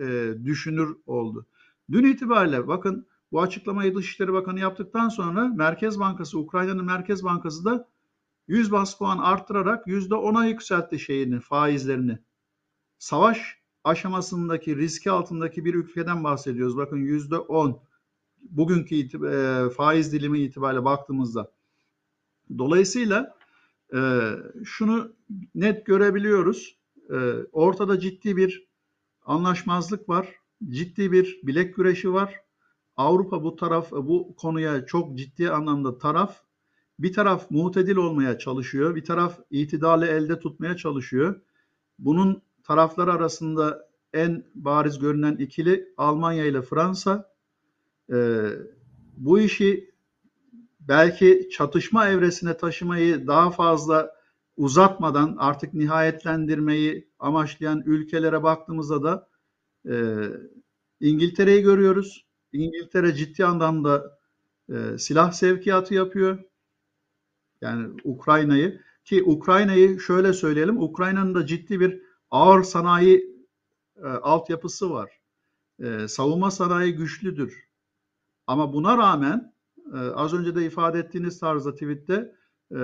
e, 0.00 0.34
düşünür 0.44 0.96
oldu. 1.06 1.46
Dün 1.92 2.04
itibariyle 2.04 2.68
bakın 2.68 3.06
bu 3.32 3.42
açıklamayı 3.42 3.94
Dışişleri 3.94 4.32
Bakanı 4.32 4.60
yaptıktan 4.60 5.08
sonra 5.08 5.48
Merkez 5.48 6.00
Bankası, 6.00 6.38
Ukrayna'nın 6.38 6.84
Merkez 6.84 7.24
Bankası 7.24 7.64
da 7.64 7.88
100 8.48 8.72
bas 8.72 8.98
puan 8.98 9.18
arttırarak 9.18 9.86
%10'a 9.86 10.44
yükseltti 10.44 10.98
şeyini, 10.98 11.40
faizlerini. 11.40 12.18
Savaş 12.98 13.58
aşamasındaki 13.84 14.76
riski 14.76 15.10
altındaki 15.10 15.64
bir 15.64 15.74
ülkeden 15.74 16.24
bahsediyoruz. 16.24 16.76
Bakın 16.76 16.96
%10 16.96 17.80
bugünkü 18.42 18.96
e, 18.96 19.70
faiz 19.70 20.12
dilimi 20.12 20.40
itibariyle 20.40 20.84
baktığımızda. 20.84 21.52
Dolayısıyla 22.58 23.36
e, 23.94 24.30
şunu 24.64 25.12
net 25.54 25.86
görebiliyoruz. 25.86 26.78
e, 27.10 27.16
ortada 27.52 28.00
ciddi 28.00 28.36
bir 28.36 28.68
anlaşmazlık 29.24 30.08
var, 30.08 30.28
ciddi 30.68 31.12
bir 31.12 31.40
bilek 31.42 31.76
güreşi 31.76 32.12
var. 32.12 32.42
Avrupa 32.96 33.42
bu 33.44 33.56
taraf 33.56 33.92
bu 33.92 34.34
konuya 34.36 34.86
çok 34.86 35.18
ciddi 35.18 35.50
anlamda 35.50 35.98
taraf. 35.98 36.42
Bir 36.98 37.12
taraf 37.12 37.50
muhtedil 37.50 37.96
olmaya 37.96 38.38
çalışıyor, 38.38 38.94
bir 38.94 39.04
taraf 39.04 39.38
itidali 39.50 40.04
elde 40.04 40.38
tutmaya 40.38 40.76
çalışıyor. 40.76 41.40
Bunun 41.98 42.42
tarafları 42.62 43.12
arasında 43.12 43.88
en 44.12 44.44
bariz 44.54 44.98
görünen 44.98 45.36
ikili 45.36 45.94
Almanya 45.96 46.44
ile 46.44 46.62
Fransa. 46.62 47.32
Ee, 48.12 48.48
bu 49.16 49.40
işi 49.40 49.94
belki 50.80 51.48
çatışma 51.52 52.08
evresine 52.08 52.56
taşımayı 52.56 53.26
daha 53.26 53.50
fazla 53.50 54.10
uzatmadan 54.56 55.36
artık 55.38 55.74
nihayetlendirmeyi 55.74 57.08
amaçlayan 57.18 57.82
ülkelere 57.86 58.42
baktığımızda 58.42 59.02
da 59.02 59.28
e, 59.88 59.94
İngiltere'yi 61.00 61.62
görüyoruz. 61.62 62.26
İngiltere 62.52 63.14
ciddi 63.14 63.44
anlamda 63.44 64.18
e, 64.68 64.98
silah 64.98 65.32
sevkiyatı 65.32 65.94
yapıyor. 65.94 66.38
Yani 67.60 67.96
Ukrayna'yı 68.04 68.80
ki 69.04 69.22
Ukrayna'yı 69.24 70.00
şöyle 70.00 70.32
söyleyelim. 70.32 70.82
Ukrayna'nın 70.82 71.34
da 71.34 71.46
ciddi 71.46 71.80
bir 71.80 72.02
ağır 72.30 72.62
sanayi 72.62 73.46
e, 73.96 74.06
altyapısı 74.06 74.90
var. 74.90 75.20
E, 75.82 76.08
savunma 76.08 76.50
sanayi 76.50 76.94
güçlüdür. 76.94 77.68
Ama 78.46 78.72
buna 78.72 78.98
rağmen 78.98 79.54
e, 79.94 79.96
az 79.98 80.34
önce 80.34 80.54
de 80.54 80.66
ifade 80.66 80.98
ettiğiniz 80.98 81.40
tarzda 81.40 81.72
tweette 81.74 82.34
e, 82.74 82.80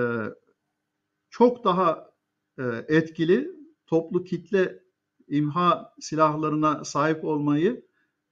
çok 1.29 1.63
daha 1.63 2.11
e, 2.59 2.63
etkili 2.87 3.51
toplu 3.87 4.23
kitle 4.23 4.83
imha 5.27 5.93
silahlarına 5.99 6.83
sahip 6.83 7.23
olmayı 7.25 7.85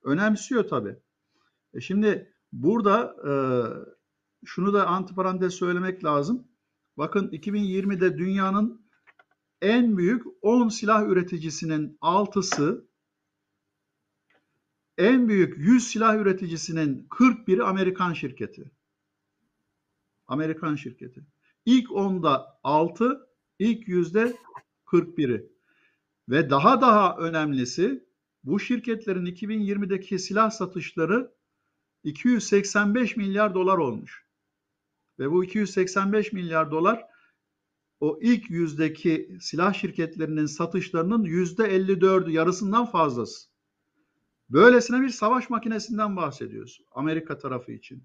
önemsiyor 0.04 0.68
tabii. 0.68 1.00
E 1.74 1.82
şimdi 1.82 2.34
burada 2.52 3.16
e, 3.28 3.34
şunu 4.46 4.74
da 4.74 4.88
antiparantez 4.88 5.54
söylemek 5.54 6.04
lazım. 6.04 6.48
Bakın 6.98 7.28
2020'de 7.30 8.18
dünyanın 8.18 8.82
en 9.62 9.98
büyük 9.98 10.24
10 10.42 10.70
silah 10.70 11.08
üreticisinin 11.08 11.98
6'sı 12.02 12.88
en 14.98 15.28
büyük 15.28 15.58
100 15.58 15.88
silah 15.88 16.16
üreticisinin 16.16 17.08
41'i 17.10 17.64
Amerikan 17.64 18.14
şirketi. 18.14 18.72
Amerikan 20.28 20.76
şirketi. 20.76 21.26
İlk 21.66 21.90
10'da 21.90 22.60
6, 22.64 23.28
ilk 23.60 23.88
yüzde 23.88 24.38
41'i. 24.86 25.52
Ve 26.30 26.50
daha 26.50 26.82
daha 26.82 27.18
önemlisi 27.18 28.08
bu 28.44 28.60
şirketlerin 28.60 29.26
2020'deki 29.26 30.20
silah 30.20 30.52
satışları 30.52 31.37
285 32.04 33.18
milyar 33.18 33.54
dolar 33.56 33.78
olmuş. 33.78 34.28
Ve 35.20 35.32
bu 35.32 35.44
285 35.44 36.34
milyar 36.34 36.72
dolar 36.72 37.06
o 38.00 38.20
ilk 38.22 38.50
yüzdeki 38.50 39.38
silah 39.42 39.74
şirketlerinin 39.74 40.46
satışlarının 40.46 41.24
yüzde 41.24 41.64
54'ü 41.64 42.32
yarısından 42.32 42.86
fazlası. 42.86 43.48
Böylesine 44.50 45.02
bir 45.02 45.10
savaş 45.10 45.50
makinesinden 45.50 46.18
bahsediyoruz 46.18 46.82
Amerika 46.92 47.38
tarafı 47.38 47.72
için. 47.72 48.04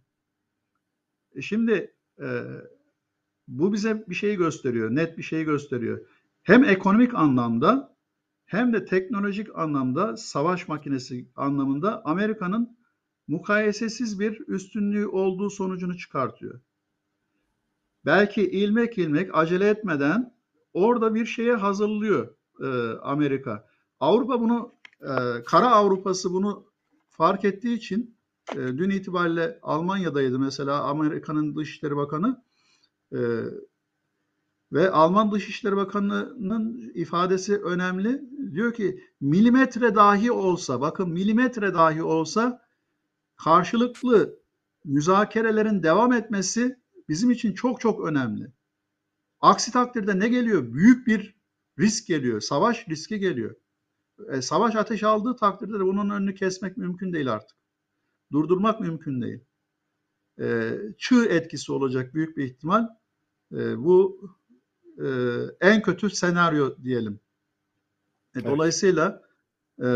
E 1.35 1.43
şimdi 1.43 1.95
e, 2.21 2.43
bu 3.49 3.73
bize 3.73 4.05
bir 4.09 4.15
şey 4.15 4.37
gösteriyor, 4.37 4.95
net 4.95 5.19
bir 5.19 5.23
şey 5.23 5.45
gösteriyor. 5.45 6.07
Hem 6.43 6.65
ekonomik 6.65 7.15
anlamda 7.15 7.97
hem 8.45 8.73
de 8.73 8.85
teknolojik 8.85 9.59
anlamda 9.59 10.17
savaş 10.17 10.69
makinesi 10.69 11.29
anlamında 11.37 12.03
Amerika'nın 12.05 12.79
mukayesesiz 13.33 14.21
bir 14.21 14.49
üstünlüğü 14.49 15.07
olduğu 15.07 15.51
sonucunu 15.51 15.97
çıkartıyor. 15.99 16.61
Belki 18.05 18.51
ilmek 18.51 18.99
ilmek 18.99 19.31
acele 19.35 19.69
etmeden 19.69 20.35
orada 20.73 21.15
bir 21.15 21.27
şeye 21.27 21.55
hazırlıyor 21.55 22.35
e, 22.61 22.67
Amerika. 23.03 23.69
Avrupa 24.01 24.41
bunu 24.41 24.73
e, 25.01 25.43
Kara 25.47 25.71
Avrupası 25.71 26.33
bunu 26.33 26.67
fark 27.09 27.45
ettiği 27.45 27.77
için 27.77 28.17
e, 28.53 28.57
dün 28.57 28.91
itibariyle 28.91 29.59
Almanya'daydı 29.63 30.39
mesela 30.39 30.83
Amerika'nın 30.83 31.57
Dışişleri 31.57 31.97
Bakanı 31.97 32.43
e, 33.13 33.21
ve 34.73 34.91
Alman 34.91 35.33
Dışişleri 35.33 35.77
Bakanı'nın 35.77 36.93
ifadesi 36.95 37.57
önemli. 37.57 38.23
Diyor 38.53 38.75
ki 38.75 39.05
milimetre 39.21 39.95
dahi 39.95 40.33
olsa 40.33 40.81
bakın 40.81 41.11
milimetre 41.11 41.75
dahi 41.75 42.03
olsa 42.03 42.63
karşılıklı 43.45 44.39
müzakerelerin 44.85 45.83
devam 45.83 46.13
etmesi 46.13 46.77
bizim 47.09 47.31
için 47.31 47.55
çok 47.55 47.81
çok 47.81 48.07
önemli. 48.07 48.53
Aksi 49.41 49.73
takdirde 49.73 50.19
ne 50.19 50.29
geliyor? 50.29 50.75
Büyük 50.75 51.07
bir 51.07 51.37
risk 51.79 52.07
geliyor. 52.07 52.41
Savaş 52.41 52.89
riski 52.89 53.19
geliyor. 53.19 53.55
E, 54.33 54.43
savaş 54.43 54.77
ateş 54.77 55.03
aldığı 55.03 55.37
takdirde 55.37 55.73
de 55.73 55.85
bunun 55.85 56.11
önünü 56.11 56.35
kesmek 56.35 56.77
mümkün 56.77 57.13
değil 57.13 57.33
artık. 57.33 57.57
Durdurmak 58.33 58.81
mümkün 58.81 59.23
değil. 59.23 59.41
E, 60.41 60.79
çığ 60.99 61.25
etkisi 61.25 61.73
olacak 61.73 62.15
büyük 62.15 62.37
bir 62.37 62.45
ihtimal. 62.45 62.89
E, 63.53 63.79
bu 63.79 64.31
e, 64.99 65.09
en 65.61 65.83
kötü 65.83 66.11
senaryo 66.11 66.77
diyelim. 66.85 67.21
E, 68.35 68.41
evet. 68.41 68.47
Dolayısıyla 68.47 69.23
e, 69.85 69.89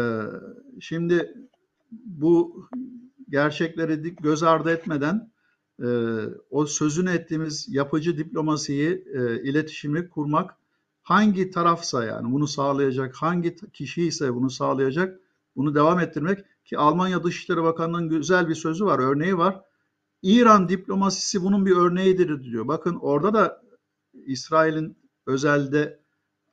şimdi 0.81 1.49
bu 1.91 2.67
gerçekleri 3.29 4.17
göz 4.17 4.43
ardı 4.43 4.71
etmeden 4.71 5.33
e, 5.83 5.87
o 6.51 6.67
sözünü 6.67 7.11
ettiğimiz 7.11 7.67
yapıcı 7.71 8.19
diplomasiyi, 8.19 9.05
e, 9.15 9.43
iletişimi 9.43 10.09
kurmak 10.09 10.57
hangi 11.03 11.51
tarafsa 11.51 12.05
yani 12.05 12.33
bunu 12.33 12.47
sağlayacak, 12.47 13.15
hangi 13.15 13.57
kişi 13.73 14.07
ise 14.07 14.35
bunu 14.35 14.51
sağlayacak, 14.51 15.21
bunu 15.57 15.75
devam 15.75 16.01
ettirmek 16.01 16.45
ki 16.65 16.79
Almanya 16.79 17.25
Dışişleri 17.25 17.63
Bakanlığı'nın 17.63 18.09
güzel 18.09 18.49
bir 18.49 18.55
sözü 18.55 18.85
var, 18.85 18.99
örneği 18.99 19.39
var. 19.39 19.61
İran 20.23 20.69
diplomasisi 20.69 21.43
bunun 21.43 21.67
bir 21.67 21.77
örneğidir 21.77 22.43
diyor. 22.43 22.69
Bakın 22.69 22.97
orada 23.01 23.35
da 23.35 23.63
İsrail'in 24.27 24.97
özelde 25.27 26.01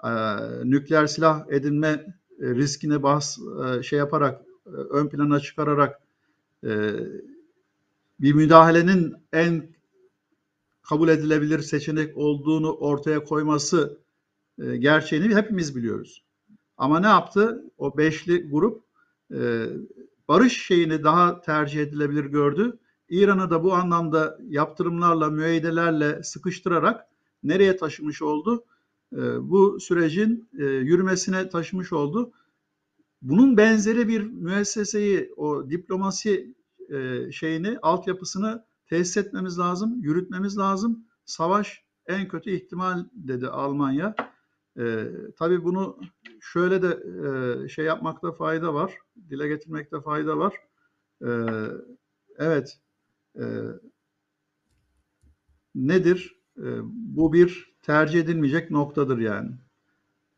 e, 0.03 0.09
nükleer 0.63 1.07
silah 1.07 1.45
edinme 1.49 1.87
e, 2.39 2.55
riskine 2.55 3.03
bahs 3.03 3.37
e, 3.65 3.83
şey 3.83 3.99
yaparak 3.99 4.41
e, 4.65 4.69
ön 4.69 5.07
plana 5.09 5.39
çıkararak 5.39 6.02
bir 8.19 8.33
müdahalenin 8.33 9.13
en 9.33 9.73
kabul 10.81 11.09
edilebilir 11.09 11.59
seçenek 11.59 12.17
olduğunu 12.17 12.71
ortaya 12.71 13.23
koyması 13.23 13.99
e, 14.61 14.77
gerçeğini 14.77 15.35
hepimiz 15.35 15.75
biliyoruz. 15.75 16.23
Ama 16.77 16.99
ne 16.99 17.07
yaptı? 17.07 17.63
O 17.77 17.97
beşli 17.97 18.49
grup 18.49 18.83
e, 19.33 19.67
barış 20.27 20.65
şeyini 20.65 21.03
daha 21.03 21.41
tercih 21.41 21.81
edilebilir 21.81 22.25
gördü. 22.25 22.79
İran'ı 23.09 23.49
da 23.49 23.63
bu 23.63 23.73
anlamda 23.73 24.37
yaptırımlarla, 24.47 25.29
müeydelerle 25.29 26.23
sıkıştırarak 26.23 27.07
nereye 27.43 27.77
taşımış 27.77 28.21
oldu? 28.21 28.63
E, 29.13 29.49
bu 29.49 29.79
sürecin 29.79 30.49
yürümesine 30.59 31.49
taşımış 31.49 31.93
oldu. 31.93 32.31
Bunun 33.23 33.57
benzeri 33.57 34.07
bir 34.07 34.21
müesseseyi, 34.21 35.33
o 35.37 35.69
diplomasi 35.69 36.55
e, 36.89 37.31
şeyini, 37.31 37.77
altyapısını 37.81 38.65
tesis 38.85 39.17
etmemiz 39.17 39.59
lazım, 39.59 40.01
yürütmemiz 40.01 40.57
lazım. 40.57 41.05
Savaş 41.25 41.83
en 42.07 42.27
kötü 42.27 42.51
ihtimal 42.51 43.05
dedi 43.13 43.47
Almanya. 43.47 44.15
E, 44.79 45.07
tabii 45.37 45.63
bunu 45.63 45.99
şöyle 46.41 46.81
de 46.81 46.99
e, 47.65 47.67
şey 47.69 47.85
yapmakta 47.85 48.31
fayda 48.31 48.73
var, 48.73 48.97
dile 49.29 49.47
getirmekte 49.47 50.01
fayda 50.01 50.37
var. 50.37 50.53
E, 51.21 51.29
evet, 52.37 52.79
e, 53.35 53.43
nedir? 55.75 56.35
E, 56.57 56.65
bu 56.93 57.33
bir 57.33 57.73
tercih 57.81 58.19
edilmeyecek 58.19 58.71
noktadır 58.71 59.17
yani. 59.17 59.51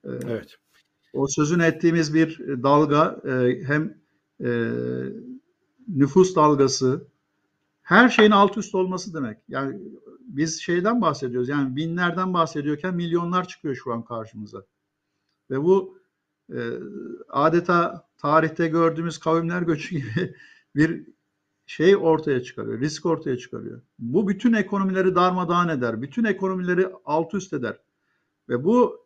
E, 0.03 0.09
evet. 0.09 0.57
O 1.15 1.27
sözün 1.27 1.59
ettiğimiz 1.59 2.13
bir 2.13 2.39
dalga 2.63 3.21
e, 3.25 3.63
hem 3.63 3.97
e, 4.43 4.71
nüfus 5.87 6.35
dalgası, 6.35 7.07
her 7.81 8.09
şeyin 8.09 8.31
alt 8.31 8.57
üst 8.57 8.75
olması 8.75 9.13
demek. 9.13 9.37
Yani 9.47 9.79
biz 10.19 10.61
şeyden 10.61 11.01
bahsediyoruz. 11.01 11.49
Yani 11.49 11.75
binlerden 11.75 12.33
bahsediyorken 12.33 12.95
milyonlar 12.95 13.47
çıkıyor 13.47 13.75
şu 13.75 13.93
an 13.93 14.05
karşımıza. 14.05 14.65
Ve 15.49 15.63
bu 15.63 15.97
e, 16.53 16.59
adeta 17.29 18.07
tarihte 18.17 18.67
gördüğümüz 18.67 19.17
kavimler 19.17 19.61
göçü 19.61 19.95
gibi 19.95 20.35
bir 20.75 21.07
şey 21.65 21.95
ortaya 21.95 22.43
çıkarıyor, 22.43 22.79
risk 22.79 23.05
ortaya 23.05 23.37
çıkarıyor. 23.37 23.81
Bu 23.99 24.27
bütün 24.27 24.53
ekonomileri 24.53 25.15
darmadağın 25.15 25.69
eder, 25.69 26.01
bütün 26.01 26.23
ekonomileri 26.23 26.87
alt 27.05 27.33
üst 27.33 27.53
eder. 27.53 27.79
Ve 28.49 28.63
bu 28.63 29.04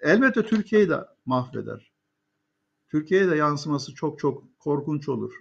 elbette 0.00 0.42
Türkiye'yi 0.42 0.88
de 0.88 1.04
mahveder. 1.26 1.92
Türkiye'ye 2.88 3.30
de 3.30 3.36
yansıması 3.36 3.94
çok 3.94 4.18
çok 4.18 4.58
korkunç 4.58 5.08
olur. 5.08 5.32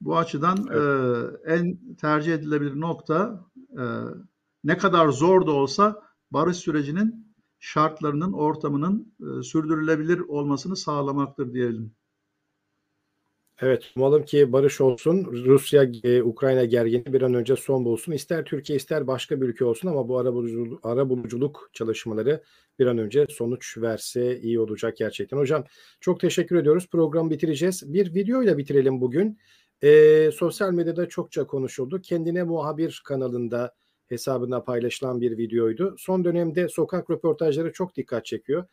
Bu 0.00 0.18
açıdan 0.18 0.68
Evet. 0.70 1.40
e, 1.46 1.52
en 1.54 1.78
tercih 1.94 2.34
edilebilir 2.34 2.80
nokta 2.80 3.46
e, 3.78 3.84
ne 4.64 4.78
kadar 4.78 5.08
zor 5.08 5.46
da 5.46 5.50
olsa 5.50 6.02
barış 6.30 6.56
sürecinin 6.56 7.34
şartlarının, 7.58 8.32
ortamının 8.32 9.14
e, 9.20 9.42
sürdürülebilir 9.42 10.18
olmasını 10.18 10.76
sağlamaktır 10.76 11.52
diyelim. 11.52 11.94
Evet, 13.62 13.92
umalım 13.96 14.24
ki 14.24 14.52
barış 14.52 14.80
olsun. 14.80 15.24
Rusya, 15.24 15.86
e, 16.04 16.22
Ukrayna 16.22 16.64
gerginliği 16.64 17.12
bir 17.12 17.22
an 17.22 17.34
önce 17.34 17.56
son 17.56 17.84
bulsun. 17.84 18.12
İster 18.12 18.44
Türkiye 18.44 18.76
ister 18.76 19.06
başka 19.06 19.40
bir 19.40 19.46
ülke 19.46 19.64
olsun 19.64 19.88
ama 19.88 20.08
bu 20.08 20.18
arabuluculuk, 20.18 20.86
arabuluculuk 20.86 21.70
çalışmaları 21.72 22.42
bir 22.78 22.86
an 22.86 22.98
önce 22.98 23.26
sonuç 23.30 23.78
verse 23.78 24.40
iyi 24.40 24.60
olacak 24.60 24.96
gerçekten. 24.96 25.36
Hocam 25.36 25.64
çok 26.00 26.20
teşekkür 26.20 26.56
ediyoruz. 26.56 26.88
Programı 26.92 27.30
bitireceğiz. 27.30 27.92
Bir 27.92 28.14
videoyla 28.14 28.58
bitirelim 28.58 29.00
bugün. 29.00 29.38
E, 29.82 30.30
sosyal 30.32 30.72
medyada 30.72 31.08
çokça 31.08 31.46
konuşuldu. 31.46 32.00
Kendine 32.00 32.42
muhabir 32.42 33.02
kanalında 33.04 33.74
hesabına 34.06 34.62
paylaşılan 34.64 35.20
bir 35.20 35.38
videoydu. 35.38 35.94
Son 35.98 36.24
dönemde 36.24 36.68
sokak 36.68 37.10
röportajları 37.10 37.72
çok 37.72 37.96
dikkat 37.96 38.24
çekiyor. 38.24 38.64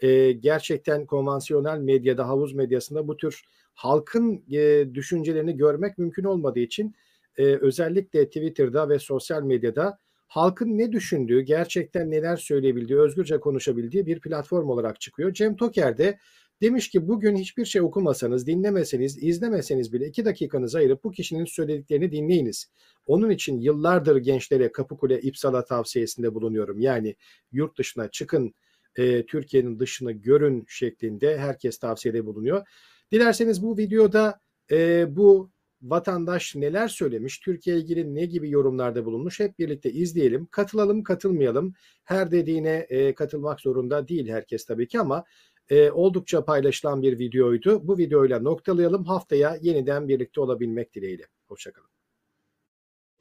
E, 0.00 0.32
gerçekten 0.32 1.06
konvansiyonel 1.06 1.78
medyada, 1.78 2.28
havuz 2.28 2.54
medyasında 2.54 3.08
bu 3.08 3.16
tür 3.16 3.42
halkın 3.74 4.44
e, 4.52 4.94
düşüncelerini 4.94 5.56
görmek 5.56 5.98
mümkün 5.98 6.24
olmadığı 6.24 6.60
için 6.60 6.94
e, 7.36 7.44
özellikle 7.44 8.26
Twitter'da 8.26 8.88
ve 8.88 8.98
sosyal 8.98 9.42
medyada 9.42 9.98
halkın 10.26 10.78
ne 10.78 10.92
düşündüğü, 10.92 11.40
gerçekten 11.40 12.10
neler 12.10 12.36
söyleyebildiği, 12.36 12.98
özgürce 12.98 13.40
konuşabildiği 13.40 14.06
bir 14.06 14.20
platform 14.20 14.68
olarak 14.68 15.00
çıkıyor. 15.00 15.32
Cem 15.32 15.56
Toker 15.56 15.98
de 15.98 16.18
demiş 16.62 16.90
ki 16.90 17.08
bugün 17.08 17.36
hiçbir 17.36 17.64
şey 17.64 17.82
okumasanız, 17.82 18.46
dinlemeseniz, 18.46 19.22
izlemeseniz 19.22 19.92
bile 19.92 20.06
iki 20.06 20.24
dakikanızı 20.24 20.78
ayırıp 20.78 21.04
bu 21.04 21.12
kişinin 21.12 21.44
söylediklerini 21.44 22.12
dinleyiniz. 22.12 22.70
Onun 23.06 23.30
için 23.30 23.60
yıllardır 23.60 24.16
gençlere 24.16 24.72
Kapıkule 24.72 25.20
İpsala 25.20 25.64
tavsiyesinde 25.64 26.34
bulunuyorum. 26.34 26.80
Yani 26.80 27.16
yurt 27.52 27.78
dışına 27.78 28.10
çıkın, 28.10 28.54
e, 28.96 29.26
Türkiye'nin 29.26 29.78
dışını 29.78 30.12
görün 30.12 30.64
şeklinde 30.68 31.38
herkes 31.38 31.78
tavsiyede 31.78 32.26
bulunuyor. 32.26 32.66
Dilerseniz 33.12 33.62
bu 33.62 33.78
videoda 33.78 34.40
e, 34.70 35.06
bu 35.16 35.50
vatandaş 35.82 36.56
neler 36.56 36.88
söylemiş, 36.88 37.38
Türkiye 37.38 37.76
ilgili 37.76 38.14
ne 38.14 38.24
gibi 38.26 38.50
yorumlarda 38.50 39.04
bulunmuş 39.04 39.40
hep 39.40 39.58
birlikte 39.58 39.92
izleyelim. 39.92 40.46
Katılalım, 40.46 41.02
katılmayalım. 41.02 41.74
Her 42.04 42.30
dediğine 42.30 42.86
e, 42.88 43.14
katılmak 43.14 43.60
zorunda 43.60 44.08
değil 44.08 44.28
herkes 44.28 44.64
tabii 44.64 44.88
ki 44.88 45.00
ama 45.00 45.24
e, 45.70 45.90
oldukça 45.90 46.44
paylaşılan 46.44 47.02
bir 47.02 47.18
videoydu. 47.18 47.88
Bu 47.88 47.98
videoyla 47.98 48.40
noktalayalım. 48.40 49.04
Haftaya 49.04 49.58
yeniden 49.60 50.08
birlikte 50.08 50.40
olabilmek 50.40 50.94
dileğiyle. 50.94 51.24
Hoşçakalın. 51.48 51.99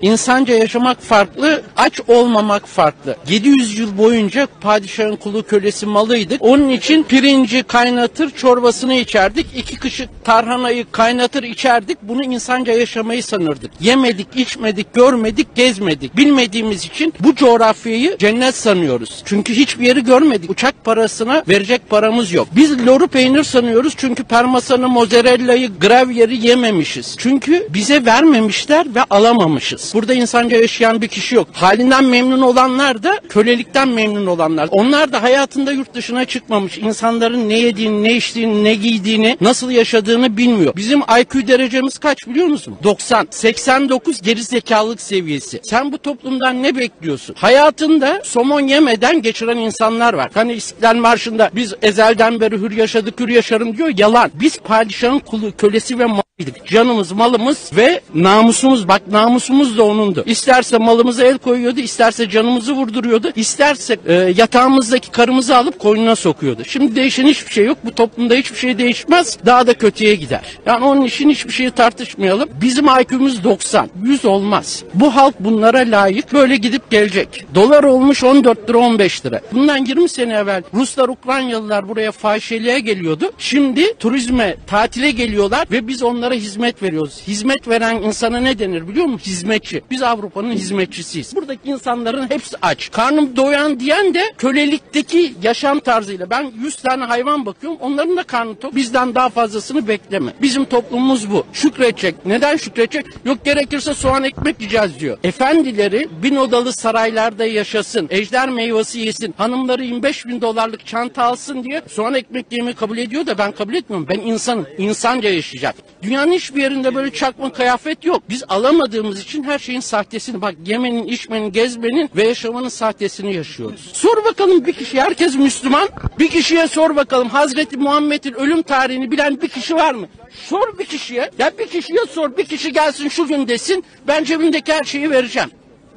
İnsanca 0.01 0.55
yaşamak 0.55 1.01
farklı, 1.01 1.61
aç 1.77 1.99
olmamak 2.07 2.67
farklı. 2.67 3.15
700 3.29 3.79
yıl 3.79 3.97
boyunca 3.97 4.47
padişahın 4.61 5.15
kulu 5.15 5.43
kölesi 5.43 5.85
malıydık. 5.85 6.41
Onun 6.41 6.69
için 6.69 7.03
pirinci 7.03 7.63
kaynatır, 7.63 8.29
çorbasını 8.29 8.93
içerdik. 8.93 9.47
İki 9.55 9.75
kışık 9.79 10.09
tarhanayı 10.23 10.85
kaynatır 10.91 11.43
içerdik. 11.43 11.97
Bunu 12.01 12.23
insanca 12.23 12.73
yaşamayı 12.73 13.23
sanırdık. 13.23 13.71
Yemedik, 13.81 14.27
içmedik, 14.35 14.93
görmedik, 14.93 15.55
gezmedik. 15.55 16.17
Bilmediğimiz 16.17 16.85
için 16.85 17.13
bu 17.19 17.35
coğrafyayı 17.35 18.17
cennet 18.17 18.55
sanıyoruz. 18.55 19.21
Çünkü 19.25 19.53
hiçbir 19.53 19.85
yeri 19.85 20.03
görmedik. 20.03 20.49
Uçak 20.49 20.85
parasına 20.85 21.43
verecek 21.47 21.89
paramız 21.89 22.31
yok. 22.31 22.47
Biz 22.55 22.87
loru 22.87 23.07
peynir 23.07 23.43
sanıyoruz 23.43 23.93
çünkü 23.97 24.23
parmesanı, 24.23 24.87
mozzarella'yı, 24.87 25.69
gravyeri 25.81 26.47
yememişiz. 26.47 27.15
Çünkü 27.17 27.67
bize 27.69 28.05
vermemişler 28.05 28.95
ve 28.95 29.03
alamamışız. 29.09 29.88
Burada 29.93 30.13
insanca 30.13 30.57
yaşayan 30.57 31.01
bir 31.01 31.07
kişi 31.07 31.35
yok. 31.35 31.47
Halinden 31.53 32.03
memnun 32.03 32.41
olanlar 32.41 33.03
da 33.03 33.19
kölelikten 33.29 33.87
memnun 33.87 34.25
olanlar. 34.25 34.69
Onlar 34.71 35.13
da 35.13 35.23
hayatında 35.23 35.71
yurt 35.71 35.93
dışına 35.93 36.25
çıkmamış. 36.25 36.77
İnsanların 36.77 37.49
ne 37.49 37.59
yediğini, 37.59 38.03
ne 38.03 38.15
içtiğini, 38.15 38.63
ne 38.63 38.73
giydiğini, 38.73 39.37
nasıl 39.41 39.71
yaşadığını 39.71 40.37
bilmiyor. 40.37 40.75
Bizim 40.75 40.99
IQ 40.99 41.47
derecemiz 41.47 41.97
kaç 41.97 42.27
biliyor 42.27 42.47
musun? 42.47 42.75
90. 42.83 43.27
89 43.31 44.21
geri 44.21 44.43
zekalılık 44.43 45.01
seviyesi. 45.01 45.61
Sen 45.63 45.91
bu 45.91 45.97
toplumdan 45.97 46.63
ne 46.63 46.75
bekliyorsun? 46.75 47.35
Hayatında 47.39 48.21
somon 48.23 48.61
yemeden 48.61 49.21
geçiren 49.21 49.57
insanlar 49.57 50.13
var. 50.13 50.31
Hani 50.33 50.53
İstiklal 50.53 50.95
Marşı'nda 50.95 51.49
biz 51.55 51.73
ezelden 51.81 52.41
beri 52.41 52.57
hür 52.57 52.71
yaşadık, 52.71 53.19
hür 53.19 53.29
yaşarım 53.29 53.77
diyor. 53.77 53.89
Yalan. 53.97 54.31
Biz 54.33 54.57
padişahın 54.57 55.19
kulu, 55.19 55.55
kölesi 55.57 55.99
ve 55.99 56.05
malıydık. 56.39 56.67
Canımız, 56.67 57.11
malımız 57.11 57.71
ve 57.75 58.01
namusumuz. 58.15 58.87
Bak 58.87 59.01
namusumuz 59.11 59.77
da 59.77 59.83
onundu. 59.83 60.23
İsterse 60.25 60.77
malımıza 60.77 61.23
el 61.23 61.37
koyuyordu, 61.37 61.79
isterse 61.79 62.29
canımızı 62.29 62.73
vurduruyordu, 62.73 63.31
isterse 63.35 63.97
e, 64.07 64.13
yatağımızdaki 64.13 65.11
karımızı 65.11 65.57
alıp 65.57 65.79
koynuna 65.79 66.15
sokuyordu. 66.15 66.61
Şimdi 66.65 66.95
değişen 66.95 67.27
hiçbir 67.27 67.51
şey 67.51 67.65
yok. 67.65 67.77
Bu 67.83 67.91
toplumda 67.95 68.35
hiçbir 68.35 68.57
şey 68.57 68.77
değişmez. 68.77 69.37
Daha 69.45 69.67
da 69.67 69.73
kötüye 69.73 70.15
gider. 70.15 70.41
Yani 70.65 70.85
onun 70.85 71.01
için 71.01 71.29
hiçbir 71.29 71.51
şeyi 71.51 71.71
tartışmayalım. 71.71 72.49
Bizim 72.61 72.85
IQ'muz 72.85 73.43
90. 73.43 73.89
100 74.03 74.25
olmaz. 74.25 74.83
Bu 74.93 75.15
halk 75.15 75.35
bunlara 75.39 75.77
layık 75.79 76.33
böyle 76.33 76.55
gidip 76.55 76.89
gelecek. 76.91 77.45
Dolar 77.55 77.83
olmuş 77.83 78.23
14 78.23 78.69
lira 78.69 78.77
15 78.77 79.25
lira. 79.25 79.41
Bundan 79.51 79.85
20 79.85 80.09
sene 80.09 80.33
evvel 80.33 80.63
Ruslar, 80.73 81.09
Ukraynalılar 81.09 81.89
buraya 81.89 82.11
fahişeliğe 82.11 82.79
geliyordu. 82.79 83.31
Şimdi 83.37 83.93
turizme, 83.93 84.55
tatile 84.67 85.11
geliyorlar 85.11 85.67
ve 85.71 85.87
biz 85.87 86.03
onlara 86.29 86.39
hizmet 86.39 86.83
veriyoruz. 86.83 87.21
Hizmet 87.27 87.67
veren 87.67 87.95
insana 87.95 88.37
ne 88.39 88.59
denir 88.59 88.87
biliyor 88.87 89.05
musun? 89.05 89.27
Hizmetçi. 89.31 89.81
Biz 89.91 90.01
Avrupa'nın 90.01 90.51
hizmetçisiyiz. 90.51 91.35
Buradaki 91.35 91.69
insanların 91.69 92.29
hepsi 92.29 92.57
aç. 92.61 92.91
Karnım 92.91 93.35
doyan 93.35 93.79
diyen 93.79 94.13
de 94.13 94.23
kölelikteki 94.37 95.33
yaşam 95.43 95.79
tarzıyla. 95.79 96.29
Ben 96.29 96.51
100 96.63 96.75
tane 96.75 97.03
hayvan 97.03 97.45
bakıyorum. 97.45 97.79
Onların 97.81 98.17
da 98.17 98.23
karnı 98.23 98.55
tok. 98.55 98.75
Bizden 98.75 99.15
daha 99.15 99.29
fazlasını 99.29 99.87
bekleme. 99.87 100.33
Bizim 100.41 100.65
toplumumuz 100.65 101.31
bu. 101.31 101.45
Şükredecek. 101.53 102.25
Neden 102.25 102.57
şükredecek? 102.57 103.05
Yok 103.25 103.45
gerekirse 103.45 103.93
soğan 103.93 104.23
ekmek 104.23 104.59
yiyeceğiz 104.59 104.99
diyor. 104.99 105.17
Efendileri 105.23 106.07
bin 106.23 106.35
odalı 106.35 106.73
saraylarda 106.73 107.45
yaşasın. 107.45 108.07
Ejder 108.09 108.49
meyvesi 108.49 108.99
yesin. 108.99 109.33
Hanımları 109.37 109.83
25 109.83 110.25
bin 110.25 110.41
dolarlık 110.41 110.85
çanta 110.85 111.23
alsın 111.23 111.63
diye 111.63 111.81
soğan 111.87 112.13
ekmek 112.13 112.45
yemeyi 112.51 112.75
kabul 112.75 112.97
ediyor 112.97 113.25
da 113.25 113.37
ben 113.37 113.51
kabul 113.51 113.73
etmiyorum. 113.73 114.07
Ben 114.09 114.19
insanım. 114.19 114.67
İnsanca 114.77 115.29
yaşayacak. 115.29 115.75
Dünyanın 116.19 116.33
hiçbir 116.33 116.61
yerinde 116.61 116.95
böyle 116.95 117.13
çakma 117.13 117.51
kıyafet 117.51 118.05
yok. 118.05 118.23
Biz 118.29 118.43
alamadığımız 118.49 119.19
için 119.19 119.43
her 119.43 119.59
şeyin 119.59 119.79
sahtesini 119.79 120.41
bak 120.41 120.55
yemenin, 120.65 121.07
içmenin, 121.07 121.51
gezmenin 121.51 122.09
ve 122.15 122.27
yaşamanın 122.27 122.69
sahtesini 122.69 123.35
yaşıyoruz. 123.35 123.89
Sor 123.93 124.25
bakalım 124.25 124.65
bir 124.65 124.73
kişi 124.73 125.01
herkes 125.01 125.35
Müslüman. 125.35 125.89
Bir 126.19 126.27
kişiye 126.29 126.67
sor 126.67 126.95
bakalım 126.95 127.29
Hazreti 127.29 127.77
Muhammed'in 127.77 128.33
ölüm 128.33 128.61
tarihini 128.61 129.11
bilen 129.11 129.41
bir 129.41 129.47
kişi 129.47 129.75
var 129.75 129.93
mı? 129.93 130.07
Sor 130.45 130.79
bir 130.79 130.85
kişiye. 130.85 131.31
Ya 131.39 131.51
bir 131.59 131.67
kişiye 131.67 132.05
sor. 132.09 132.37
Bir 132.37 132.45
kişi 132.45 132.73
gelsin 132.73 133.07
şu 133.07 133.27
gün 133.27 133.47
desin. 133.47 133.83
Ben 134.07 134.23
cebimdeki 134.23 134.73
her 134.73 134.83
şeyi 134.83 135.11
vereceğim. 135.11 135.49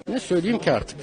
Ne 0.08 0.20
söyleyeyim 0.20 0.58
ki 0.58 0.72
artık? 0.72 0.96